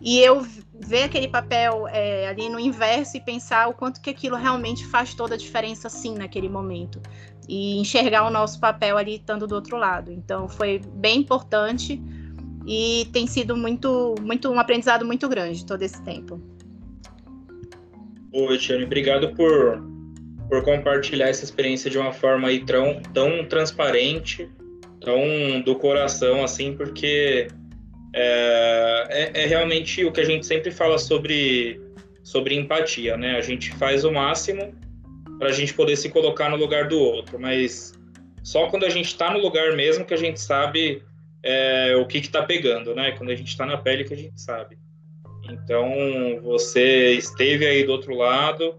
E 0.00 0.18
eu 0.18 0.46
ver 0.72 1.04
aquele 1.04 1.28
papel 1.28 1.86
é, 1.88 2.26
ali 2.28 2.48
no 2.48 2.58
inverso 2.58 3.16
e 3.16 3.20
pensar 3.20 3.68
o 3.68 3.74
quanto 3.74 4.00
que 4.00 4.08
aquilo 4.08 4.36
realmente 4.36 4.86
faz 4.86 5.14
toda 5.14 5.34
a 5.34 5.38
diferença, 5.38 5.90
sim, 5.90 6.14
naquele 6.14 6.48
momento. 6.48 7.00
E 7.46 7.78
enxergar 7.78 8.26
o 8.26 8.30
nosso 8.30 8.58
papel 8.58 8.96
ali 8.96 9.16
estando 9.16 9.46
do 9.46 9.54
outro 9.54 9.76
lado. 9.76 10.10
Então, 10.10 10.48
foi 10.48 10.80
bem 10.94 11.20
importante 11.20 12.02
e 12.66 13.06
tem 13.12 13.26
sido 13.26 13.56
muito, 13.56 14.14
muito 14.22 14.50
um 14.50 14.58
aprendizado 14.58 15.04
muito 15.04 15.28
grande 15.28 15.66
todo 15.66 15.82
esse 15.82 16.02
tempo. 16.02 16.40
Oi, 18.32 18.56
Tiane, 18.58 18.84
obrigado 18.84 19.34
por, 19.34 19.82
por 20.48 20.64
compartilhar 20.64 21.28
essa 21.28 21.44
experiência 21.44 21.90
de 21.90 21.98
uma 21.98 22.12
forma 22.12 22.48
aí 22.48 22.64
tão, 22.64 23.02
tão 23.12 23.44
transparente, 23.44 24.48
tão 25.00 25.60
do 25.62 25.74
coração, 25.74 26.44
assim, 26.44 26.74
porque 26.74 27.48
é, 28.12 29.06
é, 29.10 29.42
é, 29.42 29.46
realmente 29.46 30.04
o 30.04 30.12
que 30.12 30.20
a 30.20 30.24
gente 30.24 30.44
sempre 30.44 30.70
fala 30.70 30.98
sobre, 30.98 31.80
sobre 32.22 32.54
empatia, 32.54 33.16
né? 33.16 33.36
A 33.36 33.40
gente 33.40 33.72
faz 33.74 34.04
o 34.04 34.10
máximo 34.10 34.74
para 35.38 35.48
a 35.48 35.52
gente 35.52 35.72
poder 35.74 35.96
se 35.96 36.08
colocar 36.10 36.50
no 36.50 36.56
lugar 36.56 36.88
do 36.88 36.98
outro, 36.98 37.38
mas 37.38 37.92
só 38.42 38.66
quando 38.68 38.84
a 38.84 38.90
gente 38.90 39.06
está 39.06 39.32
no 39.32 39.38
lugar 39.38 39.74
mesmo 39.76 40.04
que 40.04 40.14
a 40.14 40.18
gente 40.18 40.40
sabe 40.40 41.02
é, 41.42 41.94
o 41.96 42.06
que 42.06 42.18
está 42.18 42.42
pegando, 42.42 42.94
né? 42.94 43.12
Quando 43.12 43.30
a 43.30 43.34
gente 43.34 43.48
está 43.48 43.64
na 43.64 43.76
pele 43.76 44.04
que 44.04 44.14
a 44.14 44.16
gente 44.16 44.40
sabe. 44.40 44.76
Então, 45.48 46.40
você 46.42 47.12
esteve 47.12 47.66
aí 47.66 47.84
do 47.84 47.92
outro 47.92 48.14
lado, 48.14 48.76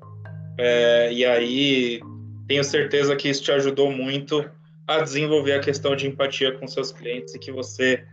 é, 0.58 1.12
e 1.12 1.26
aí 1.26 2.00
tenho 2.48 2.64
certeza 2.64 3.16
que 3.16 3.30
isso 3.30 3.44
te 3.44 3.52
ajudou 3.52 3.92
muito 3.92 4.50
a 4.88 5.00
desenvolver 5.00 5.54
a 5.54 5.60
questão 5.60 5.96
de 5.96 6.08
empatia 6.08 6.52
com 6.52 6.68
seus 6.68 6.92
clientes 6.92 7.34
e 7.34 7.40
que 7.40 7.52
você 7.52 8.04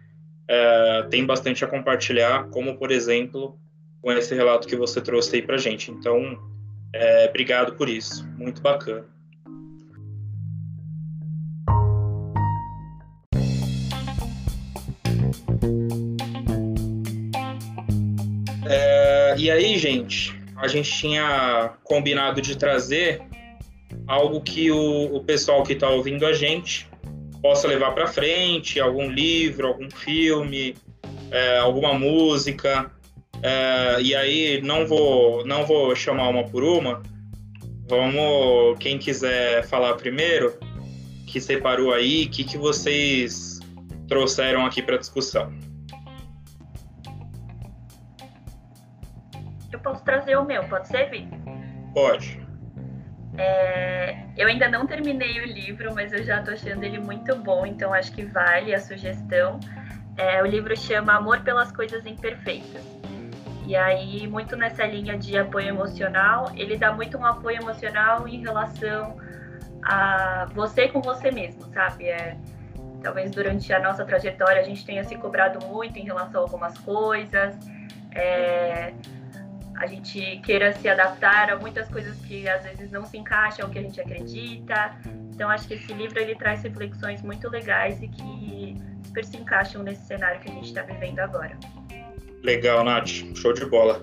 é, 0.49 1.03
tem 1.11 1.27
bastante 1.27 1.65
a 1.65 1.69
compartilhar, 1.69 2.49
como, 2.51 2.79
por 2.79 2.91
exemplo, 2.91 3.59
com 4.01 4.11
esse 4.11 4.35
relato 4.35 4.67
que 4.67 4.77
você 4.77 5.01
trouxe 5.01 5.37
aí 5.37 5.43
para 5.43 5.59
gente. 5.59 5.91
Então, 5.91 6.39
é, 6.95 7.27
obrigado 7.29 7.75
por 7.75 7.89
isso. 7.89 8.27
Muito 8.39 8.63
bacana. 8.63 9.05
É, 18.71 19.35
e 19.37 19.51
aí, 19.51 19.77
gente, 19.79 20.35
a 20.57 20.67
gente 20.67 20.91
tinha 20.91 21.75
combinado 21.85 22.41
de 22.41 22.57
trazer 22.57 23.23
algo 24.07 24.41
que 24.41 24.71
o, 24.71 25.17
o 25.17 25.25
pessoal 25.25 25.63
que 25.63 25.75
está 25.75 25.89
ouvindo 25.89 26.27
a 26.27 26.33
gente 26.33 26.89
possa 27.43 27.69
levar 27.69 27.93
para 27.93 28.07
frente, 28.07 28.81
algum 28.81 29.11
livro, 29.11 29.69
algum 29.69 29.91
filme, 29.91 30.77
é, 31.31 31.59
alguma 31.59 31.95
música. 31.95 32.91
É, 33.43 34.01
e 34.03 34.15
aí 34.15 34.61
não 34.63 34.87
vou 34.87 35.45
não 35.45 35.65
vou 35.65 35.95
chamar 35.95 36.29
uma 36.29 36.45
por 36.45 36.65
uma. 36.65 37.03
Vamos, 37.89 38.79
quem 38.81 38.99
quiser 38.99 39.67
falar 39.67 39.95
primeiro, 39.95 40.59
que 41.27 41.41
separou 41.41 41.93
aí, 41.93 42.25
o 42.27 42.31
que, 42.31 42.45
que 42.45 42.59
vocês 42.59 43.61
trouxeram 44.09 44.67
aqui 44.67 44.83
para 44.83 44.99
discussão? 44.99 45.53
Eu 49.73 49.79
posso 49.81 50.05
trazer 50.05 50.37
o 50.37 50.45
meu, 50.45 50.65
pode 50.65 50.89
ser, 50.89 51.11
Vi? 51.11 51.29
Pode. 51.95 52.48
É, 53.39 54.19
eu 54.37 54.49
ainda 54.49 54.69
não 54.69 54.85
terminei 54.85 55.41
o 55.41 55.47
livro, 55.47 55.95
mas 55.95 56.13
eu 56.13 56.25
já 56.25 56.41
estou 56.41 56.55
achando 56.55 56.83
ele 56.83 56.99
muito 56.99 57.37
bom, 57.37 57.65
então 57.65 57.95
acho 57.95 58.13
que 58.13 58.25
vale 58.25 58.75
a 58.75 58.81
sugestão. 58.81 59.61
É, 60.17 60.43
o 60.43 60.47
livro 60.47 60.77
chama 60.77 61.15
Amor 61.15 61.41
pelas 61.43 61.71
Coisas 61.71 62.05
Imperfeitas. 62.05 62.85
E 63.65 63.77
aí, 63.77 64.27
muito 64.27 64.57
nessa 64.57 64.85
linha 64.85 65.17
de 65.17 65.39
apoio 65.39 65.69
emocional, 65.69 66.51
ele 66.57 66.77
dá 66.77 66.93
muito 66.93 67.17
um 67.17 67.25
apoio 67.25 67.59
emocional 67.61 68.27
em 68.27 68.41
relação 68.41 69.17
a 69.85 70.49
você 70.53 70.89
com 70.89 71.01
você 71.01 71.31
mesmo, 71.31 71.65
sabe? 71.73 72.09
É, 72.09 72.37
talvez 73.03 73.31
durante 73.31 73.73
a 73.73 73.79
nossa 73.79 74.05
trajetória 74.05 74.61
a 74.61 74.65
gente 74.65 74.85
tenha 74.85 75.05
se 75.05 75.15
cobrado 75.17 75.65
muito 75.67 75.97
em 75.97 76.03
relação 76.03 76.41
a 76.41 76.45
algumas 76.45 76.77
coisas. 76.79 77.57
É, 78.13 78.93
a 79.79 79.87
gente 79.87 80.41
queira 80.45 80.73
se 80.73 80.89
adaptar 80.89 81.51
a 81.51 81.57
muitas 81.57 81.89
coisas 81.89 82.17
que 82.27 82.49
às 82.49 82.65
vezes 82.65 82.91
não 82.91 83.05
se 83.05 83.17
encaixam 83.17 83.71
que 83.71 83.79
a 83.79 83.83
gente 83.83 84.01
acredita. 84.01 84.97
Então 85.35 85.49
acho 85.49 85.69
que 85.69 85.75
esse 85.75 85.93
livro 85.93 86.19
ele 86.19 86.35
traz 86.35 86.63
reflexões 86.63 87.23
muito 87.23 87.49
legais 87.49 88.03
e 88.03 88.09
que 88.09 88.77
super 89.05 89.25
se 89.25 89.37
encaixam 89.37 89.83
nesse 89.83 90.05
cenário 90.07 90.41
que 90.41 90.51
a 90.51 90.55
gente 90.55 90.67
está 90.67 90.83
vivendo 90.83 91.21
agora. 91.21 91.57
Legal, 92.43 92.85
Nath. 92.85 93.09
Show 93.37 93.53
de 93.53 93.67
bola. 93.67 94.03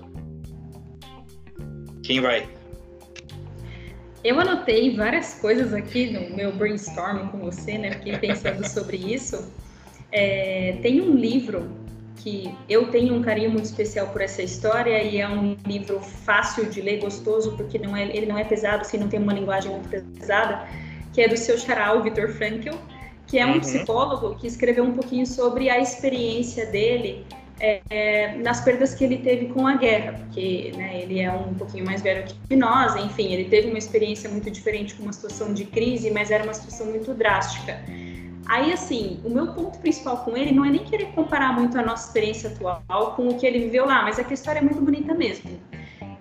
Quem 2.03 2.21
vai? 2.21 2.47
Eu 4.23 4.39
anotei 4.39 4.95
várias 4.95 5.35
coisas 5.35 5.73
aqui 5.73 6.11
no 6.11 6.35
meu 6.35 6.51
brainstorming 6.51 7.27
com 7.27 7.39
você, 7.39 7.77
né? 7.77 7.91
Fiquei 7.91 8.17
pensando 8.17 8.67
sobre 8.67 8.97
isso. 8.97 9.53
É, 10.11 10.77
tem 10.81 11.01
um 11.01 11.15
livro 11.15 11.84
que 12.17 12.55
eu 12.67 12.89
tenho 12.89 13.13
um 13.15 13.21
carinho 13.21 13.51
muito 13.51 13.65
especial 13.65 14.07
por 14.07 14.21
essa 14.21 14.41
história 14.41 15.01
e 15.03 15.19
é 15.19 15.27
um 15.27 15.55
livro 15.65 15.99
fácil 15.99 16.65
de 16.65 16.81
ler, 16.81 16.99
gostoso, 16.99 17.55
porque 17.55 17.77
não 17.77 17.95
é, 17.95 18.03
ele 18.15 18.25
não 18.25 18.37
é 18.37 18.43
pesado, 18.43 18.81
assim, 18.81 18.97
não 18.97 19.07
tem 19.07 19.19
uma 19.19 19.33
linguagem 19.33 19.71
muito 19.71 19.89
pesada, 20.17 20.67
que 21.13 21.21
é 21.21 21.27
do 21.27 21.37
seu 21.37 21.57
charal, 21.57 22.01
Viktor 22.01 22.29
Frankl, 22.29 22.75
que 23.27 23.39
é 23.39 23.45
um 23.45 23.53
uhum. 23.53 23.59
psicólogo 23.59 24.35
que 24.35 24.47
escreveu 24.47 24.83
um 24.83 24.93
pouquinho 24.93 25.25
sobre 25.25 25.69
a 25.69 25.79
experiência 25.79 26.65
dele 26.67 27.25
é, 27.59 27.81
é, 27.89 28.35
nas 28.35 28.61
perdas 28.61 28.93
que 28.93 29.03
ele 29.03 29.17
teve 29.17 29.47
com 29.47 29.65
a 29.65 29.75
guerra, 29.75 30.13
porque 30.13 30.73
né, 30.75 31.01
ele 31.01 31.21
é 31.21 31.31
um 31.31 31.53
pouquinho 31.53 31.85
mais 31.85 32.01
velho 32.01 32.25
que 32.47 32.55
nós, 32.55 32.95
enfim, 32.97 33.31
ele 33.31 33.45
teve 33.45 33.69
uma 33.69 33.77
experiência 33.77 34.29
muito 34.29 34.51
diferente 34.51 34.93
com 34.95 35.03
uma 35.03 35.13
situação 35.13 35.53
de 35.53 35.63
crise, 35.65 36.11
mas 36.11 36.31
era 36.31 36.43
uma 36.43 36.53
situação 36.53 36.87
muito 36.87 37.13
drástica. 37.13 37.79
Aí, 38.47 38.71
assim, 38.71 39.19
o 39.23 39.29
meu 39.29 39.47
ponto 39.53 39.79
principal 39.79 40.17
com 40.17 40.37
ele 40.37 40.51
não 40.51 40.63
é 40.63 40.69
nem 40.69 40.83
querer 40.83 41.07
comparar 41.13 41.53
muito 41.53 41.77
a 41.77 41.81
nossa 41.81 42.07
experiência 42.07 42.49
atual 42.49 43.13
com 43.15 43.27
o 43.27 43.37
que 43.37 43.45
ele 43.45 43.59
viveu 43.59 43.85
lá, 43.85 44.03
mas 44.03 44.19
é 44.19 44.23
que 44.23 44.31
a 44.31 44.33
história 44.33 44.59
é 44.59 44.61
muito 44.61 44.81
bonita 44.81 45.13
mesmo. 45.13 45.49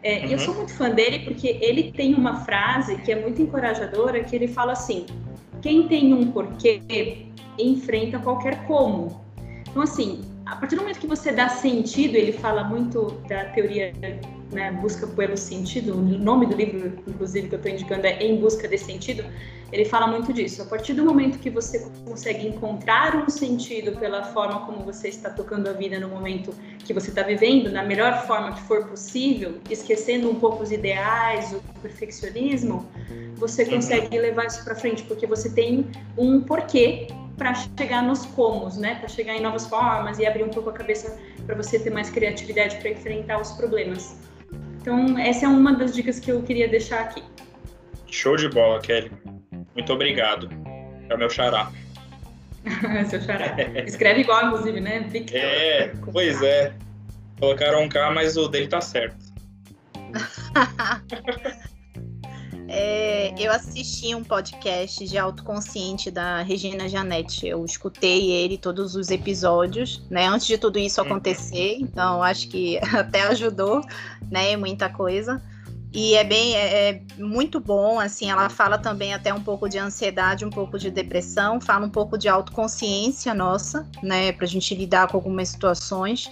É, 0.03 0.20
uhum. 0.20 0.31
Eu 0.31 0.39
sou 0.39 0.55
muito 0.55 0.75
fã 0.75 0.91
dele 0.91 1.20
porque 1.20 1.59
ele 1.61 1.93
tem 1.93 2.14
uma 2.14 2.45
frase 2.45 2.97
que 2.99 3.12
é 3.12 3.20
muito 3.20 3.41
encorajadora, 3.41 4.22
que 4.25 4.35
ele 4.35 4.49
fala 4.49 4.72
assim, 4.72 5.07
quem 5.61 5.89
tem 5.89 6.12
um 6.12 6.31
porquê 6.31 7.27
enfrenta 7.59 8.18
qualquer 8.18 8.66
como. 8.66 9.25
Então, 9.68 9.83
assim, 9.83 10.22
a 10.47 10.57
partir 10.57 10.76
do 10.76 10.82
momento 10.82 11.01
que 11.01 11.07
você 11.07 11.32
dá 11.32 11.49
sentido, 11.49 12.16
ele 12.16 12.32
fala 12.32 12.64
muito 12.64 13.11
da 13.28 13.47
teoria 13.47 13.92
né, 14.53 14.70
busca 14.72 15.07
pelo 15.07 15.36
sentido, 15.36 15.95
o 15.95 16.01
nome 16.01 16.47
do 16.47 16.55
livro, 16.55 17.03
inclusive, 17.09 17.49
que 17.49 17.55
eu 17.55 17.57
estou 17.57 17.72
indicando 17.72 18.07
é 18.07 18.22
Em 18.22 18.36
Busca 18.36 18.68
de 18.68 18.78
Sentido, 18.78 19.24
ele 19.72 19.84
fala 19.84 20.07
muito 20.07 20.32
disso. 20.32 20.62
A 20.62 20.66
partir 20.66 20.92
do 20.92 21.05
momento 21.05 21.38
que 21.38 21.51
você 21.51 21.84
consegue 22.05 22.47
encontrar 22.47 23.16
um 23.16 23.28
sentido 23.28 23.99
pela 23.99 24.22
forma 24.22 24.61
como 24.66 24.84
você 24.84 25.09
está 25.09 25.30
tocando 25.30 25.68
a 25.68 25.72
vida 25.72 25.99
no 25.99 26.09
momento 26.09 26.55
que 26.78 26.92
você 26.92 27.09
está 27.09 27.22
vivendo, 27.22 27.72
na 27.72 27.82
melhor 27.82 28.24
forma 28.26 28.53
que 28.53 28.62
for 28.62 28.86
possível, 28.86 29.59
esquecendo 29.68 30.30
um 30.30 30.36
pouco 30.36 30.62
os 30.62 30.70
ideais, 30.70 31.53
o 31.53 31.61
perfeccionismo, 31.80 32.86
você 33.34 33.64
consegue 33.64 34.16
levar 34.16 34.47
isso 34.47 34.62
para 34.62 34.76
frente, 34.76 35.03
porque 35.05 35.26
você 35.26 35.51
tem 35.51 35.86
um 36.16 36.40
porquê 36.40 37.09
para 37.37 37.55
chegar 37.55 38.03
nos 38.03 38.24
comos, 38.26 38.76
né? 38.76 38.97
Para 38.97 39.09
chegar 39.09 39.35
em 39.35 39.41
novas 39.41 39.66
formas 39.66 40.18
e 40.18 40.26
abrir 40.26 40.45
um 40.45 40.51
pouco 40.51 40.70
a 40.70 40.72
cabeça 40.72 41.18
para 41.47 41.55
você 41.55 41.78
ter 41.78 41.91
mais 41.91 42.11
criatividade 42.11 42.76
para 42.76 42.91
enfrentar 42.91 43.41
os 43.41 43.53
problemas. 43.53 44.16
Então, 44.80 45.18
essa 45.18 45.47
é 45.47 45.49
uma 45.49 45.72
das 45.74 45.95
dicas 45.95 46.20
que 46.20 46.30
eu 46.30 46.43
queria 46.43 46.68
deixar 46.68 47.01
aqui. 47.01 47.22
Show 48.07 48.37
de 48.37 48.49
bola, 48.49 48.80
Kelly. 48.80 49.11
Muito 49.74 49.93
obrigado. 49.93 50.49
É 51.09 51.14
o 51.14 51.18
meu 51.18 51.28
xará. 51.30 51.72
Seu 53.09 53.20
xará. 53.20 53.57
Escreve 53.85 54.20
igual, 54.20 54.47
inclusive, 54.47 54.80
né? 54.80 55.01
Victor. 55.01 55.37
É, 55.37 55.93
pois 56.12 56.43
é. 56.43 56.72
Colocaram 57.41 57.82
um 57.82 57.89
K, 57.89 58.11
mas 58.12 58.37
o 58.37 58.47
dele 58.49 58.68
tá 58.68 58.80
certo. 58.80 59.16
É, 62.77 63.33
eu 63.39 63.53
assisti 63.53 64.16
um 64.16 64.25
podcast 64.25 65.07
de 65.07 65.16
autoconsciente 65.16 66.11
da 66.11 66.43
Regina 66.43 66.89
Janete. 66.89 67.47
Eu 67.47 67.64
escutei 67.64 68.33
ele 68.33 68.59
todos 68.59 68.97
os 68.97 69.11
episódios, 69.11 70.03
né? 70.11 70.27
Antes 70.27 70.49
de 70.49 70.59
tudo 70.59 70.77
isso 70.77 71.01
acontecer, 71.01 71.77
então 71.79 72.20
acho 72.20 72.49
que 72.49 72.81
até 72.93 73.22
ajudou, 73.29 73.81
né? 74.29 74.57
Muita 74.57 74.89
coisa. 74.89 75.41
E 75.93 76.16
é 76.16 76.25
bem, 76.25 76.57
é, 76.57 76.89
é, 76.89 77.03
muito 77.16 77.61
bom, 77.61 78.01
assim, 78.01 78.29
ela 78.29 78.49
fala 78.49 78.77
também 78.77 79.14
até 79.14 79.33
um 79.33 79.41
pouco 79.41 79.68
de 79.68 79.79
ansiedade, 79.79 80.45
um 80.45 80.51
pouco 80.51 80.77
de 80.77 80.91
depressão, 80.91 81.61
fala 81.61 81.87
um 81.87 81.91
pouco 81.91 82.18
de 82.18 82.29
autoconsciência 82.29 83.33
nossa, 83.33 83.89
né, 84.03 84.33
para 84.33 84.47
a 84.47 84.49
gente 84.49 84.75
lidar 84.75 85.07
com 85.07 85.16
algumas 85.16 85.51
situações. 85.51 86.29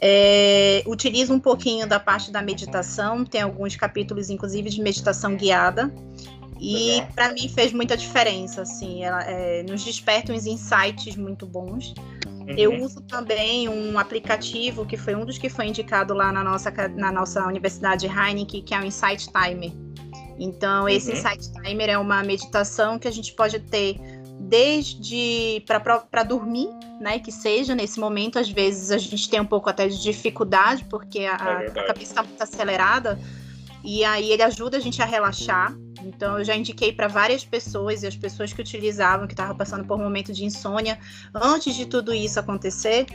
É, 0.00 0.82
utiliza 0.86 1.32
um 1.32 1.38
pouquinho 1.38 1.86
da 1.86 2.00
parte 2.00 2.30
da 2.30 2.40
meditação, 2.40 3.24
tem 3.24 3.42
alguns 3.42 3.76
capítulos, 3.76 4.30
inclusive, 4.30 4.70
de 4.70 4.80
meditação 4.80 5.36
guiada. 5.36 5.92
E 6.60 7.02
para 7.14 7.32
mim 7.32 7.48
fez 7.48 7.72
muita 7.72 7.96
diferença, 7.96 8.62
assim, 8.62 9.02
ela 9.02 9.22
é, 9.22 9.62
nos 9.62 9.82
desperta 9.82 10.32
uns 10.32 10.44
insights 10.44 11.16
muito 11.16 11.46
bons. 11.46 11.94
Uhum. 12.26 12.54
Eu 12.56 12.82
uso 12.82 13.00
também 13.02 13.66
um 13.68 13.98
aplicativo 13.98 14.84
que 14.84 14.96
foi 14.96 15.14
um 15.14 15.24
dos 15.24 15.38
que 15.38 15.48
foi 15.48 15.66
indicado 15.68 16.12
lá 16.12 16.30
na 16.30 16.44
nossa, 16.44 16.70
na 16.96 17.10
nossa 17.10 17.46
Universidade 17.46 18.06
Heineken, 18.06 18.62
que 18.62 18.74
é 18.74 18.80
o 18.80 18.84
Insight 18.84 19.30
Timer. 19.32 19.72
Então, 20.38 20.86
esse 20.86 21.10
uhum. 21.10 21.16
Insight 21.16 21.50
Timer 21.52 21.88
é 21.88 21.98
uma 21.98 22.22
meditação 22.22 22.98
que 22.98 23.08
a 23.08 23.10
gente 23.10 23.32
pode 23.32 23.58
ter 23.60 23.96
desde 24.40 25.62
para 25.66 26.22
dormir, 26.22 26.68
né? 27.00 27.18
Que 27.18 27.30
seja 27.30 27.74
nesse 27.74 28.00
momento, 28.00 28.38
às 28.38 28.48
vezes 28.48 28.90
a 28.90 28.98
gente 28.98 29.28
tem 29.28 29.40
um 29.40 29.46
pouco 29.46 29.68
até 29.68 29.86
de 29.86 30.00
dificuldade, 30.02 30.84
porque 30.84 31.20
a, 31.20 31.62
é 31.62 31.66
a 31.66 31.86
cabeça 31.86 32.12
está 32.12 32.22
muito 32.22 32.42
acelerada, 32.42 33.18
e 33.84 34.04
aí 34.04 34.30
ele 34.32 34.42
ajuda 34.42 34.78
a 34.78 34.80
gente 34.80 35.00
a 35.02 35.04
relaxar. 35.04 35.76
Então 36.02 36.38
eu 36.38 36.44
já 36.44 36.56
indiquei 36.56 36.92
para 36.92 37.08
várias 37.08 37.44
pessoas 37.44 38.02
e 38.02 38.06
as 38.06 38.16
pessoas 38.16 38.52
que 38.52 38.60
utilizavam, 38.60 39.26
que 39.26 39.34
estavam 39.34 39.56
passando 39.56 39.84
por 39.84 39.98
um 39.98 40.02
momento 40.02 40.32
de 40.32 40.44
insônia, 40.44 40.98
antes 41.34 41.74
de 41.74 41.86
tudo 41.86 42.14
isso 42.14 42.40
acontecer, 42.40 43.06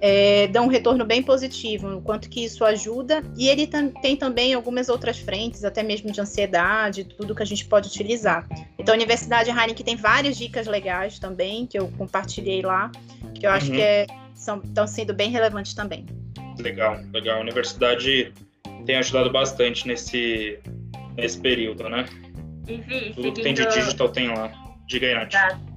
é, 0.00 0.46
dão 0.48 0.64
um 0.64 0.68
retorno 0.68 1.04
bem 1.04 1.22
positivo, 1.22 1.96
o 1.96 2.02
quanto 2.02 2.28
que 2.28 2.44
isso 2.44 2.64
ajuda. 2.64 3.22
E 3.36 3.48
ele 3.48 3.66
tem 3.66 4.16
também 4.16 4.54
algumas 4.54 4.88
outras 4.88 5.18
frentes, 5.18 5.64
até 5.64 5.82
mesmo 5.82 6.10
de 6.10 6.20
ansiedade, 6.20 7.04
tudo 7.04 7.34
que 7.34 7.42
a 7.42 7.46
gente 7.46 7.64
pode 7.66 7.88
utilizar. 7.88 8.48
Então 8.78 8.94
a 8.94 8.96
Universidade 8.96 9.50
Heineken 9.50 9.84
tem 9.84 9.96
várias 9.96 10.36
dicas 10.36 10.66
legais 10.66 11.18
também, 11.18 11.66
que 11.66 11.78
eu 11.78 11.88
compartilhei 11.98 12.62
lá, 12.62 12.90
que 13.34 13.46
eu 13.46 13.50
acho 13.50 13.70
uhum. 13.70 13.76
que 13.76 13.82
é, 13.82 14.06
são, 14.34 14.60
estão 14.64 14.86
sendo 14.86 15.12
bem 15.12 15.30
relevantes 15.30 15.74
também. 15.74 16.06
Legal, 16.58 16.98
legal. 17.12 17.38
A 17.38 17.40
universidade 17.40 18.32
tem 18.86 18.96
ajudado 18.96 19.30
bastante 19.30 19.86
nesse, 19.86 20.58
nesse 21.16 21.38
período, 21.40 21.88
né? 21.88 22.06
E 22.66 22.76
Vi, 22.76 23.12
Tudo 23.14 23.14
seguindo... 23.14 23.34
que 23.34 23.42
tem 23.42 23.54
de 23.54 23.66
digital 23.68 24.08
tem 24.08 24.28
lá. 24.28 24.52
Diga 24.86 25.06
aí, 25.06 25.14
Nath. 25.14 25.30
Tá. 25.30 25.69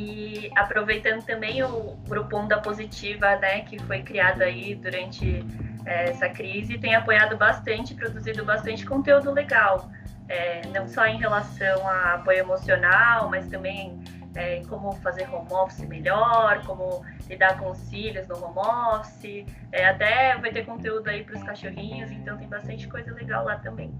E 0.00 0.50
aproveitando 0.56 1.22
também 1.26 1.62
o 1.62 1.94
grupo 2.08 2.34
Onda 2.34 2.58
Positiva, 2.58 3.36
né, 3.36 3.60
que 3.60 3.78
foi 3.80 4.02
criado 4.02 4.40
aí 4.40 4.74
durante 4.74 5.44
é, 5.84 6.08
essa 6.08 6.26
crise, 6.30 6.78
tem 6.78 6.94
apoiado 6.94 7.36
bastante, 7.36 7.94
produzido 7.94 8.42
bastante 8.42 8.86
conteúdo 8.86 9.30
legal. 9.30 9.90
É, 10.26 10.62
não 10.68 10.88
só 10.88 11.04
em 11.06 11.18
relação 11.18 11.86
a 11.86 12.14
apoio 12.14 12.38
emocional, 12.38 13.28
mas 13.28 13.46
também 13.48 14.00
é, 14.34 14.62
como 14.70 14.92
fazer 15.02 15.28
home 15.28 15.52
office 15.52 15.86
melhor, 15.86 16.62
como 16.64 17.04
lidar 17.28 17.58
com 17.58 17.70
os 17.70 17.90
filhos 17.90 18.26
no 18.26 18.42
home 18.42 18.58
office, 18.58 19.44
é, 19.70 19.86
até 19.86 20.38
vai 20.38 20.50
ter 20.50 20.64
conteúdo 20.64 21.08
aí 21.08 21.24
para 21.24 21.36
os 21.36 21.42
cachorrinhos, 21.42 22.10
então 22.10 22.38
tem 22.38 22.48
bastante 22.48 22.88
coisa 22.88 23.12
legal 23.12 23.44
lá 23.44 23.56
também. 23.56 23.92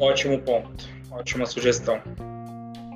Ótimo 0.00 0.40
ponto, 0.40 0.88
ótima 1.12 1.46
sugestão. 1.46 2.02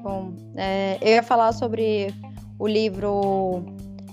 Bom, 0.03 0.33
é, 0.57 0.99
eu 1.01 1.09
ia 1.11 1.23
falar 1.23 1.53
sobre 1.53 2.13
o 2.59 2.67
livro 2.67 3.63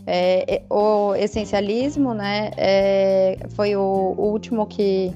é, 0.06 0.56
é, 0.56 0.64
O 0.70 1.16
Essencialismo, 1.16 2.14
né? 2.14 2.52
É, 2.58 3.38
foi 3.50 3.76
o, 3.76 4.16
último 4.18 4.68
que, 4.68 5.12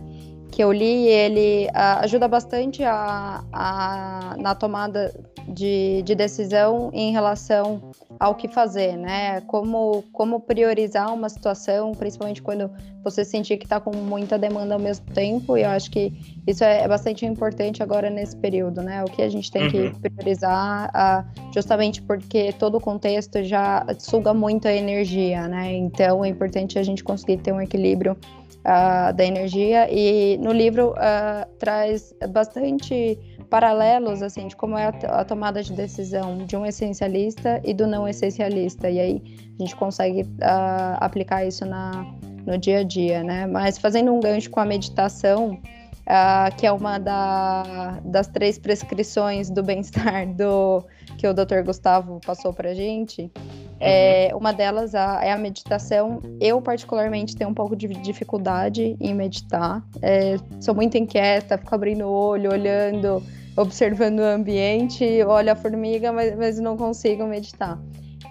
que 0.52 0.64
eu 0.64 0.72
li. 0.72 1.08
Ele 1.08 1.70
a, 1.74 2.00
ajuda 2.00 2.28
bastante 2.28 2.84
a, 2.84 3.44
a, 3.54 4.36
na 4.40 4.56
tomada 4.56 5.14
de, 5.48 6.02
de 6.04 6.16
decisão 6.16 6.90
em 6.92 7.12
relação 7.12 7.82
ao 8.24 8.36
que 8.36 8.48
fazer, 8.48 8.96
né? 8.96 9.42
Como, 9.42 10.02
como 10.14 10.40
priorizar 10.40 11.14
uma 11.14 11.28
situação, 11.28 11.92
principalmente 11.92 12.42
quando 12.42 12.72
você 13.04 13.26
sentir 13.26 13.58
que 13.58 13.66
está 13.66 13.82
com 13.82 13.94
muita 13.94 14.40
demanda 14.40 14.76
ao 14.76 14.80
mesmo 14.80 15.06
tempo. 15.08 15.58
E 15.58 15.64
eu 15.64 15.70
acho 15.70 15.92
que 15.92 16.14
isso 16.48 16.64
é, 16.64 16.88
bastante 16.88 17.26
importante 17.26 17.84
agora 17.84 18.10
nesse 18.10 18.38
período, 18.38 18.82
né? 18.82 19.04
O 19.04 19.08
que 19.08 19.22
a 19.22 19.28
gente 19.28 19.52
tem 19.52 19.64
uhum. 19.64 19.92
que 19.92 20.10
priorizar, 20.10 21.28
justamente 21.54 22.02
porque 22.02 22.54
todo 22.54 22.78
o 22.78 22.80
contexto 22.80 23.44
já 23.44 23.86
suga 24.00 24.34
muito 24.34 24.70
a 24.70 24.74
energia, 24.74 25.46
né? 25.50 25.74
Então 25.74 26.24
é 26.24 26.30
importante 26.30 26.80
a 26.80 26.84
gente 26.84 27.04
conseguir 27.04 27.40
ter 27.40 27.52
um 27.52 27.60
equilíbrio 27.60 28.16
uh, 28.64 29.14
da 29.14 29.26
energia. 29.26 29.88
E 29.92 30.38
no 30.38 30.54
livro 30.54 30.92
uh, 30.92 31.46
traz 31.60 32.16
bastante 32.30 33.20
paralelos 33.54 34.24
assim 34.24 34.48
de 34.48 34.56
como 34.56 34.76
é 34.76 34.86
a, 34.86 35.20
a, 35.20 35.24
tomada 35.24 35.62
de 35.62 35.74
decisão 35.74 36.40
de 36.40 36.58
um 36.58 36.66
essencialista 36.66 37.62
e 37.64 37.72
do 37.72 37.86
não 37.86 38.08
essencialista 38.08 38.90
e 38.90 39.00
aí 39.00 39.22
a 39.60 39.62
gente 39.62 39.76
consegue 39.76 40.24
uh, 40.24 40.98
aplicar 41.00 41.46
isso 41.46 41.64
na, 41.64 42.04
no 42.48 42.58
dia 42.58 42.80
a 42.80 42.84
dia 42.84 43.24
né 43.24 43.46
mas 43.46 43.78
fazendo 43.78 44.12
um 44.12 44.20
gancho 44.20 44.50
com 44.50 44.60
a 44.60 44.66
meditação 44.66 45.52
uh, 45.52 46.56
que 46.58 46.66
é 46.66 46.72
uma 46.72 46.98
da, 46.98 48.00
das 48.04 48.26
três 48.26 48.58
prescrições 48.58 49.52
do 49.52 49.62
bem-estar 49.62 50.26
do 50.34 50.84
que 51.20 51.28
o 51.28 51.32
Dr. 51.32 51.62
Gustavo 51.64 52.20
passou 52.26 52.52
para 52.52 52.74
gente 52.74 53.32
é, 53.80 54.30
uhum. 54.32 54.40
uma 54.40 54.52
delas 54.52 54.96
a, 54.96 55.20
é 55.22 55.32
a 55.34 55.38
meditação. 55.38 56.22
Eu, 56.40 56.62
particularmente, 56.62 57.36
tenho 57.36 57.50
um 57.50 57.54
pouco 57.54 57.76
de 57.76 57.90
dificuldade 57.90 58.96
em 58.98 59.14
meditar. 59.14 59.84
É, 60.02 60.38
sou 60.62 60.74
muito 60.74 60.98
inquieta, 60.98 61.58
fico 61.58 61.76
abrindo 61.76 62.06
o 62.06 62.10
olho, 62.10 62.50
olhando 62.50 63.22
observando 63.56 64.20
o 64.20 64.24
ambiente, 64.24 65.04
olho 65.24 65.52
a 65.52 65.56
formiga, 65.56 66.12
mas, 66.12 66.36
mas 66.36 66.60
não 66.60 66.76
consigo 66.78 67.26
meditar. 67.26 67.80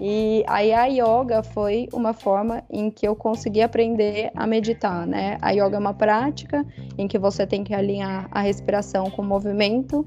E 0.00 0.42
aí 0.48 0.72
a 0.72 0.86
yoga 0.86 1.42
foi 1.42 1.88
uma 1.92 2.12
forma 2.12 2.64
em 2.70 2.90
que 2.90 3.06
eu 3.06 3.14
consegui 3.14 3.60
aprender 3.60 4.30
a 4.34 4.46
meditar, 4.46 5.06
né? 5.06 5.38
A 5.40 5.52
yoga 5.52 5.76
é 5.76 5.78
uma 5.78 5.94
prática 5.94 6.66
em 6.98 7.06
que 7.06 7.18
você 7.18 7.46
tem 7.46 7.62
que 7.62 7.74
alinhar 7.74 8.26
a 8.30 8.40
respiração 8.40 9.10
com 9.10 9.22
o 9.22 9.24
movimento 9.24 10.04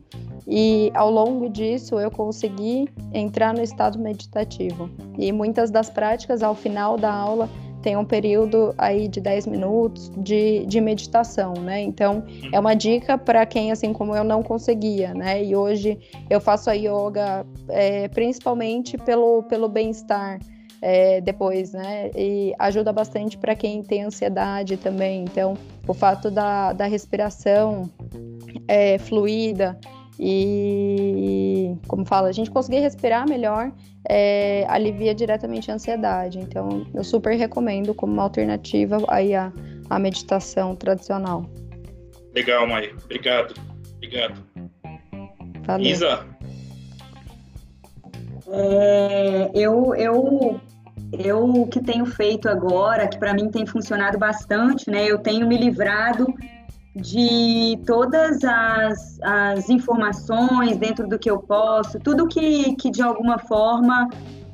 e 0.47 0.91
ao 0.93 1.09
longo 1.09 1.49
disso 1.49 1.99
eu 1.99 2.11
consegui 2.11 2.89
entrar 3.13 3.53
no 3.53 3.61
estado 3.61 3.97
meditativo. 3.97 4.89
E 5.17 5.31
muitas 5.31 5.71
das 5.71 5.89
práticas 5.89 6.43
ao 6.43 6.55
final 6.55 6.97
da 6.97 7.13
aula 7.13 7.49
tem 7.85 7.95
um 7.95 8.03
período 8.03 8.73
aí 8.79 9.07
de 9.07 9.21
10 9.21 9.45
minutos 9.45 10.11
de, 10.17 10.65
de 10.65 10.81
meditação, 10.81 11.53
né? 11.53 11.79
Então, 11.83 12.23
é 12.51 12.59
uma 12.59 12.73
dica 12.73 13.15
para 13.15 13.45
quem, 13.45 13.71
assim 13.71 13.93
como 13.93 14.15
eu, 14.15 14.23
não 14.23 14.41
conseguia, 14.41 15.13
né? 15.13 15.43
E 15.43 15.55
hoje 15.55 15.99
eu 16.27 16.41
faço 16.41 16.67
a 16.67 16.73
yoga 16.73 17.45
é, 17.69 18.07
principalmente 18.07 18.97
pelo, 18.97 19.43
pelo 19.43 19.69
bem-estar. 19.69 20.39
É, 20.81 21.21
depois, 21.21 21.73
né? 21.73 22.09
E 22.15 22.53
ajuda 22.59 22.91
bastante 22.91 23.37
para 23.37 23.55
quem 23.55 23.81
tem 23.81 24.03
ansiedade 24.03 24.77
também. 24.77 25.23
Então, 25.23 25.55
o 25.87 25.93
fato 25.93 26.29
da, 26.29 26.73
da 26.73 26.85
respiração 26.85 27.89
é, 28.67 28.97
fluida 28.97 29.77
e, 30.19 31.44
como 31.87 32.05
fala, 32.05 32.27
a 32.27 32.31
gente 32.31 32.51
conseguir 32.51 32.79
respirar 32.79 33.27
melhor 33.27 33.71
é, 34.09 34.65
alivia 34.67 35.13
diretamente 35.13 35.71
a 35.71 35.75
ansiedade. 35.75 36.39
Então, 36.39 36.85
eu 36.93 37.03
super 37.03 37.35
recomendo 37.37 37.93
como 37.93 38.13
uma 38.13 38.23
alternativa 38.23 38.97
aí 39.07 39.33
a, 39.33 39.51
a 39.89 39.99
meditação 39.99 40.75
tradicional. 40.75 41.45
Legal, 42.33 42.67
Mai. 42.67 42.93
Obrigado. 43.03 43.53
Obrigado. 43.95 44.43
Valeu. 45.65 45.87
Isa? 45.87 46.25
É, 48.47 49.51
eu, 49.53 49.95
eu, 49.95 50.61
eu 51.13 51.67
que 51.67 51.81
tenho 51.81 52.05
feito 52.05 52.47
agora, 52.47 53.07
que 53.07 53.17
para 53.17 53.33
mim 53.33 53.49
tem 53.49 53.65
funcionado 53.65 54.17
bastante, 54.17 54.89
né? 54.89 55.05
Eu 55.05 55.17
tenho 55.17 55.47
me 55.47 55.57
livrado 55.57 56.27
de 56.95 57.77
todas 57.85 58.41
as, 58.43 59.19
as 59.21 59.69
informações 59.69 60.77
dentro 60.77 61.07
do 61.07 61.19
que 61.19 61.29
eu 61.29 61.39
posso, 61.39 61.99
tudo 61.99 62.27
que, 62.27 62.73
que 62.75 62.89
de 62.89 63.01
alguma 63.01 63.37
forma 63.37 64.09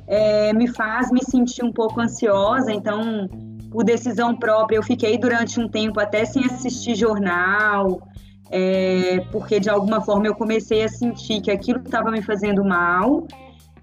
é, 0.08 0.52
me 0.52 0.66
faz 0.66 1.10
me 1.12 1.24
sentir 1.24 1.64
um 1.64 1.72
pouco 1.72 2.00
ansiosa. 2.00 2.72
Então, 2.72 3.28
por 3.70 3.84
decisão 3.84 4.34
própria, 4.36 4.76
eu 4.76 4.82
fiquei 4.82 5.16
durante 5.16 5.60
um 5.60 5.68
tempo 5.68 6.00
até 6.00 6.24
sem 6.24 6.44
assistir 6.44 6.96
jornal, 6.96 8.02
é, 8.50 9.20
porque 9.30 9.60
de 9.60 9.70
alguma 9.70 10.00
forma 10.00 10.26
eu 10.26 10.34
comecei 10.34 10.82
a 10.84 10.88
sentir 10.88 11.40
que 11.40 11.50
aquilo 11.50 11.80
estava 11.80 12.10
me 12.10 12.22
fazendo 12.22 12.64
mal. 12.64 13.26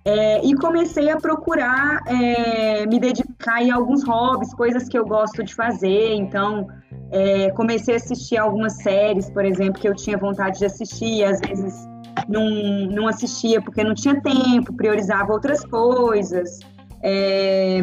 É, 0.05 0.45
e 0.45 0.55
comecei 0.55 1.09
a 1.09 1.17
procurar 1.17 2.01
é, 2.07 2.85
me 2.85 2.99
dedicar 2.99 3.61
em 3.61 3.69
alguns 3.69 4.03
hobbies, 4.03 4.53
coisas 4.53 4.87
que 4.87 4.97
eu 4.97 5.05
gosto 5.05 5.43
de 5.43 5.53
fazer. 5.53 6.13
Então, 6.13 6.67
é, 7.11 7.51
comecei 7.51 7.95
a 7.95 7.97
assistir 7.97 8.37
algumas 8.37 8.73
séries, 8.77 9.29
por 9.29 9.43
exemplo, 9.43 9.79
que 9.79 9.87
eu 9.87 9.95
tinha 9.95 10.17
vontade 10.17 10.59
de 10.59 10.65
assistir, 10.65 11.23
às 11.23 11.39
vezes 11.41 11.87
não, 12.27 12.49
não 12.91 13.07
assistia 13.07 13.61
porque 13.61 13.83
não 13.83 13.93
tinha 13.93 14.19
tempo, 14.21 14.73
priorizava 14.73 15.33
outras 15.33 15.65
coisas. 15.65 16.59
É, 17.03 17.79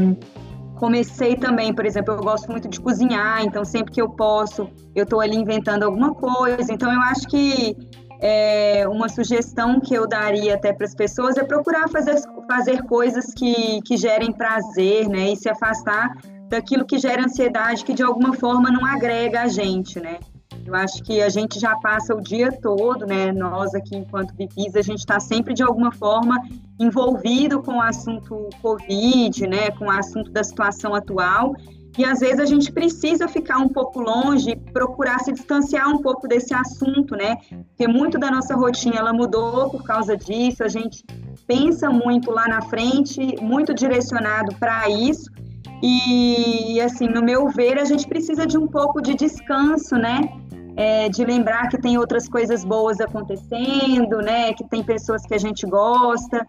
comecei 0.76 1.36
também, 1.36 1.74
por 1.74 1.84
exemplo, 1.84 2.14
eu 2.14 2.20
gosto 2.20 2.50
muito 2.50 2.68
de 2.68 2.80
cozinhar, 2.80 3.42
então 3.42 3.64
sempre 3.64 3.92
que 3.92 4.00
eu 4.00 4.10
posso, 4.10 4.68
eu 4.94 5.04
estou 5.04 5.20
ali 5.20 5.36
inventando 5.36 5.82
alguma 5.82 6.14
coisa. 6.14 6.72
Então 6.72 6.92
eu 6.92 7.00
acho 7.00 7.26
que 7.28 7.76
é, 8.20 8.86
uma 8.88 9.08
sugestão 9.08 9.80
que 9.80 9.94
eu 9.94 10.06
daria 10.06 10.54
até 10.54 10.72
para 10.72 10.86
as 10.86 10.94
pessoas 10.94 11.36
é 11.36 11.44
procurar 11.44 11.88
fazer, 11.88 12.16
fazer 12.48 12.82
coisas 12.84 13.32
que, 13.34 13.80
que 13.82 13.96
gerem 13.96 14.32
prazer, 14.32 15.08
né? 15.08 15.32
E 15.32 15.36
se 15.36 15.48
afastar 15.48 16.16
daquilo 16.48 16.84
que 16.84 16.98
gera 16.98 17.24
ansiedade, 17.24 17.84
que 17.84 17.92
de 17.92 18.02
alguma 18.02 18.34
forma 18.34 18.70
não 18.70 18.84
agrega 18.84 19.42
a 19.42 19.48
gente, 19.48 20.00
né? 20.00 20.18
Eu 20.64 20.74
acho 20.74 21.02
que 21.04 21.22
a 21.22 21.28
gente 21.28 21.60
já 21.60 21.76
passa 21.76 22.14
o 22.14 22.20
dia 22.20 22.50
todo, 22.50 23.06
né? 23.06 23.30
Nós 23.30 23.72
aqui, 23.74 23.96
enquanto 23.96 24.34
VIPs, 24.34 24.74
a 24.74 24.82
gente 24.82 24.98
está 24.98 25.20
sempre 25.20 25.54
de 25.54 25.62
alguma 25.62 25.92
forma 25.92 26.42
envolvido 26.78 27.62
com 27.62 27.76
o 27.76 27.80
assunto 27.80 28.48
Covid, 28.60 29.46
né? 29.46 29.70
Com 29.72 29.86
o 29.86 29.90
assunto 29.90 30.30
da 30.30 30.42
situação 30.42 30.92
atual. 30.92 31.54
E 31.98 32.04
às 32.04 32.20
vezes 32.20 32.40
a 32.40 32.44
gente 32.44 32.70
precisa 32.70 33.26
ficar 33.26 33.58
um 33.58 33.68
pouco 33.68 34.00
longe, 34.00 34.54
procurar 34.72 35.18
se 35.20 35.32
distanciar 35.32 35.88
um 35.88 36.02
pouco 36.02 36.28
desse 36.28 36.52
assunto, 36.54 37.16
né? 37.16 37.36
Porque 37.68 37.88
muito 37.88 38.18
da 38.18 38.30
nossa 38.30 38.54
rotina 38.54 38.96
ela 38.96 39.12
mudou 39.12 39.70
por 39.70 39.82
causa 39.82 40.16
disso. 40.16 40.62
A 40.62 40.68
gente 40.68 41.04
pensa 41.46 41.88
muito 41.88 42.30
lá 42.30 42.46
na 42.46 42.62
frente, 42.62 43.36
muito 43.40 43.72
direcionado 43.72 44.54
para 44.56 44.88
isso 44.90 45.30
e, 45.82 46.80
assim, 46.80 47.06
no 47.06 47.22
meu 47.22 47.48
ver, 47.48 47.78
a 47.78 47.84
gente 47.84 48.06
precisa 48.08 48.46
de 48.46 48.56
um 48.56 48.66
pouco 48.66 49.00
de 49.00 49.14
descanso, 49.14 49.96
né? 49.96 50.20
É, 50.76 51.08
de 51.08 51.24
lembrar 51.24 51.68
que 51.68 51.80
tem 51.80 51.96
outras 51.96 52.28
coisas 52.28 52.64
boas 52.64 53.00
acontecendo, 53.00 54.18
né? 54.18 54.52
Que 54.54 54.64
tem 54.64 54.82
pessoas 54.82 55.22
que 55.22 55.34
a 55.34 55.38
gente 55.38 55.66
gosta. 55.66 56.46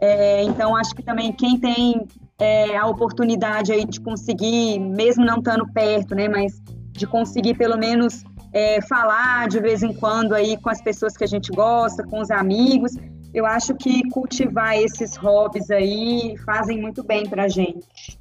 É, 0.00 0.42
então, 0.44 0.76
acho 0.76 0.94
que 0.94 1.02
também 1.02 1.32
quem 1.32 1.58
tem 1.58 2.06
é, 2.40 2.76
a 2.76 2.86
oportunidade 2.86 3.72
aí 3.72 3.84
de 3.84 4.00
conseguir, 4.00 4.78
mesmo 4.78 5.24
não 5.24 5.38
estando 5.38 5.66
perto, 5.72 6.14
né? 6.14 6.28
Mas 6.28 6.62
de 6.92 7.06
conseguir 7.06 7.54
pelo 7.54 7.76
menos 7.76 8.22
é, 8.52 8.80
falar 8.82 9.48
de 9.48 9.60
vez 9.60 9.82
em 9.82 9.92
quando 9.92 10.34
aí 10.34 10.56
com 10.56 10.70
as 10.70 10.80
pessoas 10.80 11.16
que 11.16 11.24
a 11.24 11.26
gente 11.26 11.50
gosta, 11.50 12.04
com 12.04 12.20
os 12.20 12.30
amigos. 12.30 12.92
Eu 13.34 13.44
acho 13.44 13.74
que 13.74 14.08
cultivar 14.10 14.76
esses 14.76 15.16
hobbies 15.16 15.70
aí 15.70 16.36
fazem 16.46 16.80
muito 16.80 17.02
bem 17.02 17.28
para 17.28 17.44
a 17.44 17.48
gente. 17.48 18.18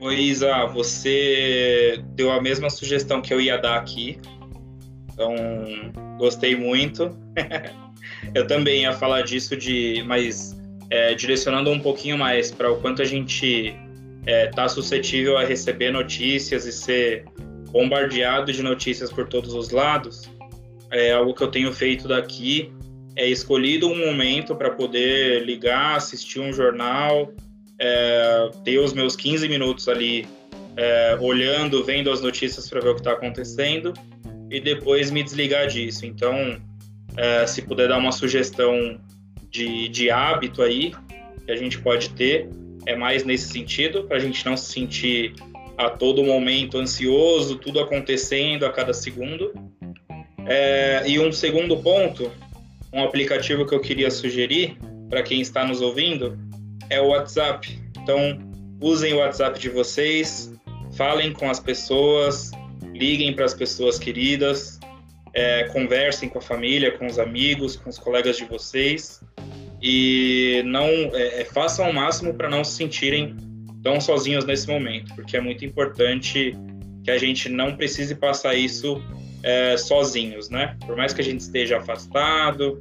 Oi, 0.00 0.16
Isa, 0.16 0.66
você 0.66 2.02
deu 2.14 2.30
a 2.32 2.40
mesma 2.40 2.68
sugestão 2.68 3.22
que 3.22 3.32
eu 3.32 3.40
ia 3.40 3.56
dar 3.56 3.78
aqui. 3.78 4.20
Então, 5.12 5.34
gostei 6.18 6.56
muito. 6.56 7.16
eu 8.34 8.46
também 8.46 8.82
ia 8.82 8.92
falar 8.92 9.22
disso 9.22 9.56
de, 9.56 10.02
mas 10.06 10.56
é, 10.92 11.14
direcionando 11.14 11.70
um 11.70 11.80
pouquinho 11.80 12.18
mais 12.18 12.50
para 12.50 12.70
o 12.70 12.76
quanto 12.76 13.00
a 13.00 13.04
gente 13.06 13.74
está 14.20 14.30
é, 14.30 14.46
tá 14.48 14.68
suscetível 14.68 15.38
a 15.38 15.42
receber 15.42 15.90
notícias 15.90 16.66
e 16.66 16.72
ser 16.72 17.24
bombardeado 17.70 18.52
de 18.52 18.62
notícias 18.62 19.10
por 19.10 19.26
todos 19.26 19.54
os 19.54 19.70
lados. 19.70 20.30
É 20.90 21.12
algo 21.12 21.32
que 21.32 21.42
eu 21.42 21.48
tenho 21.48 21.72
feito 21.72 22.06
daqui 22.06 22.70
é 23.16 23.26
escolhido 23.26 23.88
um 23.88 24.06
momento 24.06 24.54
para 24.54 24.70
poder 24.70 25.44
ligar, 25.44 25.96
assistir 25.96 26.40
um 26.40 26.52
jornal, 26.52 27.32
é, 27.78 28.50
ter 28.62 28.78
os 28.78 28.92
meus 28.92 29.16
15 29.16 29.48
minutos 29.48 29.88
ali 29.88 30.26
é, 30.76 31.16
olhando, 31.20 31.82
vendo 31.82 32.10
as 32.10 32.20
notícias 32.20 32.68
para 32.68 32.80
ver 32.80 32.90
o 32.90 32.94
que 32.94 33.00
está 33.00 33.12
acontecendo 33.12 33.94
e 34.50 34.60
depois 34.60 35.10
me 35.10 35.22
desligar 35.22 35.68
disso. 35.68 36.04
Então, 36.04 36.58
é, 37.16 37.46
se 37.46 37.62
puder 37.62 37.88
dar 37.88 37.96
uma 37.96 38.12
sugestão 38.12 39.00
de, 39.52 39.88
de 39.88 40.10
hábito 40.10 40.62
aí, 40.62 40.92
que 41.44 41.52
a 41.52 41.56
gente 41.56 41.78
pode 41.78 42.08
ter 42.10 42.48
é 42.84 42.96
mais 42.96 43.22
nesse 43.22 43.48
sentido, 43.48 44.04
para 44.04 44.16
a 44.16 44.20
gente 44.20 44.44
não 44.44 44.56
se 44.56 44.72
sentir 44.72 45.34
a 45.78 45.88
todo 45.88 46.24
momento 46.24 46.78
ansioso, 46.78 47.56
tudo 47.56 47.78
acontecendo 47.78 48.66
a 48.66 48.70
cada 48.70 48.92
segundo. 48.92 49.52
É, 50.46 51.04
e 51.06 51.20
um 51.20 51.30
segundo 51.30 51.76
ponto, 51.76 52.32
um 52.92 53.04
aplicativo 53.04 53.64
que 53.64 53.74
eu 53.74 53.80
queria 53.80 54.10
sugerir 54.10 54.76
para 55.08 55.22
quem 55.22 55.40
está 55.40 55.64
nos 55.64 55.80
ouvindo 55.80 56.36
é 56.90 57.00
o 57.00 57.08
WhatsApp. 57.08 57.78
Então, 58.02 58.38
usem 58.80 59.12
o 59.12 59.18
WhatsApp 59.18 59.60
de 59.60 59.68
vocês, 59.68 60.52
falem 60.96 61.32
com 61.32 61.48
as 61.48 61.60
pessoas, 61.60 62.50
liguem 62.92 63.32
para 63.32 63.44
as 63.44 63.54
pessoas 63.54 63.96
queridas, 63.98 64.80
é, 65.32 65.64
conversem 65.64 66.28
com 66.28 66.38
a 66.38 66.42
família, 66.42 66.90
com 66.90 67.06
os 67.06 67.18
amigos, 67.18 67.76
com 67.76 67.88
os 67.88 67.98
colegas 67.98 68.36
de 68.36 68.44
vocês 68.44 69.20
e 69.82 70.62
não 70.64 70.86
é, 70.86 71.42
é 71.42 71.44
façam 71.44 71.90
o 71.90 71.92
máximo 71.92 72.34
para 72.34 72.48
não 72.48 72.62
se 72.62 72.72
sentirem 72.72 73.36
tão 73.82 74.00
sozinhos 74.00 74.44
nesse 74.44 74.68
momento, 74.68 75.14
porque 75.14 75.36
é 75.36 75.40
muito 75.40 75.64
importante 75.64 76.56
que 77.02 77.10
a 77.10 77.18
gente 77.18 77.48
não 77.48 77.76
precise 77.76 78.14
passar 78.14 78.54
isso 78.54 79.02
é, 79.42 79.76
sozinhos, 79.76 80.48
né? 80.48 80.76
Por 80.86 80.96
mais 80.96 81.12
que 81.12 81.20
a 81.20 81.24
gente 81.24 81.40
esteja 81.40 81.78
afastado, 81.78 82.78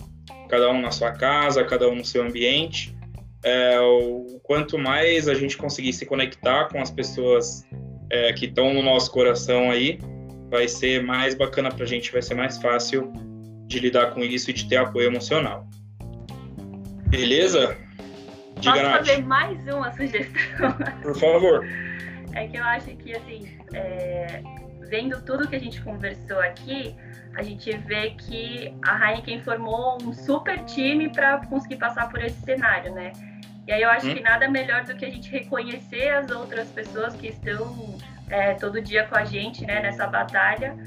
cada 0.48 0.70
um 0.70 0.80
na 0.80 0.92
sua 0.92 1.12
casa, 1.12 1.64
cada 1.64 1.90
um 1.90 1.96
no 1.96 2.06
seu 2.06 2.24
ambiente, 2.24 2.96
é, 3.44 3.80
o 3.80 4.40
quanto 4.44 4.78
mais 4.78 5.28
a 5.28 5.34
gente 5.34 5.58
conseguir 5.58 5.94
se 5.94 6.06
conectar 6.06 6.66
com 6.66 6.80
as 6.80 6.92
pessoas 6.92 7.66
é, 8.12 8.32
que 8.34 8.46
estão 8.46 8.74
no 8.74 8.84
nosso 8.84 9.10
coração 9.12 9.72
aí, 9.72 9.98
vai 10.50 10.68
ser 10.68 11.02
mais 11.02 11.34
bacana 11.34 11.70
para 11.70 11.84
a 11.84 11.88
gente, 11.88 12.12
vai 12.12 12.22
ser 12.22 12.36
mais 12.36 12.62
fácil 12.62 13.12
de 13.66 13.80
lidar 13.80 14.14
com 14.14 14.20
isso 14.20 14.52
e 14.52 14.54
de 14.54 14.68
ter 14.68 14.76
apoio 14.76 15.08
emocional. 15.08 15.68
Beleza? 17.12 17.78
Diga, 18.56 18.72
Posso 18.72 18.84
Nath. 18.84 18.98
fazer 19.00 19.24
mais 19.24 19.68
uma 19.68 19.92
sugestão? 19.92 20.72
Por 21.04 21.16
favor. 21.20 21.68
É 22.34 22.48
que 22.48 22.56
eu 22.56 22.64
acho 22.64 22.88
que, 22.96 23.14
assim, 23.14 23.60
é, 23.74 24.42
vendo 24.90 25.22
tudo 25.24 25.46
que 25.46 25.56
a 25.58 25.60
gente 25.60 25.82
conversou 25.82 26.40
aqui, 26.40 26.96
a 27.36 27.44
gente 27.44 27.70
vê 27.80 28.12
que 28.12 28.74
a 28.82 29.12
Heineken 29.12 29.42
formou 29.42 29.98
um 30.02 30.14
super 30.14 30.58
time 30.64 31.10
para 31.10 31.46
conseguir 31.48 31.76
passar 31.76 32.10
por 32.10 32.24
esse 32.24 32.40
cenário, 32.46 32.94
né? 32.94 33.12
E 33.68 33.74
aí 33.74 33.82
eu 33.82 33.90
acho 33.90 34.08
hum. 34.08 34.16
que 34.16 34.22
nada 34.22 34.50
melhor 34.50 34.86
do 34.86 34.96
que 34.96 35.04
a 35.04 35.10
gente 35.10 35.30
reconhecer 35.30 36.10
as 36.10 36.32
outras 36.32 36.70
pessoas 36.70 37.14
que 37.14 37.28
estão 37.28 37.98
é, 38.30 38.54
todo 38.54 38.82
dia 38.82 39.04
com 39.04 39.18
a 39.18 39.26
gente, 39.26 39.66
né, 39.66 39.82
nessa 39.82 40.08
batalha. 40.08 40.78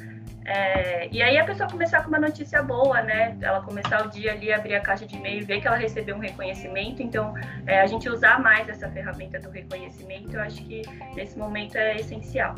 É, 0.46 1.08
e 1.10 1.22
aí 1.22 1.38
a 1.38 1.44
pessoa 1.44 1.68
começar 1.68 2.02
com 2.02 2.08
uma 2.08 2.18
notícia 2.18 2.62
boa, 2.62 3.00
né? 3.02 3.36
Ela 3.40 3.62
começar 3.62 4.06
o 4.06 4.10
dia 4.10 4.32
ali, 4.32 4.52
abrir 4.52 4.74
a 4.74 4.80
caixa 4.80 5.06
de 5.06 5.16
e-mail 5.16 5.40
e 5.40 5.44
ver 5.44 5.60
que 5.60 5.66
ela 5.66 5.76
recebeu 5.76 6.16
um 6.16 6.18
reconhecimento. 6.18 7.02
Então, 7.02 7.34
é, 7.66 7.80
a 7.80 7.86
gente 7.86 8.08
usar 8.08 8.40
mais 8.40 8.68
essa 8.68 8.90
ferramenta 8.90 9.40
do 9.40 9.50
reconhecimento, 9.50 10.34
eu 10.34 10.40
acho 10.40 10.62
que 10.64 10.82
nesse 11.14 11.38
momento 11.38 11.76
é 11.76 11.96
essencial. 11.96 12.54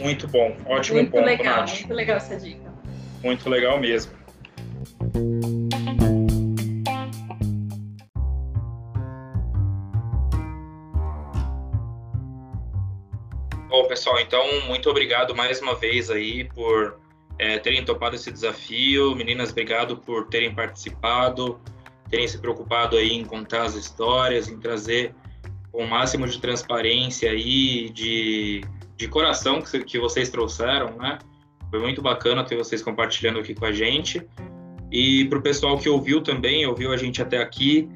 Muito 0.00 0.28
bom, 0.28 0.56
ótimo 0.66 0.98
muito 0.98 1.10
ponto, 1.10 1.24
legal, 1.24 1.60
Nath. 1.60 1.80
Muito 1.80 1.94
legal 1.94 2.16
essa 2.16 2.36
dica. 2.36 2.70
Muito 3.22 3.48
legal 3.48 3.78
mesmo. 3.78 4.12
Pessoal, 13.88 14.20
então, 14.20 14.44
muito 14.66 14.90
obrigado 14.90 15.34
mais 15.34 15.60
uma 15.60 15.74
vez 15.74 16.10
aí 16.10 16.44
por 16.44 16.98
é, 17.38 17.58
terem 17.58 17.84
topado 17.84 18.16
esse 18.16 18.30
desafio. 18.30 19.14
Meninas, 19.14 19.50
obrigado 19.50 19.96
por 19.96 20.26
terem 20.28 20.54
participado, 20.54 21.60
terem 22.10 22.26
se 22.26 22.38
preocupado 22.38 22.96
aí 22.96 23.12
em 23.12 23.24
contar 23.24 23.62
as 23.62 23.74
histórias, 23.74 24.48
em 24.48 24.58
trazer 24.58 25.14
o 25.72 25.84
máximo 25.84 26.26
de 26.26 26.40
transparência 26.40 27.30
aí, 27.30 27.90
de 27.90 28.62
de 28.96 29.06
coração 29.08 29.60
que, 29.60 29.84
que 29.84 29.98
vocês 29.98 30.30
trouxeram, 30.30 30.96
né? 30.96 31.18
Foi 31.70 31.80
muito 31.80 32.00
bacana 32.00 32.44
ter 32.44 32.56
vocês 32.56 32.82
compartilhando 32.82 33.38
aqui 33.38 33.54
com 33.54 33.66
a 33.66 33.72
gente. 33.72 34.26
E 34.90 35.26
para 35.26 35.38
o 35.38 35.42
pessoal 35.42 35.78
que 35.78 35.88
ouviu 35.88 36.22
também, 36.22 36.66
ouviu 36.66 36.92
a 36.92 36.96
gente 36.96 37.20
até 37.20 37.38
aqui, 37.38 37.88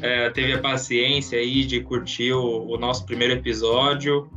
é, 0.00 0.30
teve 0.30 0.54
a 0.54 0.58
paciência 0.58 1.38
aí 1.38 1.64
de 1.64 1.80
curtir 1.80 2.32
o, 2.32 2.66
o 2.66 2.78
nosso 2.78 3.04
primeiro 3.04 3.34
episódio. 3.34 4.30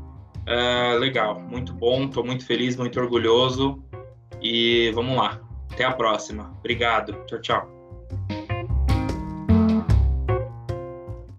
É, 0.50 0.98
legal, 0.98 1.40
muito 1.40 1.72
bom, 1.72 2.06
estou 2.06 2.26
muito 2.26 2.44
feliz, 2.44 2.76
muito 2.76 3.00
orgulhoso. 3.00 3.84
E 4.42 4.92
vamos 4.96 5.16
lá, 5.16 5.40
até 5.72 5.84
a 5.84 5.92
próxima. 5.92 6.52
Obrigado, 6.58 7.14
tchau, 7.28 7.40
tchau. 7.40 8.48